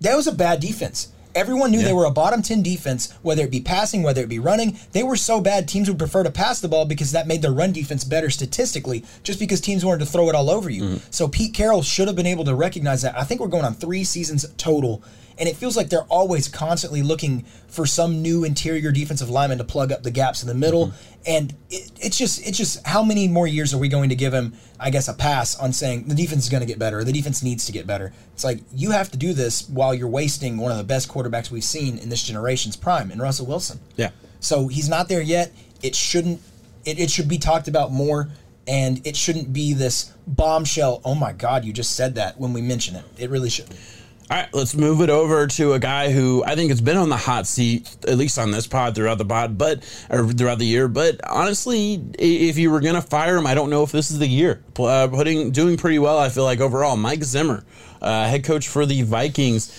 That 0.00 0.16
was 0.16 0.26
a 0.26 0.32
bad 0.32 0.60
defense. 0.60 1.12
Everyone 1.34 1.70
knew 1.70 1.82
they 1.82 1.92
were 1.92 2.04
a 2.04 2.10
bottom 2.10 2.42
10 2.42 2.62
defense, 2.62 3.12
whether 3.22 3.42
it 3.42 3.50
be 3.50 3.60
passing, 3.60 4.02
whether 4.02 4.20
it 4.20 4.28
be 4.28 4.38
running. 4.38 4.76
They 4.92 5.02
were 5.02 5.16
so 5.16 5.40
bad, 5.40 5.66
teams 5.66 5.88
would 5.88 5.98
prefer 5.98 6.22
to 6.22 6.30
pass 6.30 6.60
the 6.60 6.68
ball 6.68 6.84
because 6.84 7.12
that 7.12 7.26
made 7.26 7.40
their 7.40 7.52
run 7.52 7.72
defense 7.72 8.04
better 8.04 8.28
statistically, 8.28 9.04
just 9.22 9.38
because 9.38 9.60
teams 9.60 9.84
wanted 9.84 10.00
to 10.00 10.10
throw 10.10 10.28
it 10.28 10.34
all 10.34 10.50
over 10.50 10.68
you. 10.68 10.82
Mm-hmm. 10.82 10.96
So 11.10 11.28
Pete 11.28 11.54
Carroll 11.54 11.82
should 11.82 12.06
have 12.06 12.16
been 12.16 12.26
able 12.26 12.44
to 12.44 12.54
recognize 12.54 13.02
that. 13.02 13.16
I 13.16 13.24
think 13.24 13.40
we're 13.40 13.48
going 13.48 13.64
on 13.64 13.74
three 13.74 14.04
seasons 14.04 14.46
total, 14.58 15.02
and 15.42 15.48
it 15.48 15.56
feels 15.56 15.76
like 15.76 15.88
they're 15.88 16.04
always 16.04 16.46
constantly 16.46 17.02
looking 17.02 17.42
for 17.66 17.84
some 17.84 18.22
new 18.22 18.44
interior 18.44 18.92
defensive 18.92 19.28
lineman 19.28 19.58
to 19.58 19.64
plug 19.64 19.90
up 19.90 20.04
the 20.04 20.10
gaps 20.12 20.40
in 20.40 20.46
the 20.46 20.54
middle. 20.54 20.86
Mm-hmm. 20.86 21.22
And 21.26 21.50
it, 21.68 21.90
it's 22.00 22.16
just, 22.16 22.46
it's 22.46 22.56
just 22.56 22.86
how 22.86 23.02
many 23.02 23.26
more 23.26 23.48
years 23.48 23.74
are 23.74 23.78
we 23.78 23.88
going 23.88 24.10
to 24.10 24.14
give 24.14 24.32
him? 24.32 24.54
I 24.78 24.90
guess 24.90 25.08
a 25.08 25.12
pass 25.12 25.58
on 25.58 25.72
saying 25.72 26.04
the 26.04 26.14
defense 26.14 26.44
is 26.44 26.48
going 26.48 26.60
to 26.60 26.66
get 26.66 26.78
better. 26.78 27.00
Or 27.00 27.04
the 27.04 27.12
defense 27.12 27.42
needs 27.42 27.66
to 27.66 27.72
get 27.72 27.88
better. 27.88 28.12
It's 28.34 28.44
like 28.44 28.60
you 28.72 28.92
have 28.92 29.10
to 29.10 29.16
do 29.16 29.32
this 29.32 29.68
while 29.68 29.92
you're 29.92 30.06
wasting 30.06 30.58
one 30.58 30.70
of 30.70 30.78
the 30.78 30.84
best 30.84 31.08
quarterbacks 31.08 31.50
we've 31.50 31.64
seen 31.64 31.98
in 31.98 32.08
this 32.08 32.22
generation's 32.22 32.76
prime, 32.76 33.10
in 33.10 33.18
Russell 33.18 33.46
Wilson. 33.46 33.80
Yeah. 33.96 34.10
So 34.38 34.68
he's 34.68 34.88
not 34.88 35.08
there 35.08 35.22
yet. 35.22 35.50
It 35.82 35.96
shouldn't. 35.96 36.40
It, 36.84 37.00
it 37.00 37.10
should 37.10 37.28
be 37.28 37.38
talked 37.38 37.66
about 37.66 37.90
more, 37.90 38.28
and 38.68 39.04
it 39.04 39.16
shouldn't 39.16 39.52
be 39.52 39.72
this 39.74 40.12
bombshell. 40.24 41.00
Oh 41.04 41.16
my 41.16 41.32
God, 41.32 41.64
you 41.64 41.72
just 41.72 41.96
said 41.96 42.14
that 42.14 42.38
when 42.38 42.52
we 42.52 42.62
mention 42.62 42.94
it. 42.94 43.04
It 43.18 43.28
really 43.28 43.50
shouldn't. 43.50 43.76
All 44.30 44.38
right, 44.38 44.48
let's 44.54 44.74
move 44.74 45.02
it 45.02 45.10
over 45.10 45.46
to 45.46 45.72
a 45.74 45.78
guy 45.78 46.10
who 46.10 46.42
I 46.46 46.54
think 46.54 46.70
has 46.70 46.80
been 46.80 46.96
on 46.96 47.10
the 47.10 47.16
hot 47.16 47.46
seat, 47.46 47.96
at 48.08 48.16
least 48.16 48.38
on 48.38 48.50
this 48.50 48.66
pod 48.66 48.94
throughout 48.94 49.18
the 49.18 49.24
pod, 49.24 49.58
but 49.58 49.82
or 50.08 50.26
throughout 50.26 50.58
the 50.58 50.64
year. 50.64 50.88
But 50.88 51.20
honestly, 51.28 52.02
if 52.18 52.56
you 52.56 52.70
were 52.70 52.80
gonna 52.80 53.02
fire 53.02 53.36
him, 53.36 53.46
I 53.46 53.54
don't 53.54 53.68
know 53.68 53.82
if 53.82 53.92
this 53.92 54.10
is 54.10 54.18
the 54.18 54.26
year. 54.26 54.62
Uh, 54.78 55.08
putting 55.08 55.50
doing 55.50 55.76
pretty 55.76 55.98
well, 55.98 56.18
I 56.18 56.28
feel 56.28 56.44
like 56.44 56.60
overall. 56.60 56.96
Mike 56.96 57.24
Zimmer, 57.24 57.64
uh, 58.00 58.26
head 58.26 58.44
coach 58.44 58.68
for 58.68 58.86
the 58.86 59.02
Vikings. 59.02 59.70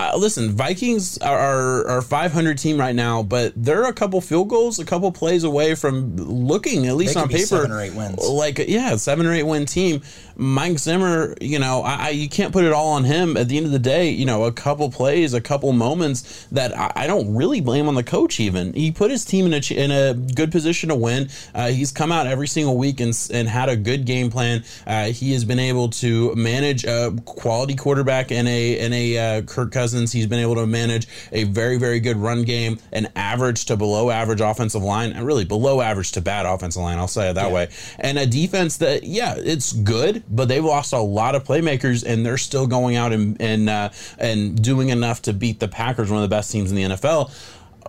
Uh, 0.00 0.16
listen, 0.16 0.52
Vikings 0.52 1.18
are, 1.18 1.38
are 1.38 1.88
are 1.88 2.02
500 2.02 2.56
team 2.56 2.80
right 2.80 2.94
now, 2.94 3.22
but 3.22 3.52
they're 3.54 3.84
a 3.84 3.92
couple 3.92 4.18
field 4.22 4.48
goals, 4.48 4.78
a 4.78 4.84
couple 4.86 5.12
plays 5.12 5.44
away 5.44 5.74
from 5.74 6.16
looking, 6.16 6.86
at 6.86 6.96
least 6.96 7.18
on 7.18 7.28
paper, 7.28 7.44
seven 7.44 7.70
or 7.70 7.82
eight 7.82 7.94
wins. 7.94 8.26
like 8.26 8.58
yeah, 8.58 8.96
seven 8.96 9.26
or 9.26 9.32
eight 9.34 9.42
win 9.42 9.66
team. 9.66 10.00
Mike 10.36 10.78
Zimmer, 10.78 11.34
you 11.42 11.58
know, 11.58 11.82
I, 11.82 12.06
I 12.06 12.08
you 12.10 12.26
can't 12.26 12.50
put 12.50 12.64
it 12.64 12.72
all 12.72 12.92
on 12.92 13.04
him. 13.04 13.36
At 13.36 13.48
the 13.48 13.58
end 13.58 13.66
of 13.66 13.72
the 13.72 13.78
day, 13.78 14.08
you 14.08 14.24
know, 14.24 14.44
a 14.44 14.52
couple 14.52 14.90
plays, 14.90 15.34
a 15.34 15.40
couple 15.40 15.70
moments 15.72 16.46
that 16.46 16.76
I, 16.76 16.92
I 16.96 17.06
don't 17.06 17.36
really 17.36 17.60
blame 17.60 17.86
on 17.86 17.94
the 17.94 18.02
coach. 18.02 18.40
Even 18.40 18.72
he 18.72 18.90
put 18.90 19.10
his 19.10 19.26
team 19.26 19.44
in 19.44 19.52
a 19.52 19.74
in 19.74 19.90
a 19.90 20.14
good 20.14 20.50
position 20.50 20.88
to 20.88 20.94
win. 20.94 21.28
Uh, 21.54 21.68
he's 21.68 21.92
come 21.92 22.10
out 22.10 22.26
every 22.26 22.48
single 22.48 22.78
week 22.78 23.00
and 23.00 23.12
and 23.34 23.46
had 23.48 23.68
a 23.68 23.76
good 23.76 24.06
game 24.06 24.30
plan. 24.30 24.64
Uh, 24.86 25.08
he 25.08 25.32
has 25.34 25.44
been 25.44 25.58
able 25.58 25.90
to 25.90 26.34
manage 26.36 26.84
a 26.84 27.14
quality 27.26 27.74
quarterback 27.74 28.32
and 28.32 28.48
a 28.48 28.78
and 28.78 28.94
a 28.94 29.18
uh, 29.18 29.42
Kirk 29.42 29.72
Cousins. 29.72 29.89
He's 29.92 30.26
been 30.26 30.38
able 30.38 30.56
to 30.56 30.66
manage 30.66 31.06
a 31.32 31.44
very 31.44 31.76
very 31.76 32.00
good 32.00 32.16
run 32.16 32.42
game, 32.42 32.78
an 32.92 33.08
average 33.16 33.64
to 33.66 33.76
below 33.76 34.10
average 34.10 34.40
offensive 34.40 34.82
line, 34.82 35.12
and 35.12 35.26
really 35.26 35.44
below 35.44 35.80
average 35.80 36.12
to 36.12 36.20
bad 36.20 36.46
offensive 36.46 36.82
line. 36.82 36.98
I'll 36.98 37.08
say 37.08 37.30
it 37.30 37.34
that 37.34 37.52
way. 37.52 37.68
And 37.98 38.18
a 38.18 38.26
defense 38.26 38.78
that 38.78 39.04
yeah, 39.04 39.34
it's 39.36 39.72
good, 39.72 40.22
but 40.28 40.48
they've 40.48 40.64
lost 40.64 40.92
a 40.92 40.98
lot 40.98 41.34
of 41.34 41.44
playmakers, 41.44 42.04
and 42.06 42.24
they're 42.24 42.38
still 42.38 42.66
going 42.66 42.96
out 42.96 43.12
and 43.12 43.40
and 43.40 43.68
uh, 43.68 43.90
and 44.18 44.60
doing 44.62 44.90
enough 44.90 45.22
to 45.22 45.32
beat 45.32 45.60
the 45.60 45.68
Packers, 45.68 46.10
one 46.10 46.22
of 46.22 46.28
the 46.28 46.34
best 46.34 46.50
teams 46.50 46.70
in 46.70 46.76
the 46.76 46.82
NFL. 46.82 47.30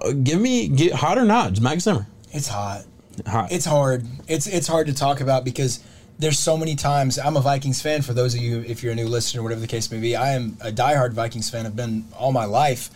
Uh, 0.02 0.12
give 0.12 0.40
me 0.40 0.68
get, 0.68 0.94
hot 0.94 1.18
or 1.18 1.26
not, 1.26 1.60
Mike 1.62 1.82
Zimmer. 1.82 2.08
It's 2.32 2.48
hot. 2.48 2.86
Hot. 3.28 3.52
It's 3.52 3.66
hard. 3.66 4.06
It's 4.28 4.48
it's 4.48 4.68
hard 4.68 4.88
to 4.88 4.94
talk 4.94 5.22
about 5.22 5.44
because 5.44 5.84
there's 6.22 6.40
so 6.40 6.56
many 6.56 6.76
times. 6.76 7.18
I'm 7.20 7.36
a 7.36 7.42
Vikings 7.42 7.82
fan. 7.82 8.02
For 8.04 8.14
those 8.14 8.36
of 8.36 8.42
you, 8.42 8.64
if 8.68 8.84
you're 8.84 8.92
a 8.94 8.96
new 8.96 9.08
listener, 9.08 9.42
whatever 9.44 9.60
the 9.60 9.68
case 9.68 9.92
may 9.92 10.00
be, 10.00 10.16
I 10.16 10.34
am 10.34 10.56
a 10.62 10.72
diehard 10.72 11.14
Vikings 11.14 11.50
fan. 11.50 11.66
I've 11.66 11.76
been 11.76 12.06
all 12.18 12.32
my 12.32 12.46
life, 12.46 12.90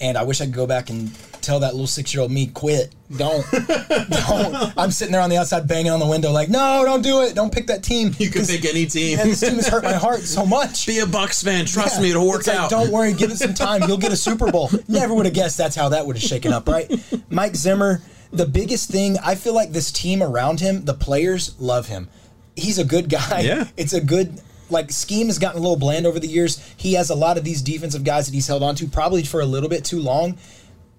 and 0.00 0.18
I 0.18 0.24
wish 0.24 0.40
I 0.40 0.46
could 0.46 0.54
go 0.54 0.66
back 0.66 0.90
and 0.90 1.10
tell 1.42 1.60
that 1.60 1.72
little 1.74 1.86
six 1.86 2.12
year 2.12 2.22
old 2.22 2.32
me, 2.32 2.48
quit. 2.48 2.92
Don't, 3.16 3.44
don't. 4.08 4.72
I'm 4.78 4.90
sitting 4.90 5.12
there 5.12 5.20
on 5.20 5.30
the 5.30 5.36
outside 5.36 5.68
banging 5.68 5.92
on 5.92 6.00
the 6.00 6.06
window, 6.06 6.32
like, 6.32 6.48
no, 6.48 6.82
don't 6.84 7.02
do 7.02 7.22
it. 7.22 7.34
Don't 7.34 7.52
pick 7.52 7.68
that 7.68 7.82
team. 7.84 8.12
you 8.18 8.30
can 8.30 8.44
pick 8.44 8.64
any 8.64 8.86
team. 8.86 9.18
Man, 9.18 9.28
this 9.28 9.40
team 9.40 9.54
has 9.54 9.68
hurt 9.68 9.84
my 9.84 9.92
heart 9.92 10.20
so 10.20 10.44
much. 10.44 10.86
Be 10.88 10.98
a 11.00 11.06
Bucks 11.06 11.42
fan. 11.42 11.66
Trust 11.66 11.96
Yeah. 11.96 12.02
me, 12.02 12.10
it'll 12.10 12.26
work 12.26 12.40
It's 12.40 12.48
like, 12.48 12.56
out. 12.58 12.70
Don't 12.70 12.90
worry, 12.90 13.12
give 13.12 13.30
it 13.30 13.36
some 13.38 13.54
time. 13.54 13.82
You'll 13.86 13.96
get 13.98 14.12
a 14.12 14.16
Super 14.16 14.50
Bowl. 14.50 14.70
Never 14.88 15.14
would 15.14 15.26
have 15.26 15.34
guessed 15.34 15.56
that's 15.56 15.76
how 15.76 15.88
that 15.90 16.06
would 16.06 16.16
have 16.16 16.22
shaken 16.22 16.52
up, 16.52 16.66
right? 16.68 16.90
Mike 17.30 17.54
Zimmer, 17.54 18.02
the 18.32 18.46
biggest 18.46 18.90
thing, 18.90 19.18
I 19.22 19.34
feel 19.36 19.54
like 19.54 19.70
this 19.72 19.92
team 19.92 20.22
around 20.22 20.60
him, 20.60 20.84
the 20.84 20.94
players 20.94 21.58
love 21.60 21.86
him. 21.88 22.08
He's 22.56 22.78
a 22.78 22.84
good 22.84 23.08
guy. 23.08 23.40
Yeah. 23.40 23.68
It's 23.76 23.92
a 23.92 24.00
good 24.00 24.40
like 24.70 24.90
scheme 24.90 25.26
has 25.26 25.38
gotten 25.38 25.58
a 25.58 25.62
little 25.62 25.76
bland 25.76 26.06
over 26.06 26.18
the 26.18 26.26
years. 26.26 26.58
He 26.76 26.94
has 26.94 27.10
a 27.10 27.14
lot 27.14 27.36
of 27.36 27.44
these 27.44 27.60
defensive 27.60 28.04
guys 28.04 28.26
that 28.26 28.34
he's 28.34 28.46
held 28.46 28.62
on 28.62 28.74
to 28.76 28.86
probably 28.88 29.22
for 29.22 29.40
a 29.40 29.46
little 29.46 29.68
bit 29.68 29.84
too 29.84 30.00
long. 30.00 30.38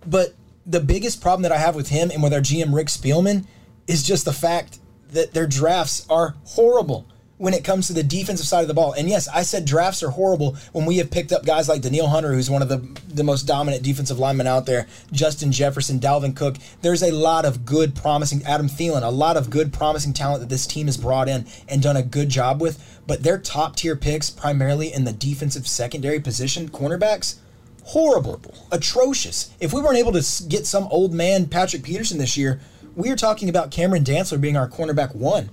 But 0.06 0.34
the 0.66 0.80
biggest 0.80 1.22
problem 1.22 1.44
that 1.44 1.52
I 1.52 1.58
have 1.58 1.76
with 1.76 1.89
him 1.89 2.12
and 2.12 2.22
with 2.22 2.34
our 2.34 2.39
GM 2.39 2.74
Rick 2.74 2.88
Spielman 2.88 3.46
is 3.88 4.04
just 4.04 4.26
the 4.26 4.34
fact 4.34 4.80
that 5.12 5.34
their 5.34 5.48
drafts 5.48 6.06
are 6.10 6.36
horrible 6.46 7.08
when 7.44 7.54
it 7.54 7.66
comes 7.66 7.88
to 7.88 7.94
the 7.94 8.04
defensive 8.04 8.48
side 8.48 8.62
of 8.62 8.70
the 8.70 8.74
ball. 8.74 8.94
And 8.94 9.10
yes, 9.10 9.28
I 9.28 9.42
said 9.42 9.66
drafts 9.66 10.02
are 10.02 10.12
horrible 10.12 10.56
when 10.72 10.86
we 10.86 11.00
have 11.00 11.12
picked 11.12 11.34
up 11.34 11.46
guys 11.46 11.68
like 11.68 11.82
Danielle 11.82 12.08
Hunter, 12.08 12.32
who's 12.32 12.50
one 12.50 12.62
of 12.62 12.70
the 12.70 12.78
the 13.14 13.26
most 13.26 13.44
dominant 13.44 13.84
defensive 13.84 14.18
linemen 14.18 14.48
out 14.48 14.66
there, 14.66 14.88
Justin 15.12 15.52
Jefferson, 15.52 16.00
Dalvin 16.00 16.38
Cook. 16.38 16.56
There's 16.82 17.04
a 17.04 17.12
lot 17.12 17.44
of 17.44 17.66
good 17.66 17.96
promising 17.96 18.44
Adam 18.46 18.70
Thielen, 18.70 19.04
a 19.04 19.12
lot 19.12 19.36
of 19.36 19.50
good 19.50 19.74
promising 19.74 20.14
talent 20.14 20.40
that 20.40 20.48
this 20.48 20.66
team 20.66 20.86
has 20.86 20.96
brought 20.96 21.28
in 21.28 21.46
and 21.68 21.84
done 21.84 21.98
a 21.98 22.02
good 22.02 22.30
job 22.30 22.62
with. 22.62 23.02
But 23.08 23.24
their 23.24 23.38
top 23.38 23.76
tier 23.76 23.98
picks, 23.98 24.30
primarily 24.30 24.94
in 24.94 25.04
the 25.04 25.12
defensive 25.12 25.68
secondary 25.68 26.22
position, 26.22 26.70
cornerbacks, 26.70 27.40
horrible, 27.84 28.40
atrocious. 28.72 29.54
If 29.60 29.74
we 29.74 29.82
weren't 29.82 29.98
able 29.98 30.14
to 30.14 30.44
get 30.48 30.66
some 30.66 30.88
old 30.88 31.14
man 31.14 31.48
Patrick 31.48 31.84
Peterson 31.84 32.20
this 32.20 32.38
year, 32.38 32.62
we 32.96 33.10
are 33.10 33.18
talking 33.18 33.50
about 33.50 33.70
Cameron 33.70 34.06
Dantzler 34.06 34.40
being 34.40 34.56
our 34.56 34.70
cornerback 34.70 35.14
one, 35.14 35.50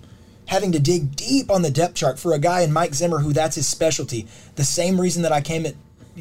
having 0.51 0.73
to 0.73 0.81
dig 0.81 1.15
deep 1.15 1.49
on 1.49 1.63
the 1.63 1.71
depth 1.71 1.95
chart 1.95 2.19
for 2.19 2.35
a 2.35 2.39
guy 2.39 2.63
in 2.63 2.73
Mike 2.73 2.93
Zimmer 2.93 3.21
who 3.21 3.33
that's 3.33 3.55
his 3.55 3.69
specialty. 3.69 4.27
The 4.57 4.65
same 4.65 5.01
reason 5.01 5.23
that 5.23 5.31
I 5.31 5.41
came 5.41 5.65
at 5.65 5.77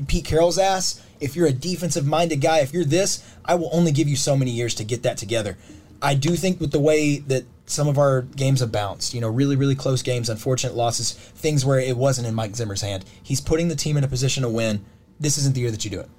Pete 0.07 0.23
Carroll's 0.23 0.59
ass. 0.59 1.03
If 1.19 1.35
you're 1.35 1.47
a 1.47 1.51
defensive 1.51 2.05
minded 2.05 2.39
guy, 2.39 2.59
if 2.59 2.71
you're 2.71 2.85
this, 2.85 3.27
I 3.43 3.55
will 3.55 3.71
only 3.73 3.91
give 3.91 4.07
you 4.07 4.15
so 4.15 4.37
many 4.37 4.51
years 4.51 4.75
to 4.75 4.83
get 4.83 5.01
that 5.01 5.17
together. 5.17 5.57
I 5.99 6.13
do 6.13 6.35
think 6.35 6.61
with 6.61 6.71
the 6.71 6.79
way 6.79 7.17
that 7.17 7.45
some 7.65 7.87
of 7.87 7.97
our 7.97 8.21
games 8.21 8.59
have 8.59 8.71
bounced, 8.71 9.15
you 9.15 9.19
know, 9.19 9.29
really, 9.29 9.55
really 9.55 9.75
close 9.75 10.03
games, 10.03 10.29
unfortunate 10.29 10.75
losses, 10.75 11.13
things 11.13 11.65
where 11.65 11.79
it 11.79 11.97
wasn't 11.97 12.27
in 12.27 12.35
Mike 12.35 12.55
Zimmer's 12.55 12.81
hand. 12.81 13.05
He's 13.23 13.41
putting 13.41 13.67
the 13.67 13.75
team 13.75 13.97
in 13.97 14.03
a 14.03 14.07
position 14.07 14.43
to 14.43 14.49
win. 14.49 14.85
This 15.19 15.39
isn't 15.39 15.55
the 15.55 15.61
year 15.61 15.71
that 15.71 15.83
you 15.83 15.89
do 15.89 16.01
it. 16.01 16.09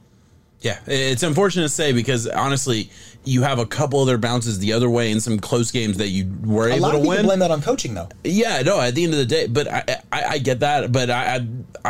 Yeah, 0.61 0.79
it's 0.87 1.23
unfortunate 1.23 1.63
to 1.63 1.69
say 1.71 1.93
because 1.93 2.27
honestly, 2.27 2.91
you 3.25 3.43
have 3.43 3.59
a 3.59 3.65
couple 3.65 4.03
of 4.03 4.09
other 4.09 4.19
bounces 4.19 4.59
the 4.59 4.75
other 4.75 4.91
way 4.91 5.11
in 5.11 5.21
some 5.21 5.39
close 5.39 5.71
games 5.71 5.97
that 5.97 6.09
you 6.09 6.31
were 6.45 6.69
A 6.69 6.75
able 6.75 6.83
lot 6.83 6.93
to 6.93 6.99
win. 6.99 7.25
blame 7.25 7.39
that 7.39 7.51
on 7.51 7.63
coaching, 7.63 7.95
though. 7.95 8.09
Yeah, 8.25 8.61
no. 8.63 8.79
At 8.81 8.95
the 8.95 9.05
end 9.05 9.15
of 9.15 9.19
the 9.19 9.25
day, 9.27 9.47
but 9.47 9.67
I, 9.69 9.85
I, 10.13 10.23
I 10.25 10.39
get 10.39 10.61
that, 10.61 10.93
but 10.93 11.09
I, 11.11 11.37
I, 11.37 11.47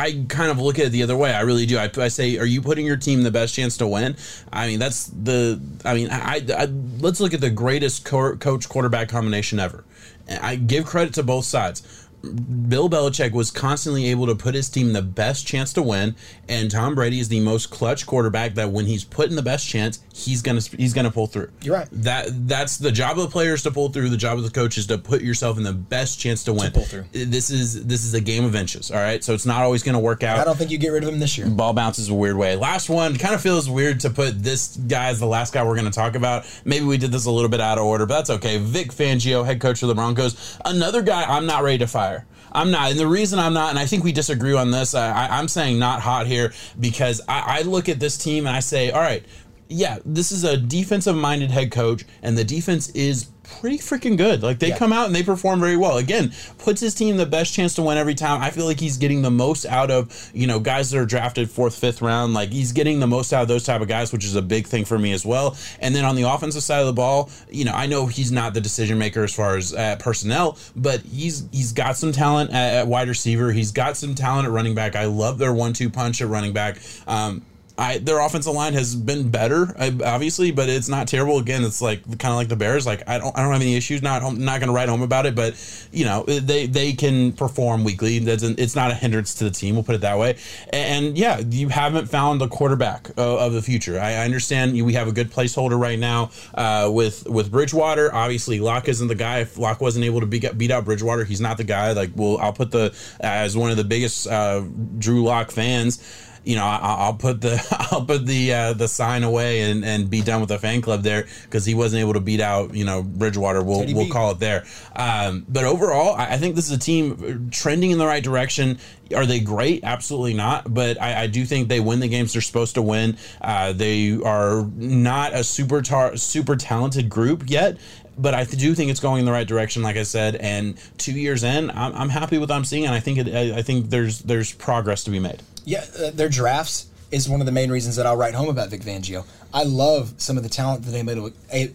I 0.06 0.24
kind 0.28 0.52
of 0.52 0.60
look 0.60 0.78
at 0.78 0.86
it 0.86 0.90
the 0.90 1.02
other 1.02 1.16
way. 1.16 1.32
I 1.32 1.40
really 1.40 1.66
do. 1.66 1.78
I, 1.78 1.90
I 1.96 2.08
say, 2.08 2.38
are 2.38 2.46
you 2.46 2.62
putting 2.62 2.86
your 2.86 2.96
team 2.96 3.22
the 3.24 3.30
best 3.32 3.54
chance 3.54 3.76
to 3.78 3.88
win? 3.88 4.16
I 4.52 4.68
mean, 4.68 4.78
that's 4.78 5.06
the. 5.06 5.60
I 5.84 5.94
mean, 5.94 6.08
I, 6.10 6.40
I 6.56 6.66
let's 7.00 7.18
look 7.20 7.34
at 7.34 7.40
the 7.40 7.50
greatest 7.50 8.04
co- 8.04 8.36
coach 8.36 8.68
quarterback 8.68 9.08
combination 9.08 9.58
ever. 9.58 9.84
And 10.28 10.38
I 10.44 10.54
give 10.54 10.86
credit 10.86 11.14
to 11.14 11.24
both 11.24 11.44
sides. 11.44 11.82
Bill 12.22 12.90
Belichick 12.90 13.32
was 13.32 13.50
constantly 13.50 14.06
able 14.06 14.26
to 14.26 14.34
put 14.34 14.54
his 14.54 14.68
team 14.68 14.92
the 14.92 15.02
best 15.02 15.46
chance 15.46 15.72
to 15.74 15.82
win, 15.82 16.16
and 16.48 16.70
Tom 16.70 16.94
Brady 16.94 17.20
is 17.20 17.28
the 17.28 17.40
most 17.40 17.70
clutch 17.70 18.06
quarterback 18.06 18.54
that 18.54 18.70
when 18.70 18.86
he's 18.86 19.04
put 19.04 19.30
in 19.30 19.36
the 19.36 19.42
best 19.42 19.68
chance, 19.68 20.02
he's 20.12 20.42
gonna 20.42 20.60
he's 20.76 20.92
gonna 20.92 21.10
pull 21.10 21.26
through. 21.26 21.50
You're 21.62 21.76
right. 21.76 21.88
That 21.92 22.48
that's 22.48 22.76
the 22.76 22.92
job 22.92 23.18
of 23.18 23.24
the 23.24 23.30
players 23.30 23.62
to 23.62 23.70
pull 23.70 23.88
through. 23.88 24.08
The 24.10 24.16
job 24.16 24.38
of 24.38 24.44
the 24.44 24.50
coach 24.50 24.76
is 24.76 24.86
to 24.88 24.98
put 24.98 25.22
yourself 25.22 25.56
in 25.56 25.62
the 25.62 25.72
best 25.72 26.18
chance 26.18 26.44
to 26.44 26.52
win. 26.52 26.72
pull 26.72 26.84
through. 26.84 27.04
This 27.12 27.50
is 27.50 27.86
this 27.86 28.04
is 28.04 28.14
a 28.14 28.20
game 28.20 28.44
of 28.44 28.54
inches. 28.54 28.90
All 28.90 28.98
right, 28.98 29.22
so 29.24 29.32
it's 29.32 29.46
not 29.46 29.62
always 29.62 29.82
gonna 29.82 30.00
work 30.00 30.22
out 30.22 30.40
I 30.40 30.44
don't 30.44 30.56
think 30.56 30.70
you 30.70 30.78
get 30.78 30.88
rid 30.90 31.02
of 31.02 31.08
him 31.08 31.18
this 31.18 31.36
year. 31.38 31.48
ball 31.48 31.72
bounces 31.72 32.08
a 32.08 32.14
weird 32.14 32.36
way. 32.36 32.56
Last 32.56 32.88
one 32.88 33.16
kind 33.16 33.34
of 33.34 33.40
feels 33.40 33.68
weird 33.68 34.00
to 34.00 34.10
put 34.10 34.42
this 34.42 34.76
guy 34.76 35.08
as 35.08 35.20
the 35.20 35.26
last 35.26 35.52
guy 35.52 35.64
we're 35.64 35.74
going 35.74 35.84
to 35.84 35.90
talk 35.90 36.14
about. 36.14 36.44
Maybe 36.64 36.84
we 36.84 36.98
did 36.98 37.12
this 37.12 37.26
a 37.26 37.30
little 37.30 37.48
bit 37.48 37.60
out 37.60 37.78
of 37.78 37.84
order, 37.84 38.06
but 38.06 38.16
that's 38.16 38.30
okay. 38.30 38.58
Vic 38.58 38.92
Fangio, 38.92 39.44
head 39.44 39.60
coach 39.60 39.82
of 39.82 39.88
the 39.88 39.94
Broncos, 39.94 40.58
another 40.64 41.02
guy 41.02 41.24
I'm 41.24 41.46
not 41.46 41.62
ready 41.62 41.78
to 41.78 41.86
fire. 41.86 42.09
I'm 42.52 42.70
not, 42.70 42.90
and 42.90 43.00
the 43.00 43.06
reason 43.06 43.38
I'm 43.38 43.54
not, 43.54 43.70
and 43.70 43.78
I 43.78 43.86
think 43.86 44.04
we 44.04 44.12
disagree 44.12 44.54
on 44.54 44.70
this. 44.70 44.94
I, 44.94 45.28
I'm 45.28 45.48
saying 45.48 45.78
not 45.78 46.00
hot 46.00 46.26
here 46.26 46.52
because 46.78 47.20
I, 47.28 47.58
I 47.58 47.62
look 47.62 47.88
at 47.88 48.00
this 48.00 48.16
team 48.18 48.46
and 48.46 48.56
I 48.56 48.60
say, 48.60 48.90
all 48.90 49.00
right, 49.00 49.24
yeah, 49.68 49.98
this 50.04 50.32
is 50.32 50.42
a 50.44 50.56
defensive 50.56 51.14
minded 51.14 51.50
head 51.50 51.70
coach, 51.70 52.04
and 52.22 52.36
the 52.36 52.44
defense 52.44 52.88
is 52.90 53.28
pretty 53.60 53.78
freaking 53.78 54.16
good. 54.16 54.42
Like 54.42 54.58
they 54.58 54.68
Yeah. 54.68 54.78
come 54.78 54.92
out 54.92 55.06
and 55.06 55.14
they 55.14 55.22
perform 55.22 55.60
very 55.60 55.76
well. 55.76 55.96
Again, 55.96 56.32
puts 56.58 56.80
his 56.80 56.94
team 56.94 57.16
the 57.16 57.26
best 57.26 57.52
chance 57.52 57.74
to 57.74 57.82
win 57.82 57.98
every 57.98 58.14
time. 58.14 58.40
I 58.40 58.50
feel 58.50 58.66
like 58.66 58.80
he's 58.80 58.96
getting 58.96 59.22
the 59.22 59.30
most 59.30 59.66
out 59.66 59.90
of, 59.90 60.30
you 60.34 60.46
know, 60.46 60.58
guys 60.60 60.90
that 60.90 60.98
are 60.98 61.06
drafted 61.06 61.50
fourth, 61.50 61.74
fifth 61.76 62.00
round. 62.02 62.34
Like 62.34 62.50
he's 62.50 62.72
getting 62.72 63.00
the 63.00 63.06
most 63.06 63.32
out 63.32 63.42
of 63.42 63.48
those 63.48 63.64
type 63.64 63.80
of 63.80 63.88
guys, 63.88 64.12
which 64.12 64.24
is 64.24 64.36
a 64.36 64.42
big 64.42 64.66
thing 64.66 64.84
for 64.84 64.98
me 64.98 65.12
as 65.12 65.24
well. 65.26 65.56
And 65.80 65.94
then 65.94 66.04
on 66.04 66.14
the 66.16 66.22
offensive 66.22 66.62
side 66.62 66.80
of 66.80 66.86
the 66.86 66.92
ball, 66.92 67.30
you 67.50 67.64
know, 67.64 67.72
I 67.72 67.86
know 67.86 68.06
he's 68.06 68.30
not 68.32 68.54
the 68.54 68.60
decision 68.60 68.98
maker 68.98 69.24
as 69.24 69.34
far 69.34 69.56
as 69.56 69.74
uh, 69.74 69.96
personnel, 69.98 70.56
but 70.76 71.00
he's 71.00 71.44
he's 71.52 71.72
got 71.72 71.96
some 71.96 72.12
talent 72.12 72.50
at, 72.50 72.74
at 72.74 72.86
wide 72.86 73.08
receiver. 73.08 73.52
He's 73.52 73.72
got 73.72 73.96
some 73.96 74.14
talent 74.14 74.46
at 74.46 74.52
running 74.52 74.74
back. 74.74 74.96
I 74.96 75.06
love 75.06 75.38
their 75.38 75.52
one-two 75.52 75.90
punch 75.90 76.20
at 76.22 76.28
running 76.28 76.52
back. 76.52 76.78
Um, 77.06 77.42
I, 77.80 77.96
their 77.96 78.20
offensive 78.20 78.52
line 78.52 78.74
has 78.74 78.94
been 78.94 79.30
better, 79.30 79.74
obviously, 80.04 80.50
but 80.50 80.68
it's 80.68 80.88
not 80.88 81.08
terrible. 81.08 81.38
Again, 81.38 81.64
it's 81.64 81.80
like 81.80 82.02
kind 82.18 82.30
of 82.30 82.36
like 82.36 82.48
the 82.48 82.56
Bears. 82.56 82.86
Like 82.86 83.08
I 83.08 83.16
don't, 83.16 83.36
I 83.36 83.42
don't 83.42 83.52
have 83.52 83.62
any 83.62 83.74
issues. 83.74 84.02
Not, 84.02 84.20
not 84.34 84.60
going 84.60 84.68
to 84.68 84.74
write 84.74 84.90
home 84.90 85.00
about 85.00 85.24
it, 85.24 85.34
but 85.34 85.54
you 85.90 86.04
know 86.04 86.22
they 86.24 86.66
they 86.66 86.92
can 86.92 87.32
perform 87.32 87.82
weekly. 87.82 88.18
That's 88.18 88.42
an, 88.42 88.56
it's 88.58 88.76
not 88.76 88.90
a 88.90 88.94
hindrance 88.94 89.34
to 89.36 89.44
the 89.44 89.50
team. 89.50 89.76
We'll 89.76 89.84
put 89.84 89.94
it 89.94 90.02
that 90.02 90.18
way. 90.18 90.36
And 90.74 91.16
yeah, 91.16 91.38
you 91.38 91.70
haven't 91.70 92.06
found 92.08 92.42
the 92.42 92.48
quarterback 92.48 93.10
of 93.16 93.54
the 93.54 93.62
future. 93.62 93.98
I, 93.98 94.12
I 94.12 94.24
understand 94.26 94.76
you, 94.76 94.84
we 94.84 94.92
have 94.92 95.08
a 95.08 95.12
good 95.12 95.30
placeholder 95.30 95.80
right 95.80 95.98
now 95.98 96.32
uh, 96.54 96.90
with 96.92 97.26
with 97.30 97.50
Bridgewater. 97.50 98.14
Obviously, 98.14 98.60
Lock 98.60 98.88
isn't 98.88 99.08
the 99.08 99.14
guy. 99.14 99.38
If 99.38 99.56
Lock 99.56 99.80
wasn't 99.80 100.04
able 100.04 100.20
to 100.20 100.26
beat, 100.26 100.58
beat 100.58 100.70
out 100.70 100.84
Bridgewater, 100.84 101.24
he's 101.24 101.40
not 101.40 101.56
the 101.56 101.64
guy. 101.64 101.92
Like, 101.92 102.10
well, 102.14 102.36
I'll 102.38 102.52
put 102.52 102.72
the 102.72 102.94
as 103.20 103.56
one 103.56 103.70
of 103.70 103.78
the 103.78 103.84
biggest 103.84 104.26
uh, 104.26 104.64
Drew 104.98 105.24
Lock 105.24 105.50
fans 105.50 106.26
you 106.44 106.56
know, 106.56 106.64
I, 106.64 106.78
I'll 106.82 107.14
put 107.14 107.40
the 107.40 107.64
I'll 107.92 108.04
put 108.04 108.26
the 108.26 108.52
uh, 108.52 108.72
the 108.72 108.88
sign 108.88 109.22
away 109.22 109.62
and, 109.62 109.84
and 109.84 110.08
be 110.08 110.22
done 110.22 110.40
with 110.40 110.48
the 110.48 110.58
fan 110.58 110.80
club 110.80 111.02
there 111.02 111.26
because 111.44 111.64
he 111.64 111.74
wasn't 111.74 112.00
able 112.00 112.14
to 112.14 112.20
beat 112.20 112.40
out 112.40 112.74
you 112.74 112.84
know 112.84 113.02
Bridgewater. 113.02 113.62
We'll 113.62 113.80
Teddy 113.80 113.94
we'll 113.94 114.06
B. 114.06 114.10
call 114.10 114.30
it 114.32 114.38
there. 114.38 114.64
Um, 114.96 115.44
but 115.48 115.64
overall, 115.64 116.14
I, 116.14 116.34
I 116.34 116.36
think 116.38 116.56
this 116.56 116.66
is 116.66 116.72
a 116.72 116.78
team 116.78 117.50
trending 117.50 117.90
in 117.90 117.98
the 117.98 118.06
right 118.06 118.22
direction. 118.22 118.78
Are 119.14 119.26
they 119.26 119.40
great? 119.40 119.82
Absolutely 119.82 120.34
not. 120.34 120.72
But 120.72 121.00
I, 121.00 121.22
I 121.22 121.26
do 121.26 121.44
think 121.44 121.68
they 121.68 121.80
win 121.80 122.00
the 122.00 122.08
games 122.08 122.32
they're 122.32 122.42
supposed 122.42 122.74
to 122.74 122.82
win. 122.82 123.16
Uh, 123.40 123.72
they 123.72 124.18
are 124.22 124.66
not 124.76 125.34
a 125.34 125.44
super 125.44 125.82
tar- 125.82 126.16
super 126.16 126.56
talented 126.56 127.08
group 127.08 127.44
yet. 127.48 127.78
But 128.18 128.34
I 128.34 128.44
do 128.44 128.74
think 128.74 128.90
it's 128.90 129.00
going 129.00 129.20
in 129.20 129.24
the 129.24 129.32
right 129.32 129.46
direction, 129.46 129.82
like 129.82 129.96
I 129.96 130.02
said. 130.02 130.36
And 130.36 130.76
two 130.98 131.12
years 131.12 131.42
in, 131.42 131.70
I'm, 131.70 131.94
I'm 131.94 132.08
happy 132.10 132.36
with 132.36 132.50
what 132.50 132.56
I'm 132.56 132.64
seeing, 132.64 132.84
and 132.84 132.94
I 132.94 133.00
think 133.00 133.18
it, 133.18 133.34
I 133.34 133.58
I 133.58 133.62
think 133.62 133.88
there's 133.88 134.18
there's 134.20 134.52
progress 134.52 135.04
to 135.04 135.10
be 135.10 135.18
made. 135.18 135.42
Yeah, 135.64 135.84
uh, 135.98 136.10
their 136.10 136.28
drafts 136.28 136.86
is 137.10 137.28
one 137.28 137.40
of 137.40 137.46
the 137.46 137.52
main 137.52 137.72
reasons 137.72 137.96
that 137.96 138.06
I'll 138.06 138.16
write 138.16 138.34
home 138.34 138.48
about 138.48 138.68
Vic 138.70 138.82
Fangio. 138.82 139.26
I 139.52 139.64
love 139.64 140.14
some 140.18 140.36
of 140.36 140.44
the 140.44 140.48
talent 140.48 140.84
that 140.84 140.92
they 140.92 141.02
made, 141.02 141.18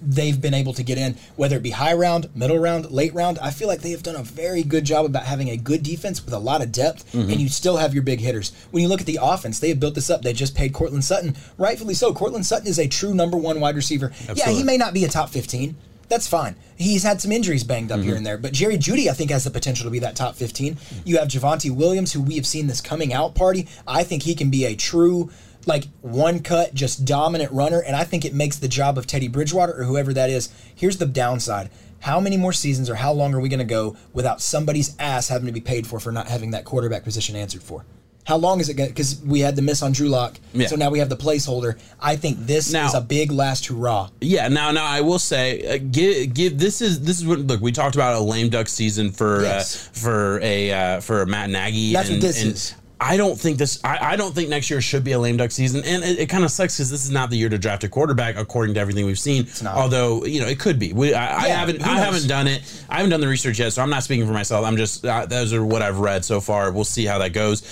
they've 0.01 0.39
been 0.39 0.53
able 0.53 0.71
to 0.75 0.81
get 0.81 0.97
in, 0.97 1.17
whether 1.35 1.57
it 1.57 1.61
be 1.63 1.71
high 1.71 1.91
round, 1.93 2.29
middle 2.33 2.57
round, 2.57 2.89
late 2.89 3.13
round. 3.13 3.37
I 3.39 3.51
feel 3.51 3.67
like 3.67 3.81
they 3.81 3.91
have 3.91 4.01
done 4.01 4.15
a 4.15 4.23
very 4.23 4.63
good 4.63 4.85
job 4.85 5.05
about 5.05 5.23
having 5.23 5.49
a 5.49 5.57
good 5.57 5.83
defense 5.83 6.23
with 6.23 6.33
a 6.33 6.39
lot 6.39 6.61
of 6.61 6.71
depth, 6.71 7.11
Mm-hmm. 7.11 7.29
and 7.31 7.41
you 7.41 7.49
still 7.49 7.75
have 7.75 7.93
your 7.93 8.03
big 8.03 8.21
hitters. 8.21 8.53
When 8.71 8.81
you 8.81 8.87
look 8.87 9.01
at 9.01 9.07
the 9.07 9.19
offense, 9.21 9.59
they 9.59 9.67
have 9.69 9.79
built 9.81 9.95
this 9.95 10.09
up. 10.09 10.21
They 10.21 10.31
just 10.31 10.55
paid 10.55 10.71
Courtland 10.73 11.03
Sutton, 11.03 11.35
rightfully 11.57 11.95
so. 11.95 12.13
Courtland 12.13 12.45
Sutton 12.45 12.67
is 12.67 12.79
a 12.79 12.87
true 12.87 13.13
number 13.13 13.35
one 13.35 13.59
wide 13.59 13.75
receiver. 13.75 14.13
Yeah, 14.33 14.49
he 14.51 14.63
may 14.63 14.77
not 14.77 14.93
be 14.93 15.03
a 15.03 15.09
top 15.09 15.29
15. 15.29 15.75
That's 16.07 16.27
fine. 16.27 16.55
He's 16.77 17.03
had 17.03 17.19
some 17.21 17.31
injuries 17.31 17.63
banged 17.63 17.91
up 17.91 17.99
Mm-hmm. 17.99 18.07
here 18.07 18.15
and 18.17 18.25
there, 18.25 18.37
but 18.37 18.53
Jerry 18.53 18.77
Jeudy, 18.77 19.09
I 19.09 19.13
think, 19.13 19.31
has 19.31 19.43
the 19.43 19.49
potential 19.51 19.85
to 19.85 19.89
be 19.91 19.99
that 19.99 20.15
top 20.15 20.35
15. 20.35 20.77
You 21.03 21.17
have 21.17 21.27
Javonte 21.27 21.71
Williams, 21.75 22.13
who 22.13 22.21
we 22.21 22.35
have 22.35 22.45
seen 22.45 22.67
this 22.67 22.79
coming 22.81 23.11
out 23.13 23.33
party. 23.35 23.67
I 23.87 24.03
think 24.03 24.23
he 24.23 24.35
can 24.35 24.49
be 24.51 24.65
a 24.65 24.75
true, 24.75 25.31
like, 25.65 25.85
one 26.01 26.41
cut, 26.41 26.73
just 26.75 27.05
dominant 27.05 27.51
runner, 27.51 27.79
and 27.81 27.95
I 27.95 28.03
think 28.03 28.23
it 28.23 28.33
makes 28.35 28.57
the 28.57 28.67
job 28.67 28.97
of 28.97 29.07
Teddy 29.07 29.27
Bridgewater 29.27 29.73
or 29.79 29.83
whoever 29.85 30.13
that 30.13 30.29
is. 30.29 30.49
Here's 30.75 30.97
the 30.97 31.05
downside. 31.07 31.69
How 32.01 32.19
many 32.19 32.37
more 32.37 32.53
seasons 32.53 32.87
or 32.89 32.95
how 32.95 33.11
long 33.13 33.33
are 33.33 33.39
we 33.39 33.49
going 33.49 33.57
to 33.59 33.65
go 33.65 33.97
without 34.13 34.39
somebody's 34.41 34.95
ass 34.99 35.29
having 35.29 35.47
to 35.47 35.51
be 35.51 35.61
paid 35.61 35.87
for 35.87 35.99
for 35.99 36.11
not 36.11 36.27
having 36.27 36.51
that 36.51 36.65
quarterback 36.65 37.03
position 37.03 37.35
answered 37.35 37.63
for? 37.63 37.83
How 38.25 38.37
long 38.37 38.59
is 38.59 38.69
it 38.69 38.73
going 38.73 38.89
to? 38.89 38.93
Because 38.93 39.21
we 39.23 39.39
had 39.39 39.55
the 39.55 39.61
miss 39.61 39.83
on 39.83 39.91
Drew 39.91 40.09
Lock, 40.09 40.35
Yeah. 40.53 40.67
so 40.67 40.75
now 40.75 40.89
we 40.89 40.97
have 40.99 41.09
the 41.09 41.15
placeholder. 41.17 41.77
I 42.01 42.15
think 42.15 42.45
this 42.47 42.71
Now- 42.71 42.87
is 42.87 42.95
a 42.95 43.01
big 43.01 43.31
last 43.31 43.67
hurrah. 43.67 44.09
Yeah, 44.19 44.47
now 44.47 44.71
now 44.71 44.85
I 44.85 45.01
will 45.01 45.19
say, 45.19 45.61
uh, 45.75 45.77
give 45.91 46.33
give 46.33 46.57
this 46.57 46.81
is 46.81 47.01
this 47.01 47.19
is 47.19 47.25
what 47.25 47.39
look 47.39 47.61
we 47.61 47.71
talked 47.71 47.95
about 47.95 48.15
a 48.15 48.19
lame 48.19 48.49
duck 48.49 48.67
season 48.67 49.11
for 49.11 49.43
Yes. 49.43 49.75
uh, 49.75 49.89
for 49.93 50.39
a 50.41 50.71
uh, 50.71 50.99
for 51.01 51.25
Matt 51.27 51.49
Nagy. 51.51 51.93
That's 51.93 52.09
and, 52.09 52.17
what 52.17 52.21
this 52.27 52.41
and 52.41 52.51
is. 52.53 52.73
I 52.99 53.17
don't 53.17 53.37
think 53.37 53.57
this. 53.57 53.77
I, 53.83 54.13
I 54.13 54.15
don't 54.15 54.33
think 54.33 54.47
next 54.49 54.69
year 54.69 54.79
should 54.79 55.03
be 55.03 55.11
a 55.11 55.19
lame 55.19 55.35
duck 55.35 55.51
season, 55.51 55.83
and 55.83 56.01
it, 56.03 56.17
it 56.17 56.29
kind 56.29 56.45
of 56.45 56.49
sucks 56.49 56.75
because 56.77 56.89
this 56.89 57.03
is 57.03 57.11
not 57.11 57.29
the 57.29 57.35
year 57.37 57.49
to 57.49 57.57
draft 57.57 57.83
a 57.83 57.89
quarterback, 57.89 58.37
according 58.37 58.73
to 58.75 58.79
everything 58.79 59.05
we've 59.05 59.19
seen. 59.19 59.47
not. 59.61 59.75
Although 59.75 60.23
you 60.25 60.39
know 60.39 60.47
it 60.47 60.59
could 60.59 60.79
be. 60.79 60.93
We, 60.93 61.13
I, 61.13 61.43
I 61.43 61.47
haven't 61.49 61.81
I 61.85 61.99
haven't 61.99 62.27
done 62.27 62.47
it. 62.47 62.61
I 62.89 62.95
haven't 62.95 63.11
done 63.11 63.19
the 63.21 63.27
research 63.27 63.59
yet, 63.59 63.73
so 63.73 63.83
I'm 63.83 63.89
not 63.89 64.03
speaking 64.03 64.25
for 64.25 64.31
myself. 64.33 64.65
I'm 64.65 64.77
just 64.77 65.05
uh, 65.05 65.25
those 65.25 65.53
are 65.53 65.63
what 65.63 65.81
I've 65.81 65.99
read 65.99 66.23
so 66.23 66.39
far. 66.39 66.71
We'll 66.71 66.85
see 66.85 67.05
how 67.05 67.19
that 67.19 67.33
goes. 67.33 67.63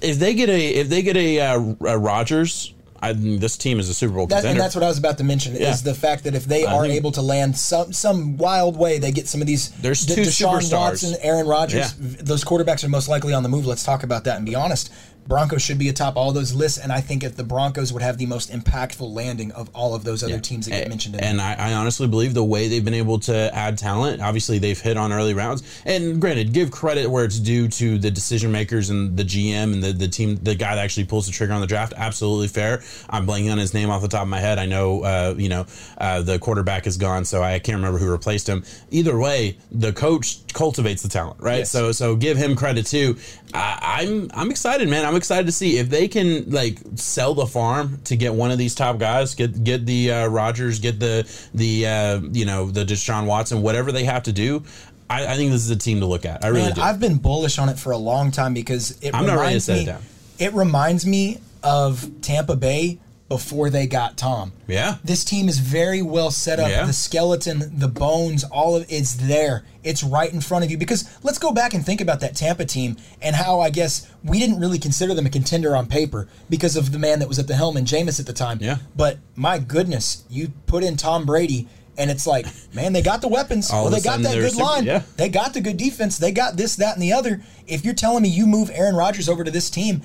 If 0.00 0.18
they 0.18 0.34
get 0.34 0.48
a 0.48 0.66
if 0.68 0.88
they 0.88 1.02
get 1.02 1.16
a, 1.16 1.40
uh, 1.40 1.74
a 1.86 1.98
Rodgers, 1.98 2.72
I 3.00 3.12
this 3.12 3.56
team 3.56 3.78
is 3.78 3.88
a 3.88 3.94
Super 3.94 4.14
Bowl 4.14 4.26
That, 4.26 4.36
contender. 4.36 4.50
and 4.52 4.60
that's 4.60 4.74
what 4.74 4.82
I 4.84 4.88
was 4.88 4.98
about 4.98 5.18
to 5.18 5.24
mention 5.24 5.54
Yeah. 5.56 5.70
is 5.70 5.82
the 5.82 5.94
fact 5.94 6.24
that 6.24 6.34
if 6.34 6.44
they 6.46 6.64
are 6.64 6.82
think- 6.82 6.94
able 6.94 7.12
to 7.12 7.22
land 7.22 7.56
some 7.56 7.92
some 7.92 8.36
wild 8.36 8.76
way, 8.76 8.98
they 8.98 9.12
get 9.12 9.28
some 9.28 9.40
of 9.40 9.46
these. 9.46 9.70
There's 9.82 10.04
De- 10.06 10.14
two 10.16 10.22
Deshaun 10.22 10.58
superstars. 10.60 10.72
Watson, 10.72 11.16
Aaron 11.20 11.46
Rodgers. 11.46 11.94
Yeah. 12.00 12.08
Those 12.22 12.44
quarterbacks 12.44 12.82
are 12.84 12.88
most 12.88 13.08
likely 13.08 13.34
on 13.34 13.42
the 13.42 13.48
move. 13.48 13.66
Let's 13.66 13.84
talk 13.84 14.02
about 14.02 14.24
that 14.24 14.36
and 14.36 14.46
be 14.46 14.54
honest. 14.54 14.90
Broncos 15.28 15.62
should 15.62 15.78
be 15.78 15.88
atop 15.88 16.16
all 16.16 16.32
those 16.32 16.54
lists, 16.54 16.78
and 16.78 16.90
I 16.90 17.00
think 17.00 17.22
if 17.22 17.36
the 17.36 17.44
Broncos 17.44 17.92
would 17.92 18.02
have 18.02 18.16
the 18.18 18.26
most 18.26 18.50
impactful 18.50 19.14
landing 19.14 19.52
of 19.52 19.68
all 19.74 19.94
of 19.94 20.02
those 20.02 20.24
other 20.24 20.40
teams 20.40 20.66
that 20.66 20.72
get 20.72 20.88
mentioned 20.88 21.18
and 21.20 21.40
I, 21.40 21.54
I 21.54 21.72
honestly 21.74 22.06
believe 22.06 22.34
the 22.34 22.44
way 22.44 22.68
they've 22.68 22.84
been 22.84 22.94
able 22.94 23.18
to 23.20 23.54
add 23.54 23.76
talent, 23.78 24.22
obviously 24.22 24.58
they've 24.58 24.80
hit 24.80 24.96
on 24.96 25.12
early 25.12 25.34
rounds. 25.34 25.62
And 25.84 26.20
granted, 26.20 26.52
give 26.52 26.70
credit 26.70 27.10
where 27.10 27.24
it's 27.24 27.38
due 27.38 27.68
to 27.68 27.98
the 27.98 28.10
decision 28.10 28.50
makers 28.50 28.90
and 28.90 29.16
the 29.16 29.24
GM 29.24 29.74
and 29.74 29.82
the, 29.82 29.92
the 29.92 30.08
team, 30.08 30.36
the 30.36 30.54
guy 30.54 30.74
that 30.74 30.82
actually 30.82 31.04
pulls 31.04 31.26
the 31.26 31.32
trigger 31.32 31.52
on 31.52 31.60
the 31.60 31.66
draft. 31.66 31.92
Absolutely 31.96 32.48
fair. 32.48 32.82
I'm 33.10 33.26
blanking 33.26 33.52
on 33.52 33.58
his 33.58 33.74
name 33.74 33.90
off 33.90 34.02
the 34.02 34.08
top 34.08 34.22
of 34.22 34.28
my 34.28 34.40
head. 34.40 34.58
I 34.58 34.66
know, 34.66 35.02
uh, 35.02 35.34
you 35.36 35.48
know, 35.48 35.66
uh, 35.98 36.22
the 36.22 36.38
quarterback 36.38 36.86
is 36.86 36.96
gone, 36.96 37.24
so 37.24 37.42
I 37.42 37.58
can't 37.58 37.76
remember 37.76 37.98
who 37.98 38.10
replaced 38.10 38.48
him. 38.48 38.64
Either 38.90 39.18
way, 39.18 39.58
the 39.70 39.92
coach 39.92 40.38
cultivates 40.52 41.02
the 41.02 41.08
talent, 41.08 41.40
right? 41.40 41.58
Yes. 41.58 41.70
So 41.70 41.92
so 41.92 42.16
give 42.16 42.36
him 42.36 42.56
credit 42.56 42.86
too. 42.86 43.16
I, 43.54 44.00
I'm 44.02 44.30
I'm 44.34 44.50
excited, 44.50 44.88
man. 44.88 45.04
I'm 45.04 45.16
excited 45.18 45.44
to 45.46 45.52
see 45.52 45.76
if 45.76 45.90
they 45.90 46.08
can 46.08 46.50
like 46.50 46.78
sell 46.94 47.34
the 47.34 47.46
farm 47.46 48.00
to 48.04 48.16
get 48.16 48.32
one 48.32 48.50
of 48.50 48.56
these 48.58 48.74
top 48.74 48.98
guys, 48.98 49.34
get 49.34 49.62
get 49.62 49.84
the 49.84 50.10
uh, 50.12 50.26
Rodgers, 50.28 50.78
get 50.78 50.98
the 50.98 51.28
the 51.52 51.86
uh, 51.86 52.20
you 52.32 52.46
know 52.46 52.70
the 52.70 52.84
Deshaun 52.84 53.26
Watson, 53.26 53.60
whatever 53.60 53.92
they 53.92 54.04
have 54.04 54.22
to 54.22 54.32
do. 54.32 54.62
I, 55.10 55.26
I 55.26 55.36
think 55.36 55.52
this 55.52 55.62
is 55.62 55.70
a 55.70 55.76
team 55.76 56.00
to 56.00 56.06
look 56.06 56.24
at. 56.24 56.44
I 56.44 56.48
really 56.48 56.62
Man, 56.62 56.74
do. 56.74 56.80
I've 56.80 57.00
been 57.00 57.16
bullish 57.18 57.58
on 57.58 57.68
it 57.68 57.78
for 57.78 57.92
a 57.92 57.96
long 57.98 58.30
time 58.30 58.54
because 58.54 58.98
it 59.02 59.14
I'm 59.14 59.26
not 59.26 59.38
ready 59.38 59.58
to 59.60 59.64
reminds 59.64 59.64
set 59.64 59.76
it 59.76 59.80
me. 59.80 59.84
down. 59.86 60.02
It 60.38 60.52
reminds 60.54 61.06
me 61.06 61.38
of 61.62 62.08
Tampa 62.22 62.56
Bay 62.56 62.98
before 63.28 63.68
they 63.68 63.86
got 63.86 64.16
Tom. 64.16 64.52
Yeah. 64.66 64.96
This 65.04 65.22
team 65.24 65.48
is 65.48 65.58
very 65.58 66.00
well 66.00 66.30
set 66.30 66.58
up. 66.58 66.70
Yeah. 66.70 66.86
The 66.86 66.92
skeleton, 66.94 67.78
the 67.78 67.88
bones, 67.88 68.42
all 68.44 68.74
of 68.76 68.86
it's 68.88 69.14
there. 69.14 69.64
It's 69.84 70.02
right 70.02 70.32
in 70.32 70.40
front 70.40 70.64
of 70.64 70.70
you. 70.70 70.78
Because 70.78 71.08
let's 71.22 71.38
go 71.38 71.52
back 71.52 71.74
and 71.74 71.84
think 71.84 72.00
about 72.00 72.20
that 72.20 72.34
Tampa 72.34 72.64
team 72.64 72.96
and 73.20 73.36
how 73.36 73.60
I 73.60 73.68
guess 73.70 74.10
we 74.24 74.38
didn't 74.38 74.58
really 74.58 74.78
consider 74.78 75.12
them 75.12 75.26
a 75.26 75.30
contender 75.30 75.76
on 75.76 75.86
paper 75.86 76.26
because 76.48 76.74
of 76.74 76.90
the 76.90 76.98
man 76.98 77.18
that 77.18 77.28
was 77.28 77.38
at 77.38 77.46
the 77.46 77.54
helm 77.54 77.76
and 77.76 77.86
Jameis 77.86 78.18
at 78.18 78.26
the 78.26 78.32
time. 78.32 78.58
Yeah. 78.62 78.78
But 78.96 79.18
my 79.36 79.58
goodness, 79.58 80.24
you 80.30 80.48
put 80.66 80.82
in 80.82 80.96
Tom 80.96 81.26
Brady 81.26 81.68
and 81.98 82.10
it's 82.10 82.26
like, 82.26 82.46
man, 82.72 82.92
they 82.92 83.02
got 83.02 83.20
the 83.20 83.28
weapons. 83.28 83.70
Well, 83.70 83.90
they 83.90 84.00
got 84.00 84.20
that 84.20 84.34
good 84.36 84.52
super- 84.52 84.64
line. 84.64 84.84
yeah. 84.84 85.02
They 85.16 85.28
got 85.28 85.52
the 85.52 85.60
good 85.60 85.76
defense. 85.76 86.16
They 86.16 86.30
got 86.30 86.56
this, 86.56 86.76
that, 86.76 86.94
and 86.94 87.02
the 87.02 87.12
other. 87.12 87.42
If 87.66 87.84
you're 87.84 87.92
telling 87.92 88.22
me 88.22 88.28
you 88.28 88.46
move 88.46 88.70
Aaron 88.72 88.94
Rodgers 88.94 89.28
over 89.28 89.42
to 89.42 89.50
this 89.50 89.68
team, 89.68 90.02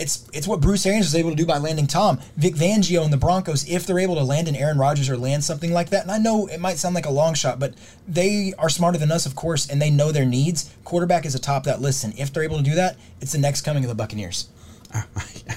it's 0.00 0.28
it's 0.32 0.48
what 0.48 0.60
Bruce 0.60 0.86
Arians 0.86 1.06
was 1.06 1.14
able 1.14 1.30
to 1.30 1.36
do 1.36 1.46
by 1.46 1.58
landing 1.58 1.86
Tom. 1.86 2.18
Vic 2.36 2.54
Fangio 2.54 3.04
and 3.04 3.12
the 3.12 3.18
Broncos, 3.18 3.68
if 3.68 3.86
they're 3.86 3.98
able 3.98 4.16
to 4.16 4.24
land 4.24 4.48
an 4.48 4.56
Aaron 4.56 4.78
Rodgers 4.78 5.10
or 5.10 5.16
land 5.16 5.44
something 5.44 5.72
like 5.72 5.90
that, 5.90 6.02
and 6.02 6.10
I 6.10 6.18
know 6.18 6.46
it 6.46 6.58
might 6.58 6.78
sound 6.78 6.94
like 6.94 7.06
a 7.06 7.10
long 7.10 7.34
shot, 7.34 7.60
but 7.60 7.74
they 8.08 8.54
are 8.58 8.70
smarter 8.70 8.98
than 8.98 9.12
us, 9.12 9.26
of 9.26 9.36
course, 9.36 9.68
and 9.68 9.80
they 9.80 9.90
know 9.90 10.10
their 10.10 10.24
needs. 10.24 10.74
Quarterback 10.84 11.26
is 11.26 11.34
atop 11.34 11.64
that 11.64 11.80
list, 11.80 12.02
and 12.02 12.18
if 12.18 12.32
they're 12.32 12.42
able 12.42 12.56
to 12.56 12.62
do 12.62 12.74
that, 12.74 12.96
it's 13.20 13.32
the 13.32 13.38
next 13.38 13.60
coming 13.60 13.84
of 13.84 13.88
the 13.88 13.94
Buccaneers. 13.94 14.48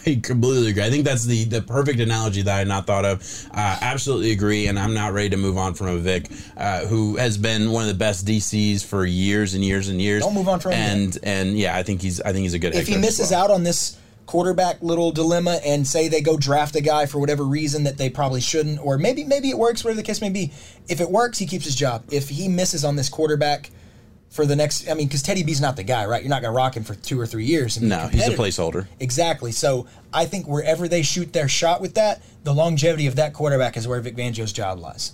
I 0.06 0.20
completely 0.22 0.70
agree. 0.70 0.84
I 0.84 0.92
think 0.92 1.06
that's 1.06 1.26
the 1.26 1.46
the 1.46 1.62
perfect 1.62 2.00
analogy 2.00 2.44
that 2.44 2.54
I 2.54 2.60
had 2.60 2.68
not 2.68 2.86
thought 2.86 3.06
of. 3.06 3.22
Uh, 3.52 3.78
absolutely 3.82 4.32
agree, 4.32 4.68
and 4.68 4.78
I'm 4.78 4.94
not 4.94 5.14
ready 5.14 5.30
to 5.30 5.38
move 5.38 5.58
on 5.58 5.74
from 5.74 5.88
a 5.88 5.98
Vic, 5.98 6.28
uh, 6.56 6.86
who 6.86 7.16
has 7.16 7.38
been 7.38 7.72
one 7.72 7.84
of 7.84 7.88
the 7.88 7.98
best 7.98 8.28
DCs 8.28 8.86
for 8.86 9.06
years 9.06 9.56
and 9.56 9.64
years 9.64 9.88
and 9.88 10.00
years. 10.00 10.22
Don't 10.22 10.36
move 10.36 10.50
on 10.50 10.60
from 10.60 10.74
him 10.74 10.80
and 10.80 11.18
and 11.24 11.58
yeah, 11.58 11.76
I 11.76 11.82
think 11.82 12.02
he's 12.02 12.22
I 12.22 12.32
think 12.32 12.44
he's 12.44 12.54
a 12.54 12.60
good. 12.60 12.76
If 12.76 12.88
he 12.88 12.98
misses 12.98 13.32
well. 13.32 13.46
out 13.46 13.52
on 13.52 13.64
this 13.64 13.98
quarterback 14.34 14.82
little 14.82 15.12
dilemma 15.12 15.60
and 15.64 15.86
say 15.86 16.08
they 16.08 16.20
go 16.20 16.36
draft 16.36 16.76
a 16.76 16.82
guy 16.82 17.06
for 17.06 17.20
whatever 17.20 17.44
reason 17.44 17.84
that 17.84 18.00
they 18.00 18.10
probably 18.10 18.42
shouldn't, 18.42 18.84
or 18.84 18.98
maybe 18.98 19.24
maybe 19.24 19.48
it 19.52 19.58
works, 19.60 19.84
whatever 19.84 20.02
the 20.02 20.04
case 20.04 20.22
may 20.22 20.30
be. 20.32 20.52
If 20.90 21.02
it 21.02 21.12
works, 21.12 21.38
he 21.38 21.46
keeps 21.46 21.66
his 21.66 21.76
job. 21.76 22.04
If 22.12 22.30
he 22.30 22.48
misses 22.48 22.84
on 22.84 22.96
this 22.96 23.10
quarterback 23.10 23.70
for 24.32 24.48
the 24.48 24.56
next. 24.56 24.90
I 24.90 24.96
mean, 24.96 25.06
because 25.06 25.22
Teddy 25.22 25.44
B's 25.44 25.62
not 25.62 25.76
the 25.76 25.84
guy, 25.84 26.08
right? 26.08 26.24
You're 26.24 26.32
not 26.32 26.42
going 26.42 26.52
to 26.52 26.58
rock 26.58 26.76
him 26.76 26.84
for 26.84 26.96
two 26.96 27.20
or 27.22 27.28
three 27.28 27.46
years. 27.46 27.80
no, 27.80 28.08
he's 28.08 28.28
a 28.28 28.32
placeholder. 28.32 28.88
Exactly. 29.00 29.52
So 29.52 29.86
I 30.12 30.26
think 30.26 30.48
wherever 30.48 30.88
they 30.88 31.04
shoot 31.04 31.32
their 31.32 31.48
shot 31.48 31.80
with 31.80 31.94
that, 31.94 32.24
the 32.44 32.56
longevity 32.56 33.06
of 33.06 33.18
that 33.18 33.36
quarterback 33.36 33.78
is 33.78 33.88
where 33.88 34.02
Vic 34.02 34.16
Fangio's 34.16 34.52
job 34.52 34.80
lies 34.80 35.12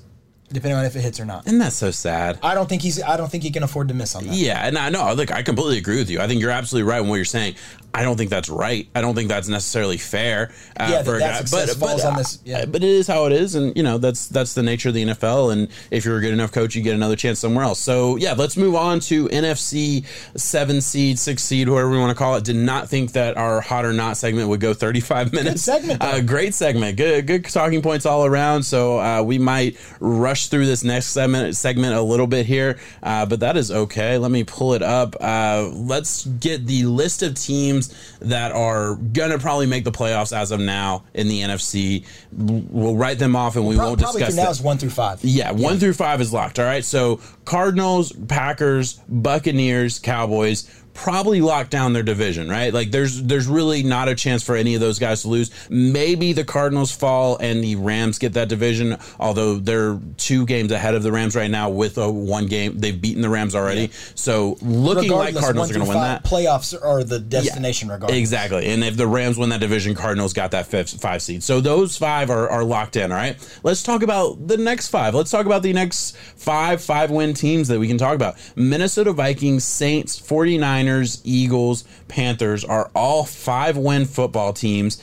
depending 0.52 0.78
on 0.78 0.86
if 0.86 0.96
it 0.96 1.02
hits 1.02 1.20
or 1.20 1.26
not. 1.26 1.48
And 1.48 1.60
that's 1.60 1.76
so 1.76 1.92
sad. 1.92 2.40
I 2.42 2.54
don't 2.54 2.68
think 2.68 2.82
he's. 2.82 3.02
I 3.02 3.18
don't 3.18 3.30
think 3.30 3.44
he 3.44 3.52
can 3.52 3.64
afford 3.64 3.88
to 3.90 3.94
miss 3.94 4.16
on 4.16 4.28
that. 4.28 4.36
Yeah, 4.36 4.66
and 4.66 4.78
I 4.78 4.90
know. 4.90 5.14
Look, 5.14 5.32
I 5.32 5.44
completely 5.44 5.78
agree 5.78 5.98
with 5.98 6.10
you. 6.10 6.20
I 6.20 6.28
think 6.28 6.42
you're 6.42 6.52
absolutely 6.52 6.90
right 6.90 7.02
in 7.02 7.08
what 7.08 7.16
you're 7.16 7.26
saying. 7.26 7.56
I 7.94 8.04
don't 8.04 8.18
think 8.18 8.30
that's 8.30 8.50
right. 8.50 8.88
I 8.94 9.02
don't 9.02 9.16
think 9.16 9.30
that's 9.30 9.48
necessarily 9.48 9.98
fair. 9.98 10.52
Uh, 10.80 10.90
yeah, 10.92 11.04
for 11.04 11.18
that, 11.18 11.42
a 11.42 11.44
guy. 11.44 11.66
But, 11.66 11.80
but, 11.80 12.06
on 12.06 12.18
this, 12.18 12.40
yeah. 12.46 12.66
but 12.66 12.84
it 12.84 12.90
is 12.90 13.08
how 13.08 13.26
it 13.26 13.32
is, 13.32 13.56
and 13.56 13.76
you 13.76 13.84
know 13.84 13.98
that's 13.98 14.28
that's 14.28 14.54
the 14.54 14.62
nature 14.62 14.90
of 14.90 14.96
the 14.96 15.06
NFL. 15.06 15.54
And 15.54 15.70
if 15.90 16.06
you're 16.06 16.18
a 16.18 16.22
good 16.22 16.34
enough 16.34 16.52
coach, 16.52 16.76
you 16.76 16.84
get 16.84 16.94
another 16.94 17.16
chance 17.16 17.40
somewhere 17.40 17.64
else. 17.64 17.80
So 17.80 18.16
yeah, 18.18 18.34
let's 18.34 18.58
move 18.58 18.76
on 18.76 19.00
to 19.02 19.28
NFC 19.30 20.06
seven 20.40 20.82
seed, 20.82 21.18
six 21.18 21.44
seed, 21.44 21.68
whatever 21.68 21.90
we 21.90 21.98
want 21.98 22.16
to 22.16 22.16
call 22.16 22.36
it. 22.36 22.44
Did 22.44 22.58
not 22.58 22.90
think 22.90 23.14
that 23.14 23.38
our 23.38 23.60
hot 23.60 23.86
or 23.86 23.94
not 23.94 24.18
segment 24.18 24.50
would 24.50 24.60
go 24.60 24.74
35 24.74 25.34
minutes. 25.34 25.66
Good 25.66 25.82
segment, 25.82 26.04
uh, 26.04 26.22
great 26.22 26.54
segment. 26.54 26.96
Good 26.98 27.26
good 27.26 27.46
talking 27.46 27.82
points 27.82 28.06
all 28.06 28.26
around. 28.26 28.64
So 28.64 29.00
uh, 29.00 29.24
we 29.24 29.40
might 29.40 29.78
rush 30.00 30.39
through 30.48 30.66
this 30.66 30.84
next 30.84 31.08
segment 31.08 31.56
segment 31.56 31.96
a 31.96 32.02
little 32.02 32.28
bit 32.28 32.46
here, 32.46 32.80
uh, 33.04 33.26
but 33.26 33.40
that 33.42 33.58
is 33.58 33.72
okay. 33.72 34.18
Let 34.18 34.32
me 34.32 34.44
pull 34.44 34.74
it 34.74 34.82
up. 34.82 35.16
Uh, 35.20 35.70
let's 35.74 36.26
get 36.26 36.66
the 36.66 36.84
list 36.84 37.24
of 37.24 37.36
teams 37.36 37.94
that 38.20 38.52
are 38.52 38.96
going 38.96 39.32
to 39.32 39.40
probably 39.40 39.66
make 39.66 39.84
the 39.84 39.92
playoffs 39.92 40.36
as 40.36 40.52
of 40.52 40.60
now 40.60 41.04
in 41.14 41.28
the 41.28 41.42
NFC. 41.42 42.06
We'll 42.32 42.96
write 42.96 43.20
them 43.20 43.36
off 43.36 43.56
and 43.56 43.68
we 43.68 43.78
won't 43.78 44.00
probably 44.00 44.22
discuss 44.22 44.36
now 44.36 44.50
is 44.50 44.62
one 44.62 44.78
through 44.78 44.92
five. 44.92 45.24
Yeah, 45.24 45.52
one 45.52 45.74
yeah. 45.74 45.80
through 45.80 45.94
five 45.94 46.22
is 46.22 46.34
locked. 46.34 46.60
All 46.60 46.66
right. 46.66 46.84
So 46.84 47.20
Cardinals, 47.46 48.12
Packers, 48.12 48.94
Buccaneers, 49.08 50.00
Cowboys 50.00 50.70
probably 51.00 51.40
lock 51.40 51.70
down 51.70 51.94
their 51.94 52.04
division, 52.04 52.50
right? 52.50 52.74
Like 52.74 52.92
there's 52.92 53.24
there's 53.24 53.48
really 53.48 53.84
not 53.84 54.10
a 54.10 54.16
chance 54.16 54.44
for 54.44 54.56
any 54.56 54.76
of 54.76 54.82
those 54.82 55.00
guys 55.00 55.22
to 55.22 55.30
lose. 55.30 55.50
Maybe 55.70 56.34
the 56.34 56.44
Cardinals 56.44 56.92
fall 56.92 57.38
and 57.38 57.64
the 57.64 57.78
Rams 57.78 58.20
get 58.20 58.34
that 58.34 58.50
division, 58.50 58.98
although 59.18 59.56
they're 59.56 59.98
two 60.18 60.46
games 60.46 60.74
ahead 60.74 60.96
of 60.96 61.04
the 61.04 61.12
Rams 61.12 61.38
right 61.38 61.50
now 61.50 61.70
with 61.70 61.98
a 61.98 62.12
one 62.12 62.48
game. 62.48 62.78
They've 62.78 63.00
beaten 63.00 63.22
the 63.22 63.30
Rams 63.30 63.56
already. 63.56 63.84
Yeah. 63.84 63.88
So 64.16 64.58
looking 64.62 65.04
regardless, 65.04 65.36
like 65.36 65.44
Cardinals 65.44 65.72
are 65.72 65.74
going 65.74 65.86
to 65.86 65.90
win 65.90 66.02
that. 66.02 66.26
Playoffs 66.26 66.76
are 66.84 67.06
the 67.06 67.20
destination 67.20 67.88
yeah, 67.88 67.94
regardless. 67.94 68.20
Exactly. 68.20 68.66
And 68.66 68.84
if 68.84 68.98
the 68.98 69.08
Rams 69.08 69.38
win 69.38 69.50
that 69.50 69.62
division, 69.62 69.96
Cardinals 69.96 70.34
got 70.34 70.52
that 70.52 70.68
fifth, 70.68 71.00
five 71.00 71.22
seed. 71.22 71.44
So 71.44 71.62
those 71.62 71.96
five 71.96 72.30
are, 72.30 72.50
are 72.50 72.66
locked 72.66 72.98
in, 72.98 73.12
all 73.12 73.18
right? 73.18 73.38
Let's 73.64 73.84
talk 73.84 74.04
about 74.04 74.50
the 74.50 74.58
next 74.58 74.90
five. 74.90 75.16
Let's 75.16 75.32
talk 75.32 75.46
about 75.46 75.64
the 75.64 75.72
next 75.72 76.18
five 76.18 76.84
five 76.84 77.10
win 77.10 77.34
teams 77.34 77.70
that 77.70 77.80
we 77.80 77.88
can 77.88 77.98
talk 77.98 78.16
about. 78.16 78.36
Minnesota 78.58 79.14
Vikings, 79.14 79.64
Saints, 79.64 80.20
49ers, 80.20 80.89
Eagles, 81.24 81.84
Panthers 82.08 82.64
are 82.64 82.90
all 82.96 83.26
five 83.26 83.78
win 83.78 84.06
football 84.06 84.54
teams. 84.54 85.02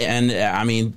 And 0.00 0.32
I 0.32 0.64
mean, 0.64 0.94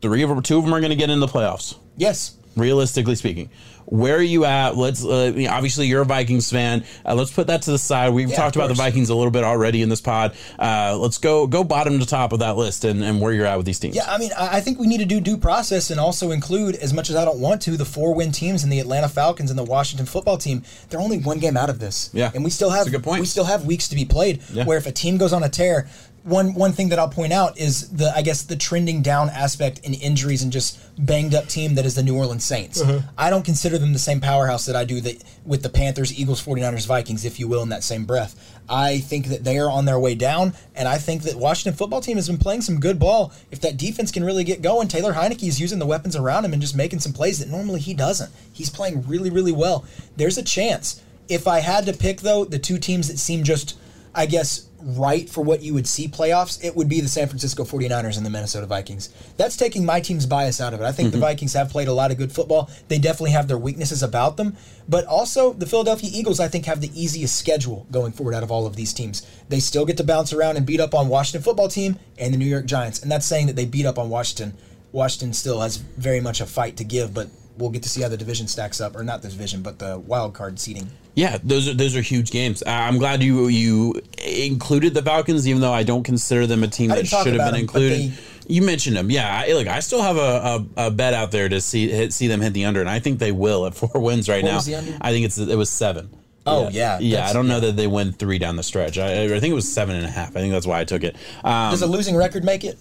three 0.00 0.22
of 0.22 0.28
them, 0.28 0.42
two 0.42 0.58
of 0.58 0.64
them 0.64 0.74
are 0.74 0.80
going 0.80 0.90
to 0.90 0.96
get 0.96 1.10
in 1.10 1.20
the 1.20 1.26
playoffs. 1.26 1.76
Yes. 1.96 2.36
Realistically 2.56 3.16
speaking 3.16 3.50
where 3.86 4.16
are 4.16 4.22
you 4.22 4.44
at? 4.44 4.76
Let's 4.76 5.04
uh, 5.04 5.32
obviously 5.50 5.86
you're 5.86 6.02
a 6.02 6.06
Vikings 6.06 6.50
fan. 6.50 6.84
Uh, 7.04 7.14
let's 7.14 7.32
put 7.32 7.46
that 7.46 7.62
to 7.62 7.70
the 7.70 7.78
side. 7.78 8.12
We've 8.12 8.28
yeah, 8.28 8.36
talked 8.36 8.56
about 8.56 8.68
the 8.68 8.74
Vikings 8.74 9.10
a 9.10 9.14
little 9.14 9.30
bit 9.30 9.44
already 9.44 9.82
in 9.82 9.88
this 9.88 10.00
pod. 10.00 10.34
Uh, 10.58 10.96
let's 10.98 11.18
go 11.18 11.46
go 11.46 11.64
bottom 11.64 11.98
to 12.00 12.06
top 12.06 12.32
of 12.32 12.40
that 12.40 12.56
list 12.56 12.84
and, 12.84 13.02
and 13.02 13.20
where 13.20 13.32
you're 13.32 13.46
at 13.46 13.56
with 13.56 13.66
these 13.66 13.78
teams. 13.78 13.96
Yeah, 13.96 14.04
I 14.08 14.18
mean, 14.18 14.30
I 14.38 14.60
think 14.60 14.78
we 14.78 14.86
need 14.86 14.98
to 14.98 15.06
do 15.06 15.20
due 15.20 15.36
process 15.36 15.90
and 15.90 16.00
also 16.00 16.32
include, 16.32 16.76
as 16.76 16.92
much 16.92 17.10
as 17.10 17.16
I 17.16 17.24
don't 17.24 17.40
want 17.40 17.62
to, 17.62 17.76
the 17.76 17.84
four 17.84 18.14
win 18.14 18.32
teams 18.32 18.64
and 18.64 18.72
the 18.72 18.80
Atlanta 18.80 19.08
Falcons 19.08 19.50
and 19.50 19.58
the 19.58 19.64
Washington 19.64 20.06
Football 20.06 20.38
Team. 20.38 20.62
They're 20.88 21.00
only 21.00 21.18
one 21.18 21.38
game 21.38 21.56
out 21.56 21.70
of 21.70 21.78
this. 21.78 22.10
Yeah, 22.12 22.30
and 22.34 22.42
we 22.44 22.50
still 22.50 22.70
have 22.70 22.86
a 22.86 22.90
good 22.90 23.04
point. 23.04 23.20
We 23.20 23.26
still 23.26 23.44
have 23.44 23.64
weeks 23.64 23.88
to 23.88 23.94
be 23.94 24.04
played. 24.04 24.42
Yeah. 24.52 24.64
Where 24.64 24.78
if 24.78 24.86
a 24.86 24.92
team 24.92 25.16
goes 25.16 25.32
on 25.32 25.42
a 25.42 25.48
tear, 25.48 25.88
one 26.26 26.54
one 26.54 26.72
thing 26.72 26.88
that 26.88 26.98
I'll 26.98 27.08
point 27.08 27.32
out 27.32 27.56
is 27.56 27.88
the 27.90 28.12
I 28.14 28.22
guess 28.22 28.42
the 28.42 28.56
trending 28.56 29.00
down 29.00 29.30
aspect 29.30 29.78
in 29.86 29.94
injuries 29.94 30.42
and 30.42 30.52
just 30.52 30.78
banged 30.98 31.34
up 31.34 31.46
team 31.46 31.76
that 31.76 31.86
is 31.86 31.94
the 31.94 32.02
New 32.02 32.16
Orleans 32.16 32.44
Saints. 32.44 32.82
Mm-hmm. 32.82 33.06
I 33.16 33.30
don't 33.30 33.44
consider 33.44 33.78
them 33.78 33.92
the 33.92 34.00
same 34.00 34.20
powerhouse 34.20 34.66
that 34.66 34.74
I 34.74 34.84
do 34.84 35.00
that 35.02 35.22
with 35.44 35.62
the 35.62 35.68
Panthers, 35.68 36.18
Eagles, 36.18 36.44
49ers, 36.44 36.84
Vikings, 36.84 37.24
if 37.24 37.38
you 37.38 37.46
will, 37.46 37.62
in 37.62 37.68
that 37.68 37.84
same 37.84 38.04
breath. 38.04 38.58
I 38.68 38.98
think 38.98 39.26
that 39.26 39.44
they 39.44 39.58
are 39.58 39.70
on 39.70 39.84
their 39.84 40.00
way 40.00 40.16
down, 40.16 40.54
and 40.74 40.88
I 40.88 40.98
think 40.98 41.22
that 41.22 41.36
Washington 41.36 41.78
football 41.78 42.00
team 42.00 42.16
has 42.16 42.26
been 42.26 42.38
playing 42.38 42.62
some 42.62 42.80
good 42.80 42.98
ball. 42.98 43.32
If 43.52 43.60
that 43.60 43.76
defense 43.76 44.10
can 44.10 44.24
really 44.24 44.42
get 44.42 44.62
going, 44.62 44.88
Taylor 44.88 45.12
Heinicke 45.12 45.46
is 45.46 45.60
using 45.60 45.78
the 45.78 45.86
weapons 45.86 46.16
around 46.16 46.44
him 46.44 46.52
and 46.52 46.60
just 46.60 46.74
making 46.74 46.98
some 46.98 47.12
plays 47.12 47.38
that 47.38 47.48
normally 47.48 47.78
he 47.78 47.94
doesn't. 47.94 48.32
He's 48.52 48.70
playing 48.70 49.06
really, 49.06 49.30
really 49.30 49.52
well. 49.52 49.84
There's 50.16 50.38
a 50.38 50.42
chance. 50.42 51.00
If 51.28 51.46
I 51.46 51.60
had 51.60 51.86
to 51.86 51.92
pick 51.92 52.22
though, 52.22 52.44
the 52.44 52.58
two 52.58 52.78
teams 52.78 53.06
that 53.06 53.18
seem 53.18 53.44
just 53.44 53.78
I 54.16 54.26
guess, 54.26 54.68
right 54.82 55.28
for 55.28 55.44
what 55.44 55.62
you 55.62 55.74
would 55.74 55.86
see 55.86 56.08
playoffs, 56.08 56.62
it 56.64 56.74
would 56.74 56.88
be 56.88 57.00
the 57.00 57.08
San 57.08 57.28
Francisco 57.28 57.64
49ers 57.64 58.16
and 58.16 58.24
the 58.24 58.30
Minnesota 58.30 58.66
Vikings. 58.66 59.10
That's 59.36 59.56
taking 59.56 59.84
my 59.84 60.00
team's 60.00 60.26
bias 60.26 60.60
out 60.60 60.72
of 60.72 60.80
it. 60.80 60.84
I 60.84 60.92
think 60.92 61.08
mm-hmm. 61.08 61.20
the 61.20 61.26
Vikings 61.26 61.52
have 61.52 61.70
played 61.70 61.88
a 61.88 61.92
lot 61.92 62.10
of 62.10 62.16
good 62.16 62.32
football. 62.32 62.70
They 62.88 62.98
definitely 62.98 63.32
have 63.32 63.46
their 63.46 63.58
weaknesses 63.58 64.02
about 64.02 64.36
them. 64.36 64.56
But 64.88 65.04
also, 65.04 65.52
the 65.52 65.66
Philadelphia 65.66 66.10
Eagles, 66.12 66.40
I 66.40 66.48
think, 66.48 66.64
have 66.66 66.80
the 66.80 66.90
easiest 66.94 67.36
schedule 67.36 67.86
going 67.90 68.12
forward 68.12 68.34
out 68.34 68.42
of 68.42 68.50
all 68.50 68.66
of 68.66 68.76
these 68.76 68.94
teams. 68.94 69.26
They 69.48 69.60
still 69.60 69.84
get 69.84 69.96
to 69.98 70.04
bounce 70.04 70.32
around 70.32 70.56
and 70.56 70.64
beat 70.64 70.80
up 70.80 70.94
on 70.94 71.08
Washington 71.08 71.42
football 71.42 71.68
team 71.68 71.98
and 72.18 72.32
the 72.32 72.38
New 72.38 72.46
York 72.46 72.66
Giants. 72.66 73.02
And 73.02 73.10
that's 73.10 73.26
saying 73.26 73.48
that 73.48 73.56
they 73.56 73.66
beat 73.66 73.86
up 73.86 73.98
on 73.98 74.08
Washington. 74.08 74.56
Washington 74.92 75.34
still 75.34 75.60
has 75.60 75.76
very 75.76 76.20
much 76.20 76.40
a 76.40 76.46
fight 76.46 76.76
to 76.78 76.84
give, 76.84 77.12
but 77.12 77.28
we'll 77.58 77.70
get 77.70 77.82
to 77.84 77.88
see 77.88 78.02
how 78.02 78.08
the 78.08 78.16
division 78.16 78.48
stacks 78.48 78.80
up, 78.80 78.96
or 78.96 79.02
not 79.02 79.22
the 79.22 79.28
division, 79.28 79.62
but 79.62 79.78
the 79.78 79.98
wild 79.98 80.34
card 80.34 80.58
seating. 80.58 80.90
Yeah, 81.14 81.38
those 81.42 81.68
are 81.68 81.74
those 81.74 81.96
are 81.96 82.02
huge 82.02 82.30
games. 82.30 82.62
Uh, 82.62 82.70
I'm 82.70 82.98
glad 82.98 83.22
you 83.22 83.48
you 83.48 83.94
included 84.24 84.94
the 84.94 85.02
Falcons, 85.02 85.48
even 85.48 85.60
though 85.60 85.72
I 85.72 85.82
don't 85.82 86.02
consider 86.02 86.46
them 86.46 86.62
a 86.62 86.68
team 86.68 86.90
that 86.90 87.06
should 87.06 87.26
have 87.26 87.36
been 87.36 87.38
them, 87.38 87.54
included. 87.54 88.12
They, 88.12 88.12
you 88.48 88.62
mentioned 88.62 88.96
them, 88.96 89.10
yeah. 89.10 89.44
I, 89.44 89.52
look, 89.54 89.66
I 89.66 89.80
still 89.80 90.02
have 90.02 90.16
a, 90.16 90.20
a, 90.20 90.86
a, 90.86 90.90
bet 90.92 91.14
out 91.14 91.32
there 91.32 91.48
to 91.48 91.60
see 91.60 91.88
hit, 91.88 92.12
see 92.12 92.28
them 92.28 92.40
hit 92.40 92.52
the 92.52 92.64
under, 92.64 92.80
and 92.80 92.88
I 92.88 93.00
think 93.00 93.18
they 93.18 93.32
will 93.32 93.66
at 93.66 93.74
four 93.74 94.00
wins 94.00 94.28
right 94.28 94.44
now. 94.44 94.58
I 94.58 95.10
think 95.10 95.26
it's 95.26 95.38
it 95.38 95.56
was 95.56 95.70
seven. 95.70 96.10
Oh 96.46 96.68
yeah, 96.70 96.98
yeah. 97.00 97.18
yeah 97.18 97.26
I 97.26 97.32
don't 97.32 97.48
know 97.48 97.60
that 97.60 97.76
they 97.76 97.88
win 97.88 98.12
three 98.12 98.38
down 98.38 98.56
the 98.56 98.62
stretch. 98.62 98.98
I, 98.98 99.24
I, 99.24 99.40
think 99.40 99.50
it 99.50 99.54
was 99.54 99.70
seven 99.70 99.96
and 99.96 100.04
a 100.04 100.10
half. 100.10 100.30
I 100.30 100.40
think 100.40 100.52
that's 100.52 100.66
why 100.66 100.80
I 100.80 100.84
took 100.84 101.02
it. 101.02 101.16
Um, 101.42 101.72
Does 101.72 101.82
a 101.82 101.86
losing 101.86 102.16
record 102.16 102.44
make 102.44 102.62
it? 102.62 102.78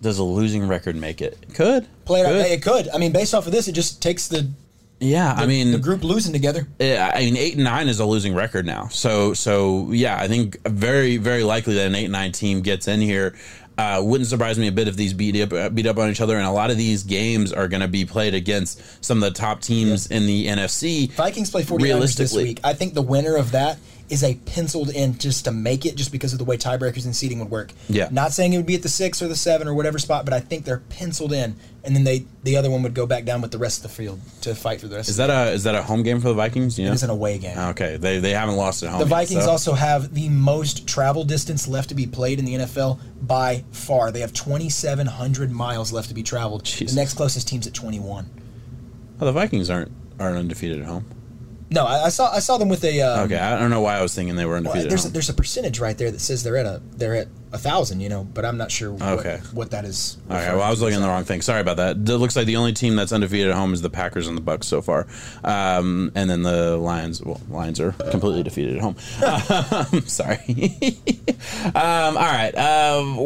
Does 0.00 0.18
a 0.18 0.24
losing 0.24 0.68
record 0.68 0.96
make 0.96 1.22
it? 1.22 1.38
Could 1.54 1.86
play 2.04 2.20
it. 2.20 2.24
Could. 2.24 2.46
It 2.46 2.62
could. 2.62 2.88
I 2.90 2.98
mean, 2.98 3.12
based 3.12 3.34
off 3.34 3.46
of 3.46 3.52
this, 3.52 3.68
it 3.68 3.72
just 3.72 4.02
takes 4.02 4.28
the 4.28 4.50
yeah, 5.00 5.34
the, 5.34 5.42
I 5.42 5.46
mean 5.46 5.72
the 5.72 5.78
group 5.78 6.04
losing 6.04 6.32
together. 6.32 6.66
I 6.80 7.20
mean, 7.20 7.36
eight 7.36 7.54
and 7.54 7.64
nine 7.64 7.88
is 7.88 8.00
a 8.00 8.06
losing 8.06 8.34
record 8.34 8.64
now. 8.64 8.88
So, 8.88 9.34
so 9.34 9.90
yeah, 9.90 10.16
I 10.18 10.28
think 10.28 10.66
very, 10.66 11.16
very 11.16 11.42
likely 11.42 11.74
that 11.74 11.86
an 11.86 11.94
eight 11.94 12.04
and 12.04 12.12
nine 12.12 12.32
team 12.32 12.62
gets 12.62 12.88
in 12.88 13.00
here. 13.00 13.36
Uh, 13.76 14.00
wouldn't 14.04 14.28
surprise 14.28 14.56
me 14.58 14.68
a 14.68 14.72
bit 14.72 14.86
if 14.86 14.94
these 14.94 15.12
beat 15.12 15.40
up 15.40 15.74
beat 15.74 15.86
up 15.86 15.98
on 15.98 16.08
each 16.08 16.20
other, 16.20 16.36
and 16.36 16.46
a 16.46 16.50
lot 16.50 16.70
of 16.70 16.76
these 16.76 17.02
games 17.02 17.52
are 17.52 17.66
going 17.66 17.80
to 17.80 17.88
be 17.88 18.04
played 18.04 18.32
against 18.32 18.80
some 19.04 19.22
of 19.22 19.32
the 19.32 19.36
top 19.36 19.60
teams 19.60 20.08
yeah. 20.10 20.16
in 20.16 20.26
the 20.26 20.46
NFC. 20.46 21.10
Vikings 21.12 21.50
play 21.50 21.62
49ers 21.62 22.16
this 22.16 22.34
week. 22.34 22.60
I 22.62 22.72
think 22.72 22.94
the 22.94 23.02
winner 23.02 23.34
of 23.36 23.50
that 23.50 23.78
is 24.10 24.22
a 24.22 24.34
penciled 24.34 24.90
in 24.90 25.16
just 25.18 25.46
to 25.46 25.50
make 25.50 25.86
it, 25.86 25.96
just 25.96 26.12
because 26.12 26.32
of 26.32 26.38
the 26.38 26.44
way 26.44 26.56
tiebreakers 26.56 27.04
and 27.04 27.16
seating 27.16 27.38
would 27.38 27.50
work. 27.50 27.72
Yeah. 27.88 28.08
Not 28.10 28.32
saying 28.32 28.52
it 28.52 28.58
would 28.58 28.66
be 28.66 28.74
at 28.74 28.82
the 28.82 28.88
six 28.88 29.22
or 29.22 29.28
the 29.28 29.36
seven 29.36 29.66
or 29.66 29.74
whatever 29.74 29.98
spot, 29.98 30.24
but 30.24 30.34
I 30.34 30.40
think 30.40 30.64
they're 30.64 30.82
penciled 30.90 31.32
in, 31.32 31.56
and 31.82 31.96
then 31.96 32.04
they 32.04 32.26
the 32.42 32.56
other 32.56 32.70
one 32.70 32.82
would 32.82 32.94
go 32.94 33.06
back 33.06 33.24
down 33.24 33.40
with 33.40 33.50
the 33.50 33.58
rest 33.58 33.78
of 33.78 33.82
the 33.84 33.88
field 33.88 34.20
to 34.42 34.54
fight 34.54 34.80
for 34.80 34.88
the 34.88 34.96
rest. 34.96 35.08
Is 35.08 35.16
that 35.16 35.30
a 35.30 35.52
is 35.52 35.64
that 35.64 35.74
a 35.74 35.82
home 35.82 36.02
game 36.02 36.20
for 36.20 36.28
the 36.28 36.34
Vikings? 36.34 36.78
You 36.78 36.86
know? 36.86 36.92
It 36.92 36.96
is 36.96 37.02
an 37.02 37.10
away 37.10 37.38
game. 37.38 37.58
Okay, 37.58 37.96
they 37.96 38.18
they 38.18 38.32
haven't 38.32 38.56
lost 38.56 38.82
at 38.82 38.90
home. 38.90 39.00
The 39.00 39.06
Vikings 39.06 39.32
yet, 39.32 39.44
so. 39.44 39.50
also 39.50 39.72
have 39.72 40.14
the 40.14 40.28
most 40.28 40.86
travel 40.86 41.24
distance 41.24 41.66
left 41.66 41.88
to 41.88 41.94
be 41.94 42.06
played 42.06 42.38
in 42.38 42.44
the 42.44 42.54
NFL 42.54 43.00
by 43.22 43.63
far. 43.72 44.10
They 44.10 44.20
have 44.20 44.32
twenty 44.32 44.68
seven 44.68 45.06
hundred 45.06 45.50
miles 45.50 45.92
left 45.92 46.08
to 46.08 46.14
be 46.14 46.22
traveled. 46.22 46.64
Jesus. 46.64 46.94
The 46.94 47.00
next 47.00 47.14
closest 47.14 47.48
team's 47.48 47.66
at 47.66 47.74
twenty 47.74 48.00
one. 48.00 48.30
Oh, 49.20 49.26
the 49.26 49.32
Vikings 49.32 49.70
aren't 49.70 49.92
aren't 50.18 50.38
undefeated 50.38 50.80
at 50.80 50.86
home. 50.86 51.06
No, 51.70 51.84
I, 51.86 52.04
I, 52.04 52.08
saw 52.10 52.30
I 52.32 52.38
saw 52.38 52.56
them 52.56 52.68
with 52.68 52.84
a. 52.84 53.00
Um, 53.00 53.20
okay, 53.20 53.38
I 53.38 53.58
don't 53.58 53.70
know 53.70 53.80
why 53.80 53.96
I 53.96 54.02
was 54.02 54.14
thinking 54.14 54.36
they 54.36 54.44
were 54.44 54.56
undefeated. 54.56 54.84
Well, 54.84 54.88
there's 54.90 55.06
a, 55.06 55.08
there's 55.08 55.28
a 55.28 55.34
percentage 55.34 55.80
right 55.80 55.96
there 55.96 56.10
that 56.10 56.20
says 56.20 56.42
they're 56.42 56.56
at 56.56 56.66
a 56.66 56.80
they're 56.92 57.16
at 57.16 57.28
a 57.54 57.58
thousand. 57.58 58.00
You 58.00 58.08
know, 58.08 58.24
but 58.24 58.44
I'm 58.44 58.56
not 58.58 58.70
sure 58.70 58.90
what, 58.92 59.02
Okay. 59.20 59.40
what 59.52 59.70
that 59.70 59.84
is. 59.84 60.18
Okay, 60.30 60.48
well, 60.52 60.62
I 60.62 60.70
was 60.70 60.80
looking 60.82 60.96
at 60.96 61.02
the 61.02 61.08
wrong 61.08 61.24
thing. 61.24 61.40
Sorry 61.40 61.60
about 61.60 61.76
that. 61.78 61.96
It 61.96 62.16
looks 62.18 62.36
like 62.36 62.46
the 62.46 62.56
only 62.56 62.72
team 62.72 62.96
that's 62.96 63.12
undefeated 63.12 63.48
at 63.50 63.54
home 63.56 63.72
is 63.72 63.80
the 63.82 63.90
Packers 63.90 64.26
and 64.28 64.36
the 64.36 64.42
Bucks 64.42 64.66
so 64.66 64.82
far, 64.82 65.06
um, 65.42 66.12
and 66.14 66.28
then 66.28 66.42
the 66.42 66.76
Lions. 66.76 67.22
Well, 67.22 67.40
Lions 67.48 67.80
are 67.80 67.92
completely 67.92 68.42
defeated 68.42 68.76
at 68.76 68.82
home. 68.82 68.96
um, 69.94 70.02
sorry. 70.06 70.38
um, 71.74 72.16
all 72.16 72.32
right. 72.32 72.52
Um, 72.56 73.16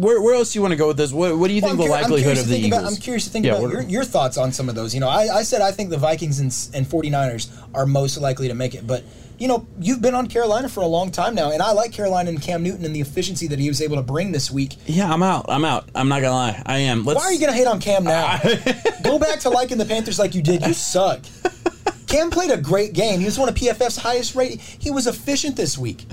where, 0.00 0.20
where 0.20 0.34
else 0.34 0.52
do 0.52 0.58
you 0.58 0.62
want 0.62 0.72
to 0.72 0.76
go 0.76 0.88
with 0.88 0.96
this? 0.96 1.12
What, 1.12 1.36
what 1.38 1.48
do 1.48 1.54
you 1.54 1.60
Well, 1.62 1.70
think 1.72 1.80
I'm 1.80 1.86
the 1.88 1.94
cur- 1.94 2.00
likelihood 2.02 2.38
of 2.38 2.48
the 2.48 2.56
Eagles? 2.58 2.80
About, 2.82 2.92
I'm 2.92 2.96
curious 2.98 3.24
to 3.24 3.30
think 3.30 3.44
Yeah, 3.46 3.56
about 3.56 3.72
your, 3.72 3.82
your 3.82 4.04
thoughts 4.04 4.36
on 4.38 4.52
some 4.52 4.68
of 4.68 4.74
those. 4.74 4.94
You 4.94 5.00
know, 5.00 5.08
I, 5.08 5.38
I 5.38 5.42
said 5.42 5.60
I 5.62 5.72
think 5.72 5.90
the 5.90 5.98
Vikings 5.98 6.38
and, 6.40 6.46
and 6.74 6.86
49ers 6.86 7.50
are 7.74 7.86
most 7.86 8.18
likely 8.18 8.48
to 8.48 8.54
make 8.54 8.74
it, 8.74 8.86
but 8.86 9.04
you 9.42 9.48
know, 9.48 9.66
you've 9.80 10.00
been 10.00 10.14
on 10.14 10.28
Carolina 10.28 10.68
for 10.68 10.82
a 10.84 10.86
long 10.86 11.10
time 11.10 11.34
now, 11.34 11.50
and 11.50 11.60
I 11.60 11.72
like 11.72 11.90
Carolina 11.90 12.30
and 12.30 12.40
Cam 12.40 12.62
Newton 12.62 12.84
and 12.84 12.94
the 12.94 13.00
efficiency 13.00 13.48
that 13.48 13.58
he 13.58 13.66
was 13.66 13.82
able 13.82 13.96
to 13.96 14.02
bring 14.02 14.30
this 14.30 14.52
week. 14.52 14.76
Yeah, 14.86 15.12
I'm 15.12 15.20
out. 15.20 15.46
I'm 15.48 15.64
out. 15.64 15.88
I'm 15.96 16.06
not 16.06 16.22
gonna 16.22 16.32
lie. 16.32 16.62
I 16.64 16.78
am. 16.78 17.04
Let's, 17.04 17.18
Why 17.18 17.24
are 17.24 17.32
you 17.32 17.40
going 17.40 17.50
to 17.50 17.58
hate 17.58 17.66
on 17.66 17.80
Cam 17.80 18.04
now? 18.04 18.38
Go 19.02 19.18
back 19.18 19.40
to 19.40 19.50
liking 19.50 19.78
the 19.78 19.84
Panthers 19.84 20.16
like 20.20 20.36
you 20.36 20.42
did. 20.42 20.64
You 20.64 20.72
suck. 20.72 21.22
Cam 22.06 22.30
played 22.30 22.52
a 22.52 22.56
great 22.56 22.92
game. 22.92 23.18
He 23.18 23.24
was 23.24 23.36
one 23.36 23.48
of 23.48 23.56
PFF's 23.56 23.96
highest 23.96 24.36
rated. 24.36 24.60
He 24.60 24.92
was 24.92 25.08
efficient 25.08 25.56
this 25.56 25.76
week. 25.76 26.06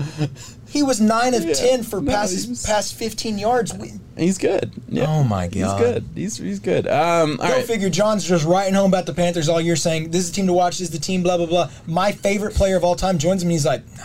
He 0.70 0.82
was 0.82 1.00
nine 1.00 1.34
of 1.34 1.44
Yeah. 1.44 1.54
ten 1.54 1.82
for 1.82 2.00
No, 2.00 2.12
passes 2.12 2.46
was- 2.48 2.62
past 2.64 2.94
fifteen 2.94 3.38
yards. 3.38 3.74
We, 3.74 3.92
He's 4.16 4.38
good. 4.38 4.70
Yeah. 4.88 5.06
Oh, 5.08 5.22
my 5.24 5.46
god. 5.48 5.54
He's 5.54 5.86
good. 5.86 6.04
He's 6.14 6.36
he's 6.36 6.58
good. 6.60 6.86
Um, 6.86 7.38
all 7.40 7.48
Go 7.48 7.54
right. 7.56 7.64
figure. 7.66 7.90
John's 7.90 8.24
just 8.24 8.44
writing 8.44 8.74
home 8.74 8.90
about 8.90 9.06
the 9.06 9.14
Panthers 9.14 9.48
all 9.48 9.60
year, 9.60 9.76
saying 9.76 10.10
this 10.10 10.22
is 10.24 10.30
the 10.30 10.36
team 10.36 10.46
to 10.46 10.52
watch. 10.52 10.78
This 10.78 10.88
is 10.88 10.90
the 10.90 10.98
team. 11.00 11.22
Blah 11.22 11.38
blah 11.38 11.46
blah. 11.46 11.70
My 11.86 12.12
favorite 12.12 12.54
player 12.54 12.76
of 12.76 12.84
all 12.84 12.94
time 12.96 13.18
joins 13.18 13.42
him, 13.42 13.46
and 13.48 13.52
he's 13.52 13.66
like, 13.66 13.82
"No, 13.98 14.04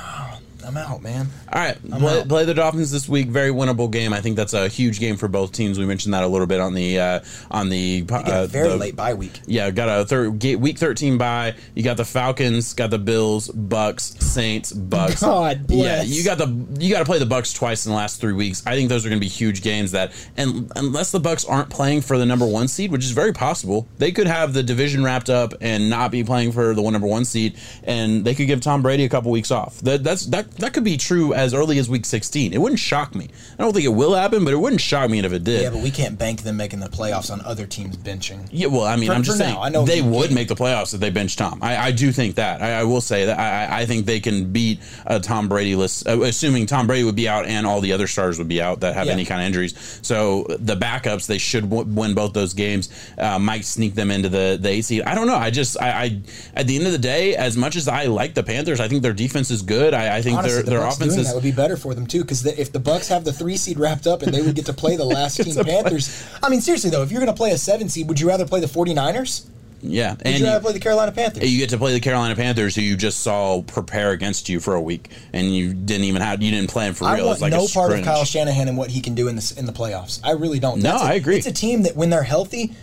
I'm 0.68 0.78
out, 0.78 1.01
man." 1.03 1.28
All 1.56 1.62
right, 1.62 1.78
play, 1.89 2.26
play 2.26 2.43
the 2.43 2.53
Dolphins 2.53 2.91
this 2.91 3.08
week. 3.08 3.30
Very 3.30 3.49
winnable 3.49 3.89
game. 3.89 4.12
I 4.12 4.20
think 4.20 4.36
that's 4.36 4.53
a 4.53 4.68
huge 4.68 4.99
game 4.99 5.16
for 5.16 5.30
both 5.30 5.53
teams. 5.53 5.80
We 5.80 5.86
mentioned 5.86 6.14
that 6.14 6.22
a 6.22 6.28
little 6.28 6.47
bit 6.47 6.60
on 6.60 6.74
the 6.74 6.99
uh, 6.99 7.20
on 7.49 7.70
the 7.70 8.06
uh, 8.10 8.45
very 8.47 8.68
the- 8.68 8.76
late 8.76 8.97
bye 8.97 9.14
week. 9.14 9.39
Yeah, 9.45 9.72
got 9.72 9.88
a 9.88 10.03
third 10.03 10.38
ga- 10.39 10.58
week 10.58 10.78
thirteen 10.78 11.18
bye. 11.18 11.56
You 11.74 11.82
got 11.82 11.95
the 11.95 12.03
Falcons, 12.03 12.74
got 12.74 12.89
the 12.89 12.99
Bills, 12.99 13.47
Bucks, 13.47 14.16
Saints, 14.20 14.74
Bucks. 14.74 15.22
God 15.22 15.66
bless. 15.66 15.80
Yeah, 15.80 16.01
you 16.03 16.26
got 16.26 16.39
the 16.39 16.47
you 16.78 16.91
got 16.91 16.99
to 16.99 17.06
play 17.06 17.20
the 17.20 17.26
Bucks 17.26 17.53
twice 17.53 17.86
in 17.86 17.91
the 17.93 17.95
last 17.95 18.20
three 18.20 18.34
weeks. 18.34 18.62
I 18.68 18.76
think 18.76 18.89
those 18.89 19.06
are 19.06 19.10
going 19.10 19.22
to 19.22 19.26
be 19.26 19.30
huge 19.30 19.62
games. 19.62 19.93
That 19.93 20.12
and 20.36 20.70
unless 20.76 21.12
the 21.12 21.22
Bucks 21.22 21.45
aren't 21.45 21.70
playing 21.70 22.01
for 22.01 22.18
the 22.18 22.26
number 22.26 22.45
one 22.45 22.68
seed, 22.68 22.91
which 22.91 23.06
is 23.06 23.12
very 23.12 23.32
possible, 23.32 23.88
they 23.97 24.12
could 24.12 24.28
have 24.28 24.51
the 24.51 24.62
division 24.62 25.06
wrapped 25.06 25.30
up 25.30 25.53
and 25.62 25.89
not 25.89 26.12
be 26.12 26.22
playing 26.22 26.51
for 26.51 26.74
the 26.76 26.82
one 26.82 26.91
number 26.91 27.08
one 27.08 27.24
seed, 27.24 27.58
and 27.86 28.26
they 28.26 28.36
could 28.36 28.47
give 28.47 28.60
Tom 28.60 28.82
Brady 28.82 29.06
a 29.06 29.10
couple 29.10 29.32
weeks 29.32 29.51
off. 29.51 29.78
That 29.80 30.03
that's 30.03 30.26
that 30.26 30.51
that 30.58 30.74
could 30.74 30.84
be 30.84 30.97
true 30.97 31.34
as 31.34 31.45
early 31.54 31.78
as 31.80 31.89
week 31.89 32.06
sixteen. 32.06 32.54
It 32.54 32.60
wouldn't 32.60 32.80
shock 32.80 33.16
me. 33.16 33.30
I 33.58 33.64
don't 33.64 33.74
think 33.74 33.86
it 33.86 33.89
will 33.89 34.14
happen, 34.16 34.43
but 34.43 34.54
it 34.54 34.58
wouldn't 34.58 34.82
shock 34.82 35.10
me 35.10 35.20
if 35.20 35.32
it 35.34 35.43
did. 35.43 35.62
Yeah, 35.62 35.70
but 35.70 35.80
we 35.82 35.91
can't 35.91 36.18
bank 36.18 36.41
them 36.43 36.58
making 36.58 36.80
the 36.82 36.88
playoffs 36.89 37.32
on 37.32 37.41
other 37.41 37.66
teams 37.66 37.96
benching. 37.98 38.48
Yeah, 38.52 38.68
well, 38.68 38.84
I 38.84 38.96
mean, 38.96 39.08
For- 39.08 39.14
I'm 39.16 39.24
just 39.24 39.38
saying 39.38 39.54
now, 39.56 39.62
I 39.62 39.70
know 39.70 39.86
they 39.86 40.02
would 40.02 40.32
make 40.32 40.48
the 40.48 40.56
playoffs 40.56 40.93
if 40.93 41.00
they 41.00 41.10
bench 41.10 41.36
Tom. 41.36 41.60
I, 41.62 41.78
I 41.78 41.91
do 41.91 42.12
think 42.12 42.36
that. 42.36 42.62
I, 42.62 42.80
I 42.80 42.84
will 42.84 43.02
say 43.02 43.26
that. 43.26 43.39
I, 43.39 43.82
I- 43.82 43.86
think 43.86 44.06
they 44.08 44.20
can 44.20 44.52
beat 44.52 44.80
a 45.06 45.20
Tom 45.20 45.48
Brady 45.48 45.76
list, 45.76 46.08
uh, 46.08 46.20
assuming 46.22 46.66
Tom 46.66 46.88
Brady 46.88 47.04
would 47.04 47.16
be 47.16 47.30
out 47.30 47.46
and 47.46 47.68
all 47.68 47.82
the 47.82 47.93
other 47.93 48.08
stars 48.08 48.39
would 48.39 48.48
be 48.48 48.62
out 48.62 48.80
that 48.80 48.96
have 48.96 49.06
Yeah. 49.06 49.14
any 49.14 49.26
kind 49.26 49.41
of 49.41 49.46
injuries. 49.46 50.00
So 50.02 50.46
the 50.60 50.76
backups, 50.76 51.28
they 51.28 51.38
should 51.38 51.70
w- 51.70 51.88
win 51.93 52.16
both 52.16 52.34
those 52.34 52.54
games. 52.56 52.89
Uh, 53.18 53.38
might 53.38 53.64
sneak 53.66 53.93
them 53.96 54.10
into 54.10 54.28
the 54.30 54.58
the 54.60 54.70
eight 54.70 54.86
seed. 54.86 55.04
I 55.04 55.14
don't 55.14 55.28
know. 55.28 55.36
I 55.36 55.52
just, 55.52 55.80
I, 55.80 55.89
I, 55.89 56.22
at 56.56 56.66
the 56.68 56.76
end 56.78 56.88
of 56.88 56.93
the 56.93 56.98
day, 56.98 57.36
as 57.36 57.56
much 57.58 57.76
as 57.76 57.88
I 57.88 58.06
like 58.06 58.34
the 58.34 58.41
Panthers, 58.43 58.80
I 58.80 58.88
think 58.88 59.04
their 59.04 59.14
defense 59.14 59.52
is 59.52 59.62
good. 59.62 59.93
I, 59.93 60.18
I 60.18 60.22
think 60.24 60.39
Honestly, 60.39 60.54
their 60.56 60.64
the 60.64 60.70
their 60.72 60.88
offense 60.88 61.16
is. 61.16 61.32
That 61.36 61.44
would 61.44 61.50
be 61.50 61.56
better 61.56 61.76
for 61.76 61.94
them 61.94 62.08
too, 62.08 62.22
because 62.22 62.46
if 62.46 62.72
the 62.72 62.80
Bucks 62.80 63.10
have 63.10 63.26
the 63.26 63.34
three 63.34 63.58
seed 63.58 63.78
wrapped 63.78 64.08
up 64.08 64.22
and 64.22 64.34
they 64.34 64.42
would 64.42 64.56
get 64.56 64.66
to 64.68 64.74
play 64.74 64.96
the 64.96 65.04
last 65.18 65.36
team 65.38 65.54
to 65.54 65.64
play- 65.64 65.74
Panthers. 65.82 66.26
I 66.42 66.50
mean, 66.50 66.62
seriously 66.62 66.90
though, 66.90 67.04
if 67.04 67.12
you're 67.12 67.20
going 67.22 67.34
to 67.34 67.38
play 67.38 67.52
a 67.52 67.58
seven 67.58 67.90
seed, 67.90 68.08
would 68.08 68.20
you 68.20 68.28
rather 68.28 68.46
play 68.46 68.62
the 68.62 68.68
49ers? 68.68 69.46
yeah, 69.82 70.12
Would 70.14 70.22
and 70.26 70.40
you 70.40 70.46
rather 70.46 70.56
you- 70.58 70.62
play 70.62 70.74
the 70.74 70.80
Carolina 70.80 71.12
Panthers? 71.12 71.52
you 71.52 71.58
get 71.60 71.70
to 71.72 71.78
play 71.78 71.94
the 71.94 72.00
Carolina 72.00 72.36
Panthers, 72.36 72.74
who 72.76 72.82
you 72.82 72.96
just 72.96 73.20
saw 73.20 73.62
prepare 73.64 74.12
against 74.12 74.48
you 74.50 74.60
for 74.62 74.74
a 74.76 74.82
week, 74.82 75.10
and 75.34 75.54
you 75.54 75.74
didn't 75.74 76.06
even 76.06 76.22
have 76.22 76.42
you 76.42 76.52
didn't 76.52 76.70
plan 76.70 76.94
for 76.94 77.04
I 77.06 77.16
real. 77.16 77.26
want 77.26 77.36
It's 77.36 77.42
like 77.42 77.52
a 77.54 77.58
no 77.58 77.68
part 77.68 77.92
of. 77.92 78.04
Kyle 78.06 78.24
Shanahan 78.26 78.68
and 78.70 78.78
what 78.78 78.90
he 78.90 79.02
can 79.02 79.14
do 79.14 79.28
in 79.28 79.36
this 79.36 79.52
in 79.52 79.66
the 79.66 79.74
playoffs. 79.74 80.22
I 80.24 80.32
really 80.32 80.60
don't. 80.60 80.80
Know. 80.80 80.92
No, 80.92 80.98
That's 81.00 81.04
a- 81.10 81.12
I 81.12 81.14
agree. 81.16 81.36
It's 81.38 81.48
a 81.48 81.52
team 81.52 81.84
that 81.84 81.96
when 81.96 82.10
they're 82.10 82.24
healthy, 82.24 82.74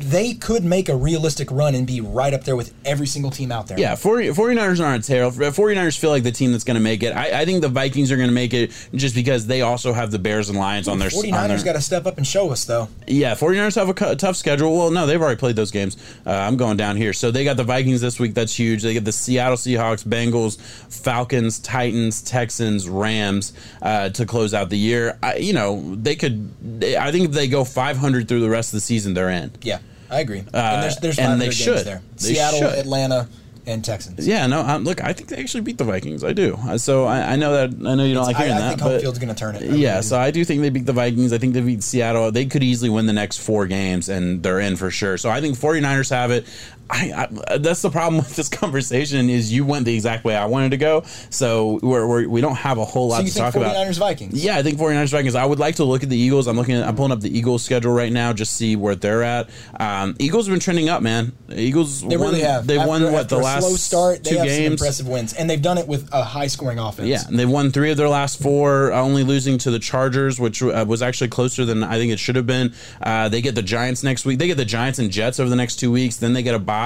they 0.00 0.34
could 0.34 0.64
make 0.64 0.88
a 0.88 0.96
realistic 0.96 1.50
run 1.50 1.74
and 1.74 1.86
be 1.86 2.00
right 2.00 2.32
up 2.34 2.44
there 2.44 2.56
with 2.56 2.74
every 2.84 3.06
single 3.06 3.30
team 3.30 3.52
out 3.52 3.66
there. 3.66 3.78
Yeah, 3.78 3.94
40, 3.94 4.28
49ers 4.28 4.84
aren't 4.84 5.04
terrible. 5.04 5.38
49ers 5.38 5.98
feel 5.98 6.10
like 6.10 6.22
the 6.22 6.32
team 6.32 6.52
that's 6.52 6.64
going 6.64 6.76
to 6.76 6.80
make 6.80 7.02
it. 7.02 7.10
I, 7.10 7.40
I 7.40 7.44
think 7.44 7.62
the 7.62 7.68
Vikings 7.68 8.10
are 8.12 8.16
going 8.16 8.28
to 8.28 8.34
make 8.34 8.54
it 8.54 8.70
just 8.94 9.14
because 9.14 9.46
they 9.46 9.62
also 9.62 9.92
have 9.92 10.10
the 10.10 10.18
Bears 10.18 10.48
and 10.48 10.58
Lions 10.58 10.88
on 10.88 10.98
their 10.98 11.10
49ers 11.10 11.48
their, 11.48 11.64
got 11.64 11.72
to 11.74 11.80
step 11.80 12.06
up 12.06 12.16
and 12.16 12.26
show 12.26 12.50
us 12.50 12.64
though. 12.64 12.88
Yeah, 13.06 13.34
49ers 13.34 13.74
have 13.76 13.88
a 13.88 13.94
cu- 13.94 14.14
tough 14.14 14.36
schedule. 14.36 14.76
Well, 14.76 14.90
no, 14.90 15.06
they've 15.06 15.20
already 15.20 15.38
played 15.38 15.56
those 15.56 15.70
games. 15.70 15.96
Uh, 16.26 16.32
I'm 16.32 16.56
going 16.56 16.76
down 16.76 16.96
here. 16.96 17.12
So 17.12 17.30
they 17.30 17.44
got 17.44 17.56
the 17.56 17.64
Vikings 17.64 18.00
this 18.00 18.18
week. 18.18 18.34
That's 18.34 18.54
huge. 18.54 18.82
They 18.82 18.94
get 18.94 19.04
the 19.04 19.12
Seattle 19.12 19.56
Seahawks, 19.56 20.04
Bengals, 20.04 20.60
Falcons, 20.92 21.58
Titans, 21.58 22.22
Texans, 22.22 22.88
Rams 22.88 23.52
uh, 23.82 24.10
to 24.10 24.26
close 24.26 24.54
out 24.54 24.70
the 24.70 24.78
year. 24.78 25.18
I, 25.22 25.36
you 25.36 25.52
know, 25.52 25.94
they 25.94 26.16
could. 26.16 26.80
They, 26.80 26.96
I 26.96 27.10
think 27.12 27.26
if 27.26 27.32
they 27.32 27.48
go 27.48 27.64
500 27.64 28.28
through 28.28 28.40
the 28.40 28.50
rest 28.50 28.72
of 28.72 28.76
the 28.76 28.80
season, 28.80 29.14
they're 29.14 29.30
in. 29.30 29.52
Yeah, 29.62 29.78
I 30.10 30.20
agree. 30.20 30.40
Uh, 30.40 30.56
and 30.56 30.82
there's 30.82 30.96
there's 30.96 31.18
and 31.18 31.40
they 31.40 31.46
games 31.46 31.56
should. 31.56 31.86
there. 31.86 32.02
They 32.16 32.34
Seattle, 32.34 32.60
should. 32.60 32.78
Atlanta, 32.78 33.28
and 33.66 33.84
Texans. 33.84 34.26
Yeah, 34.26 34.46
no. 34.46 34.62
Um, 34.62 34.84
look, 34.84 35.04
I 35.04 35.12
think 35.12 35.28
they 35.28 35.36
actually 35.36 35.60
beat 35.60 35.76
the 35.76 35.84
Vikings. 35.84 36.24
I 36.24 36.32
do. 36.32 36.54
Uh, 36.66 36.78
So 36.78 37.04
I, 37.04 37.32
I 37.32 37.36
know 37.36 37.52
that. 37.52 37.86
I 37.86 37.94
know 37.94 38.04
you 38.04 38.14
don't 38.14 38.24
like 38.24 38.36
hearing 38.36 38.52
I 38.52 38.58
that. 38.60 38.68
think 38.70 38.80
but 38.80 38.90
home 38.92 39.00
field's 39.00 39.18
going 39.18 39.28
to 39.28 39.38
turn 39.38 39.56
it. 39.56 39.62
I 39.70 39.74
yeah, 39.74 39.96
do. 39.96 40.02
so 40.02 40.18
I 40.18 40.30
do 40.30 40.42
think 40.44 40.62
they 40.62 40.70
beat 40.70 40.86
the 40.86 40.94
Vikings. 40.94 41.32
I 41.34 41.38
think 41.38 41.52
they 41.52 41.60
beat 41.60 41.82
Seattle. 41.82 42.32
They 42.32 42.46
could 42.46 42.62
easily 42.62 42.88
win 42.88 43.04
the 43.06 43.12
next 43.12 43.38
four 43.38 43.66
games, 43.66 44.08
and 44.08 44.42
they're 44.42 44.60
in 44.60 44.76
for 44.76 44.90
sure. 44.90 45.18
So 45.18 45.28
I 45.28 45.42
think 45.42 45.58
49ers 45.58 46.08
have 46.10 46.30
it. 46.30 46.46
I, 46.90 47.28
I 47.48 47.58
that's 47.58 47.82
the 47.82 47.90
problem 47.90 48.16
with 48.18 48.34
this 48.36 48.48
conversation 48.78 49.28
is 49.30 49.52
you 49.52 49.64
went 49.64 49.84
the 49.84 49.94
exact 49.94 50.24
way 50.24 50.34
I 50.36 50.46
wanted 50.46 50.70
to 50.70 50.76
go. 50.76 51.02
So 51.30 51.78
we're, 51.82 52.06
we're 52.06 52.28
we 52.28 52.40
don't 52.40 52.56
have 52.56 52.78
a 52.78 52.84
whole 52.84 53.08
lot 53.08 53.16
So 53.18 53.22
you 53.22 53.28
to 53.28 53.34
think 53.34 53.44
talk 53.46 53.54
about. 53.56 53.76
49ers 53.76 53.98
Vikings? 53.98 54.44
Yeah, 54.44 54.56
I 54.56 54.62
think 54.62 54.78
49ers 54.78 55.10
Vikings. 55.10 55.34
I 55.34 55.44
would 55.44 55.58
like 55.58 55.76
to 55.76 55.84
look 55.84 56.02
at 56.02 56.08
the 56.08 56.16
Eagles. 56.16 56.46
I'm 56.46 56.56
looking 56.56 56.76
at 56.76 56.86
I'm 56.86 56.96
pulling 56.96 57.12
up 57.12 57.20
the 57.20 57.36
Eagles 57.36 57.62
schedule 57.64 57.92
right 57.92 58.12
now, 58.12 58.32
just 58.32 58.54
see 58.54 58.76
where 58.76 58.94
they're 58.94 59.22
at. 59.22 59.50
Um, 59.78 60.16
Eagles 60.18 60.46
have 60.46 60.52
been 60.54 60.60
trending 60.60 60.88
up, 60.88 61.02
man. 61.02 61.32
Eagles 61.50 62.02
They 62.02 62.16
won, 62.16 62.28
really 62.30 62.40
have. 62.42 62.66
They 62.66 62.78
After- 62.78 62.88
won 62.88 63.02
what 63.04 63.14
after 63.24 63.36
the 63.36 63.42
last 63.42 63.66
slow 63.66 63.76
start. 63.76 64.24
They 64.24 64.30
two 64.30 64.36
have 64.38 64.48
some 64.48 64.56
games. 64.58 64.80
impressive 64.80 65.08
wins, 65.08 65.32
and 65.34 65.48
they've 65.48 65.60
done 65.62 65.78
it 65.78 65.86
with 65.88 66.08
a 66.12 66.22
high 66.24 66.46
scoring 66.46 66.78
offense. 66.78 67.08
Yeah, 67.08 67.22
and 67.26 67.38
they've 67.38 67.48
won 67.48 67.70
three 67.70 67.90
of 67.90 67.96
their 67.96 68.08
last 68.08 68.40
four, 68.42 68.92
only 68.92 69.24
losing 69.24 69.58
to 69.58 69.70
the 69.70 69.78
Chargers, 69.78 70.40
which 70.40 70.62
uh, 70.62 70.84
was 70.88 71.02
actually 71.02 71.28
closer 71.28 71.64
than 71.64 71.82
I 71.84 71.96
think 71.98 72.12
it 72.12 72.18
should 72.18 72.36
have 72.36 72.46
been. 72.46 72.72
Uh, 73.02 73.28
they 73.28 73.40
get 73.40 73.54
the 73.54 73.62
Giants 73.62 74.02
next 74.02 74.24
week. 74.24 74.38
They 74.38 74.46
get 74.46 74.56
the 74.56 74.64
Giants 74.64 74.98
and 74.98 75.10
Jets 75.10 75.38
over 75.40 75.50
the 75.50 75.56
next 75.56 75.76
two 75.76 75.90
weeks. 75.92 76.16
Then 76.16 76.32
they 76.32 76.42
get 76.42 76.54
a 76.54 76.58
bye, 76.58 76.77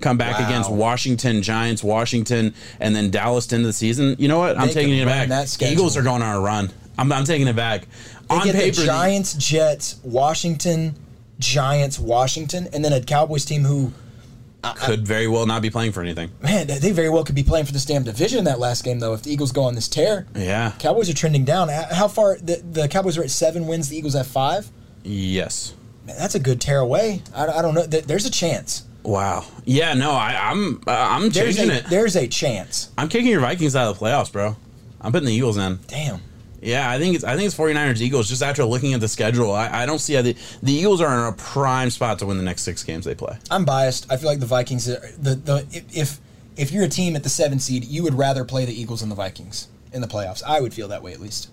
come 0.00 0.16
back 0.16 0.38
Wow. 0.38 0.46
against 0.46 0.70
Washington, 0.70 1.42
Giants, 1.42 1.82
Washington, 1.82 2.54
and 2.80 2.94
then 2.94 3.10
Dallas 3.10 3.46
to 3.48 3.56
end 3.56 3.64
the 3.64 3.72
season. 3.72 4.16
You 4.18 4.28
know 4.28 4.38
what? 4.38 4.58
I'm 4.58 4.68
taking 4.70 4.96
it 4.98 5.06
back. 5.06 5.28
Eagles 5.62 5.96
are 5.96 6.02
going 6.02 6.22
on 6.22 6.36
a 6.36 6.40
run. 6.40 6.70
I'm, 6.98 7.12
I'm 7.12 7.24
taking 7.24 7.46
it 7.48 7.56
back. 7.56 7.86
They 8.28 8.34
on 8.36 8.44
get 8.46 8.54
paper, 8.56 8.76
the 8.80 8.86
Giants, 8.86 9.34
Jets, 9.34 10.00
Washington, 10.02 10.94
Giants, 11.38 11.98
Washington, 11.98 12.68
and 12.72 12.84
then 12.84 12.92
a 12.92 13.00
Cowboys 13.00 13.44
team 13.44 13.62
who, 13.64 13.92
could 14.76 15.06
very 15.06 15.28
well 15.28 15.46
not 15.46 15.62
be 15.62 15.70
playing 15.70 15.92
for 15.92 16.02
anything. 16.02 16.30
man, 16.42 16.66
they 16.66 16.90
very 16.90 17.08
well 17.08 17.24
could 17.24 17.34
be 17.36 17.44
playing 17.44 17.64
for 17.64 17.72
this 17.72 17.84
damn 17.84 18.02
division 18.02 18.40
in 18.40 18.44
that 18.46 18.58
last 18.58 18.84
game 18.84 18.98
though. 18.98 19.14
If 19.14 19.22
the 19.22 19.32
Eagles 19.32 19.52
go 19.52 19.62
on 19.62 19.74
this 19.76 19.88
tear, 19.88 20.26
Yeah. 20.34 20.72
Cowboys 20.78 21.08
are 21.08 21.14
trending 21.14 21.44
down. 21.44 21.70
Uh, 21.70 21.94
how 21.94 22.08
far 22.08 22.36
the, 22.38 22.56
the 22.56 22.88
Cowboys 22.88 23.16
are 23.16 23.22
at 23.22 23.30
seven 23.30 23.66
wins, 23.66 23.88
the 23.88 23.96
Eagles 23.96 24.14
have 24.14 24.26
five. 24.26 24.68
Yes. 25.04 25.74
Man, 26.04 26.16
that's 26.18 26.34
a 26.34 26.40
good 26.40 26.60
tear 26.60 26.80
away. 26.80 27.22
I, 27.34 27.46
I 27.46 27.62
don't 27.62 27.74
know. 27.74 27.86
There's 27.86 28.26
a 28.26 28.30
chance. 28.30 28.82
Wow. 29.08 29.44
Yeah. 29.64 29.94
No. 29.94 30.12
I, 30.12 30.50
I'm. 30.50 30.82
Uh, 30.86 30.90
I'm 30.90 31.30
There's 31.30 31.56
changing 31.56 31.70
a, 31.70 31.78
it. 31.78 31.86
there's 31.88 32.14
a 32.14 32.28
chance. 32.28 32.90
I'm 32.98 33.08
kicking 33.08 33.30
your 33.30 33.40
Vikings 33.40 33.74
out 33.74 33.88
of 33.88 33.98
the 33.98 34.04
playoffs, 34.04 34.30
bro. 34.30 34.56
I'm 35.00 35.12
putting 35.12 35.26
the 35.26 35.32
Eagles 35.32 35.56
in. 35.56 35.78
Damn. 35.86 36.20
Yeah, 36.60 36.90
I 36.90 36.98
think 36.98 37.14
it's 37.14 37.24
I 37.24 37.36
think 37.36 37.46
it's 37.46 37.56
49ers 37.56 38.00
Eagles. 38.00 38.28
Just 38.28 38.42
after 38.42 38.64
looking 38.64 38.92
at 38.92 39.00
the 39.00 39.08
schedule, 39.08 39.52
I, 39.52 39.82
I 39.82 39.86
don't 39.86 40.00
see 40.00 40.14
how 40.14 40.22
the 40.22 40.36
the 40.62 40.72
Eagles 40.72 41.00
are 41.00 41.14
in 41.28 41.32
a 41.32 41.36
prime 41.36 41.88
spot 41.90 42.18
to 42.18 42.26
win 42.26 42.36
the 42.36 42.42
next 42.42 42.62
six 42.62 42.82
games 42.82 43.04
they 43.04 43.14
play. 43.14 43.38
I'm 43.50 43.64
biased. 43.64 44.10
I 44.10 44.16
feel 44.16 44.28
like 44.28 44.40
the 44.40 44.46
Vikings. 44.46 44.88
Are, 44.88 45.00
the 45.18 45.36
the 45.36 45.84
if 45.94 46.20
if 46.56 46.72
you're 46.72 46.84
a 46.84 46.88
team 46.88 47.14
at 47.16 47.22
the 47.22 47.28
seven 47.28 47.60
seed, 47.60 47.84
you 47.84 48.02
would 48.02 48.14
rather 48.14 48.44
play 48.44 48.64
the 48.64 48.78
Eagles 48.78 49.00
than 49.00 49.08
the 49.08 49.14
Vikings 49.14 49.68
in 49.92 50.00
the 50.00 50.08
playoffs. 50.08 50.42
I 50.44 50.60
would 50.60 50.74
feel 50.74 50.88
that 50.88 51.02
way 51.02 51.12
at 51.12 51.20
least. 51.20 51.48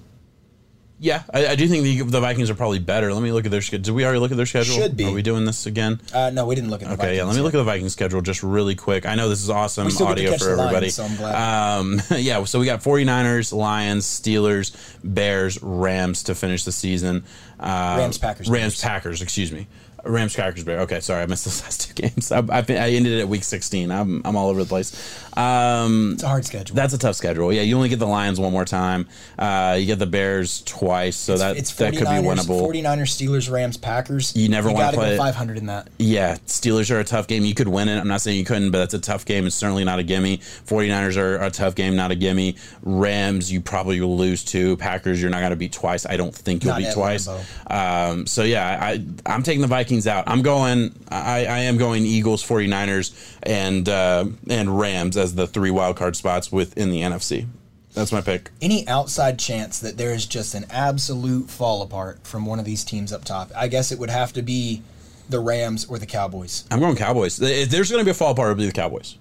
Yeah, 0.97 1.23
I, 1.33 1.47
I 1.47 1.55
do 1.55 1.67
think 1.67 1.83
the, 1.83 2.01
the 2.03 2.21
Vikings 2.21 2.49
are 2.49 2.55
probably 2.55 2.79
better. 2.79 3.13
Let 3.13 3.21
me 3.21 3.31
look 3.33 3.43
at 3.45 3.51
their 3.51 3.61
schedule. 3.61 3.83
Did 3.83 3.91
we 3.95 4.05
already 4.05 4.19
look 4.19 4.31
at 4.31 4.37
their 4.37 4.45
schedule? 4.45 4.75
Should 4.75 4.95
be. 4.95 5.05
Are 5.05 5.11
we 5.11 5.21
doing 5.21 5.43
this 5.43 5.65
again? 5.65 5.99
Uh, 6.13 6.29
no, 6.29 6.45
we 6.45 6.55
didn't 6.55 6.69
look 6.69 6.81
at 6.81 6.87
the 6.87 6.93
Okay, 6.93 7.01
Vikings. 7.01 7.17
yeah. 7.17 7.23
Let 7.25 7.31
me 7.31 7.37
yet. 7.39 7.43
look 7.43 7.53
at 7.53 7.57
the 7.57 7.63
Vikings 7.65 7.91
schedule 7.91 8.21
just 8.21 8.43
really 8.43 8.75
quick. 8.75 9.05
I 9.05 9.15
know 9.15 9.27
this 9.27 9.43
is 9.43 9.49
awesome 9.49 9.85
We 9.85 9.91
still 9.91 10.07
get 10.07 10.15
to 10.15 10.27
audio 10.27 10.37
for 10.37 10.45
the 10.45 10.55
Lions, 10.55 10.67
everybody. 10.67 10.89
so 10.89 11.03
I'm 11.03 11.15
glad. 11.17 11.79
Um, 11.79 12.01
yeah, 12.17 12.43
so 12.45 12.59
we 12.61 12.65
got 12.65 12.81
49ers, 12.81 13.51
Lions, 13.51 14.05
Steelers, 14.05 14.73
Bears, 15.03 15.61
Rams 15.61 16.23
to 16.23 16.35
finish 16.35 16.63
the 16.63 16.71
season. 16.71 17.25
Uh, 17.59 17.95
Rams, 17.99 18.17
Packers, 18.17 18.49
Rams, 18.49 18.81
Packers. 18.81 19.21
Excuse 19.21 19.51
me. 19.51 19.67
Rams, 20.05 20.35
Packers, 20.35 20.63
Bears. 20.63 20.81
Okay, 20.81 20.99
sorry, 20.99 21.23
I 21.23 21.25
missed 21.25 21.45
those 21.45 21.61
last 21.63 21.81
two 21.81 21.93
games. 21.93 22.31
I, 22.31 22.39
I, 22.39 22.59
I 22.59 22.89
ended 22.91 23.13
it 23.13 23.21
at 23.21 23.27
week 23.27 23.43
16. 23.43 23.91
I'm, 23.91 24.21
I'm 24.25 24.35
all 24.35 24.49
over 24.49 24.63
the 24.63 24.69
place. 24.69 24.93
Um, 25.37 26.13
It's 26.13 26.23
a 26.23 26.27
hard 26.27 26.45
schedule. 26.45 26.75
that's 26.75 26.93
a 26.93 26.97
tough 26.97 27.15
schedule. 27.15 27.51
Yeah, 27.51 27.61
you 27.63 27.75
only 27.75 27.89
get 27.89 27.99
the 27.99 28.07
Lions 28.07 28.39
one 28.39 28.51
more 28.51 28.65
time. 28.65 29.07
Uh, 29.37 29.75
you 29.79 29.85
get 29.85 29.99
the 29.99 30.05
Bears 30.05 30.61
twice, 30.63 31.15
so 31.17 31.37
that 31.37 31.57
it's 31.57 31.73
that 31.75 31.93
49ers, 31.93 31.97
could 31.97 32.05
be 32.05 32.27
winnable. 32.27 32.61
49ers, 32.61 33.09
Steelers, 33.09 33.51
Rams, 33.51 33.77
Packers. 33.77 34.35
You 34.35 34.49
never 34.49 34.69
wanna 34.69 34.85
gotta 34.85 34.97
play 34.97 35.11
go 35.17 35.23
500 35.23 35.57
in 35.57 35.65
that. 35.67 35.89
Yeah, 35.97 36.35
Steelers 36.47 36.91
are 36.91 36.99
a 36.99 37.03
tough 37.03 37.27
game. 37.27 37.43
You 37.45 37.53
could 37.55 37.67
win 37.67 37.89
it. 37.89 37.97
I'm 37.99 38.07
not 38.07 38.21
saying 38.21 38.37
you 38.37 38.45
couldn't, 38.45 38.71
but 38.71 38.79
that's 38.79 38.93
a 38.93 38.99
tough 38.99 39.25
game. 39.25 39.45
It's 39.45 39.55
certainly 39.55 39.83
not 39.83 39.99
a 39.99 40.03
gimme. 40.03 40.37
49ers 40.37 41.17
are 41.17 41.41
a 41.43 41.49
tough 41.49 41.75
game, 41.75 41.95
not 41.95 42.11
a 42.11 42.15
gimme. 42.15 42.55
Rams, 42.83 43.51
you 43.51 43.61
probably 43.61 43.99
will 44.01 44.17
lose 44.17 44.43
to. 44.45 44.77
Packers, 44.77 45.21
you're 45.21 45.31
not 45.31 45.39
going 45.39 45.51
to 45.51 45.55
beat 45.55 45.73
twice. 45.73 46.05
I 46.05 46.17
don't 46.17 46.33
think 46.33 46.63
you'll 46.63 46.73
Not 46.73 46.81
beat 46.81 46.93
twice. 46.93 47.27
Um, 47.67 48.25
so 48.27 48.43
yeah, 48.43 48.77
I, 48.81 49.03
I'm 49.25 49.43
taking 49.43 49.61
the 49.61 49.67
Vikings 49.67 49.94
out. 50.07 50.25
I'm 50.27 50.41
going. 50.41 50.93
I, 51.09 51.45
I 51.45 51.59
am 51.59 51.77
going 51.77 52.03
Eagles, 52.03 52.43
49ers, 52.43 53.13
and 53.43 53.87
uh, 53.87 54.25
and 54.49 54.79
Rams 54.79 55.17
as 55.17 55.35
the 55.35 55.47
three 55.47 55.71
wild 55.71 55.97
card 55.97 56.15
spots 56.15 56.51
within 56.51 56.91
the 56.91 57.01
NFC. 57.01 57.47
That's 57.93 58.11
my 58.11 58.21
pick. 58.21 58.51
Any 58.61 58.87
outside 58.87 59.39
chance 59.39 59.79
that 59.79 59.97
there 59.97 60.13
is 60.13 60.25
just 60.25 60.53
an 60.53 60.65
absolute 60.69 61.49
fall 61.49 61.81
apart 61.81 62.27
from 62.27 62.45
one 62.45 62.59
of 62.59 62.65
these 62.65 62.83
teams 62.83 63.13
up 63.13 63.23
top, 63.23 63.51
I 63.55 63.69
guess 63.69 63.91
it 63.91 63.99
would 63.99 64.09
have 64.09 64.33
to 64.33 64.41
be 64.41 64.81
the 65.29 65.39
Rams 65.39 65.85
or 65.85 65.97
the 65.97 66.05
Cowboys. 66.05 66.65
I'm 66.69 66.79
going 66.79 66.97
Cowboys. 66.97 67.41
If 67.41 67.69
there's 67.69 67.89
going 67.89 68.01
to 68.01 68.05
be 68.05 68.11
a 68.11 68.15
fall 68.15 68.31
apart, 68.31 68.51
it'll 68.51 68.59
be 68.59 68.65
the 68.65 68.73
Cowboys. 68.73 69.17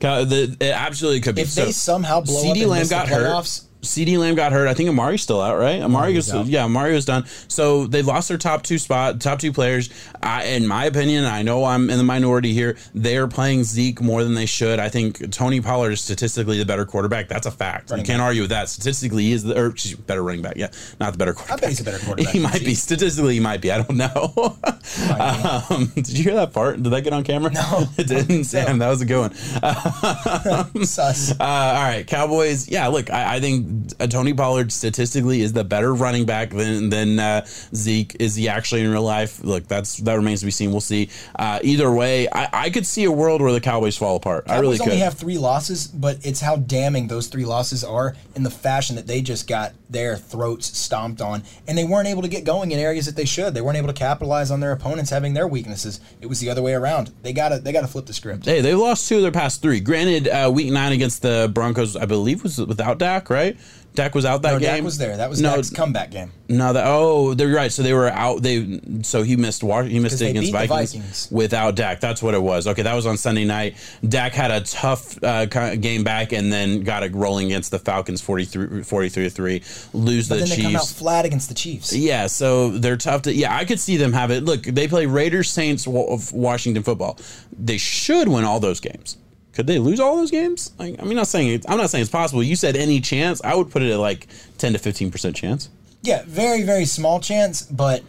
It 0.00 0.62
absolutely 0.62 1.20
could 1.20 1.34
be. 1.34 1.42
If 1.42 1.54
they 1.54 1.72
somehow 1.72 2.20
blow 2.20 2.50
up 2.50 2.56
CeeDee 2.56 2.62
and 2.62 2.70
Lamb 2.70 2.84
the 2.84 2.90
got 2.90 3.08
hurt. 3.08 3.62
CeeDee 3.82 4.18
Lamb 4.18 4.34
got 4.34 4.52
hurt. 4.52 4.66
I 4.66 4.74
think 4.74 4.88
Amari's 4.88 5.22
still 5.22 5.40
out, 5.40 5.58
right? 5.58 5.80
Amari 5.80 6.08
Amari's 6.08 6.16
was, 6.16 6.34
out. 6.34 6.46
yeah, 6.46 6.64
Amari 6.64 6.92
was 6.92 7.04
done. 7.04 7.24
So 7.46 7.86
they 7.86 8.02
lost 8.02 8.28
their 8.28 8.38
top 8.38 8.62
two 8.62 8.78
spot, 8.78 9.20
top 9.20 9.38
two 9.38 9.52
players. 9.52 9.90
I, 10.22 10.44
in 10.44 10.66
my 10.66 10.86
opinion, 10.86 11.24
I 11.24 11.42
know 11.42 11.64
I'm 11.64 11.88
in 11.88 11.98
the 11.98 12.04
minority 12.04 12.52
here. 12.52 12.76
They 12.94 13.16
are 13.16 13.28
playing 13.28 13.64
Zeke 13.64 14.00
more 14.00 14.24
than 14.24 14.34
they 14.34 14.46
should. 14.46 14.80
I 14.80 14.88
think 14.88 15.30
Tony 15.30 15.60
Pollard 15.60 15.92
is 15.92 16.00
statistically 16.00 16.58
the 16.58 16.64
better 16.64 16.84
quarterback. 16.84 17.28
That's 17.28 17.46
a 17.46 17.50
fact. 17.50 17.90
Running 17.90 18.04
you 18.04 18.08
can't 18.08 18.20
back. 18.20 18.26
argue 18.26 18.42
with 18.42 18.50
that. 18.50 18.68
Statistically, 18.68 19.24
he 19.24 19.32
is 19.32 19.44
the 19.44 19.58
or 19.58 19.70
me, 19.70 19.94
better 20.06 20.22
running 20.22 20.42
back. 20.42 20.56
Yeah, 20.56 20.70
not 20.98 21.12
the 21.12 21.18
better 21.18 21.32
quarterback. 21.32 21.60
bet 21.60 21.70
he's 21.70 21.80
a 21.80 21.84
better 21.84 21.98
quarterback 22.04 22.32
he 22.32 22.40
might 22.40 22.60
be. 22.60 22.74
Statistically, 22.74 23.34
he 23.34 23.40
might 23.40 23.60
be. 23.60 23.70
I 23.70 23.82
don't 23.82 23.96
know. 23.96 24.56
Um, 24.98 25.86
did 25.94 26.08
you 26.10 26.24
hear 26.24 26.34
that 26.34 26.52
part? 26.52 26.82
Did 26.82 26.90
that 26.90 27.02
get 27.02 27.12
on 27.12 27.22
camera? 27.22 27.50
No. 27.50 27.86
it 27.98 28.08
didn't. 28.08 28.44
Sam, 28.44 28.78
that 28.78 28.88
was 28.88 29.02
a 29.02 29.04
good 29.04 29.20
one. 29.20 30.84
Sus. 30.84 31.32
Uh, 31.32 31.44
all 31.44 31.82
right, 31.82 32.06
Cowboys. 32.06 32.68
Yeah, 32.68 32.86
look, 32.88 33.10
I, 33.10 33.36
I 33.36 33.40
think 33.40 33.67
uh, 34.00 34.06
Tony 34.06 34.34
Pollard 34.34 34.72
statistically 34.72 35.40
is 35.40 35.52
the 35.52 35.64
better 35.64 35.94
running 35.94 36.26
back 36.26 36.50
than 36.50 36.90
than 36.90 37.18
uh, 37.18 37.44
Zeke. 37.74 38.16
Is 38.20 38.34
he 38.34 38.48
actually 38.48 38.82
in 38.82 38.90
real 38.90 39.02
life? 39.02 39.42
Look, 39.42 39.66
that's 39.66 39.98
that 39.98 40.14
remains 40.14 40.40
to 40.40 40.46
be 40.46 40.52
seen. 40.52 40.70
We'll 40.70 40.80
see. 40.80 41.10
Uh, 41.36 41.60
either 41.62 41.90
way, 41.92 42.28
I, 42.30 42.48
I 42.52 42.70
could 42.70 42.86
see 42.86 43.04
a 43.04 43.12
world 43.12 43.40
where 43.42 43.52
the 43.52 43.60
Cowboys 43.60 43.96
fall 43.96 44.16
apart. 44.16 44.44
I 44.48 44.58
really 44.58 44.78
Cowboys 44.78 44.92
only 44.92 45.02
have 45.02 45.14
three 45.14 45.38
losses, 45.38 45.86
but 45.86 46.24
it's 46.24 46.40
how 46.40 46.56
damning 46.56 47.08
those 47.08 47.28
three 47.28 47.44
losses 47.44 47.84
are 47.84 48.14
in 48.34 48.42
the 48.42 48.50
fashion 48.50 48.96
that 48.96 49.06
they 49.06 49.20
just 49.20 49.46
got 49.46 49.72
their 49.90 50.16
throats 50.16 50.76
stomped 50.78 51.20
on, 51.20 51.42
and 51.66 51.76
they 51.76 51.84
weren't 51.84 52.08
able 52.08 52.22
to 52.22 52.28
get 52.28 52.44
going 52.44 52.70
in 52.72 52.78
areas 52.78 53.06
that 53.06 53.16
they 53.16 53.24
should. 53.24 53.54
They 53.54 53.60
weren't 53.60 53.78
able 53.78 53.88
to 53.88 53.94
capitalize 53.94 54.50
on 54.50 54.60
their 54.60 54.72
opponents 54.72 55.10
having 55.10 55.34
their 55.34 55.48
weaknesses. 55.48 56.00
It 56.20 56.26
was 56.26 56.40
the 56.40 56.50
other 56.50 56.62
way 56.62 56.74
around. 56.74 57.12
They 57.22 57.32
gotta 57.32 57.58
they 57.58 57.72
gotta 57.72 57.88
flip 57.88 58.06
the 58.06 58.12
script. 58.12 58.44
Hey, 58.44 58.60
they 58.60 58.74
lost 58.74 59.08
two 59.08 59.16
of 59.16 59.22
their 59.22 59.32
past 59.32 59.62
three. 59.62 59.80
Granted, 59.80 60.28
uh, 60.28 60.50
week 60.52 60.72
nine 60.72 60.92
against 60.92 61.22
the 61.22 61.50
Broncos, 61.52 61.96
I 61.96 62.06
believe 62.06 62.42
was 62.42 62.58
without 62.58 62.98
Dak, 62.98 63.30
right? 63.30 63.57
Dak 63.98 64.14
was 64.14 64.24
out 64.24 64.42
that 64.42 64.52
No, 64.52 64.58
game. 64.60 64.68
Dak 64.76 64.82
was 64.84 64.96
there. 64.96 65.16
That 65.16 65.28
was 65.28 65.40
no, 65.40 65.56
Dak's 65.56 65.70
comeback 65.70 66.12
game. 66.12 66.30
No, 66.48 66.72
that 66.72 66.84
oh, 66.86 67.34
they're 67.34 67.48
right. 67.52 67.72
So 67.72 67.82
they 67.82 67.92
were 67.92 68.08
out. 68.08 68.42
They 68.42 68.80
so 69.02 69.24
he 69.24 69.34
missed. 69.34 69.62
He 69.62 69.98
missed 69.98 70.22
it 70.22 70.30
against 70.30 70.52
Vikings, 70.52 70.92
Vikings. 70.92 71.28
without 71.32 71.74
Dak. 71.74 71.98
That's 71.98 72.22
what 72.22 72.34
it 72.34 72.40
was. 72.40 72.68
Okay, 72.68 72.82
that 72.82 72.94
was 72.94 73.06
on 73.06 73.16
Sunday 73.16 73.44
night. 73.44 73.74
Dak 74.08 74.34
had 74.34 74.52
a 74.52 74.60
tough 74.60 75.20
uh, 75.24 75.46
game 75.46 76.04
back, 76.04 76.32
and 76.32 76.52
then 76.52 76.84
got 76.84 77.02
it 77.02 77.12
rolling 77.12 77.46
against 77.46 77.72
the 77.72 77.80
Falcons 77.80 78.20
43 78.20 78.84
43 78.84 79.24
to 79.24 79.30
three. 79.30 79.62
Lose 79.92 80.28
But 80.28 80.36
the 80.38 80.44
then 80.44 80.48
they 80.58 80.62
come 80.62 80.76
out 80.76 80.82
Chiefs. 80.82 80.92
flat 80.92 81.24
against 81.24 81.48
the 81.48 81.56
Chiefs. 81.56 81.92
Yeah, 81.92 82.28
so 82.28 82.70
they're 82.70 82.96
tough 82.96 83.22
to. 83.22 83.34
Yeah, 83.34 83.52
I 83.54 83.64
could 83.64 83.80
see 83.80 83.96
them 83.96 84.12
have 84.12 84.30
it. 84.30 84.44
Look, 84.44 84.62
they 84.62 84.86
play 84.86 85.06
Raiders, 85.06 85.50
Saints, 85.50 85.88
Washington 85.88 86.84
football. 86.84 87.18
They 87.52 87.78
should 87.78 88.28
win 88.28 88.44
all 88.44 88.60
those 88.60 88.78
games. 88.78 89.16
Could 89.58 89.66
they 89.66 89.80
lose 89.80 89.98
all 89.98 90.14
those 90.14 90.30
games? 90.30 90.70
Like, 90.78 91.00
I 91.00 91.04
mean, 91.04 91.16
not 91.16 91.26
saying 91.26 91.48
it, 91.48 91.64
I'm 91.68 91.78
not 91.78 91.90
saying 91.90 92.02
it's 92.02 92.12
possible. 92.12 92.44
You 92.44 92.54
said 92.54 92.76
any 92.76 93.00
chance. 93.00 93.42
I 93.42 93.56
would 93.56 93.72
put 93.72 93.82
it 93.82 93.90
at 93.90 93.98
like 93.98 94.28
10 94.58 94.74
to 94.74 94.78
15 94.78 95.10
percent 95.10 95.34
chance. 95.34 95.68
Yeah, 96.00 96.22
very 96.28 96.62
very 96.62 96.84
small 96.84 97.18
chance, 97.18 97.62
but 97.62 98.04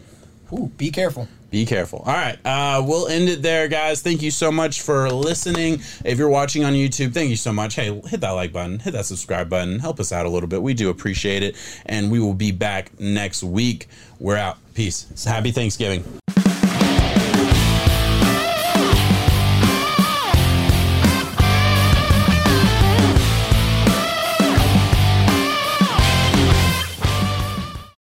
ooh, 0.54 0.68
be 0.78 0.92
careful. 0.92 1.28
Be 1.50 1.66
careful. 1.66 2.04
All 2.06 2.14
right. 2.14 2.38
Uh, 2.46 2.84
we'll 2.86 3.08
end 3.08 3.30
it 3.30 3.42
there, 3.42 3.68
guys. 3.68 4.04
Thank 4.04 4.22
you 4.22 4.30
so 4.30 4.52
much 4.52 4.82
for 4.82 5.10
listening. 5.10 5.82
If 6.06 6.20
you're 6.20 6.30
watching 6.30 6.66
on 6.66 6.74
YouTube, 6.74 7.16
thank 7.16 7.32
you 7.32 7.36
so 7.36 7.52
much. 7.52 7.74
Hey, 7.74 8.00
hit 8.06 8.22
that 8.22 8.30
like 8.30 8.54
button, 8.54 8.78
hit 8.78 8.92
that 8.92 9.06
subscribe 9.08 9.50
button. 9.50 9.80
Help 9.80 10.00
us 10.00 10.12
out 10.12 10.28
a 10.28 10.30
little 10.30 10.50
bit. 10.50 10.62
We 10.62 10.76
do 10.76 10.92
appreciate 10.92 11.42
it. 11.42 11.56
And 11.88 12.12
we 12.12 12.20
will 12.20 12.36
be 12.36 12.52
back 12.52 12.92
next 13.00 13.42
week. 13.42 13.88
We're 14.20 14.38
out. 14.38 14.60
Peace. 14.76 15.26
Happy 15.26 15.50
Thanksgiving. 15.50 16.04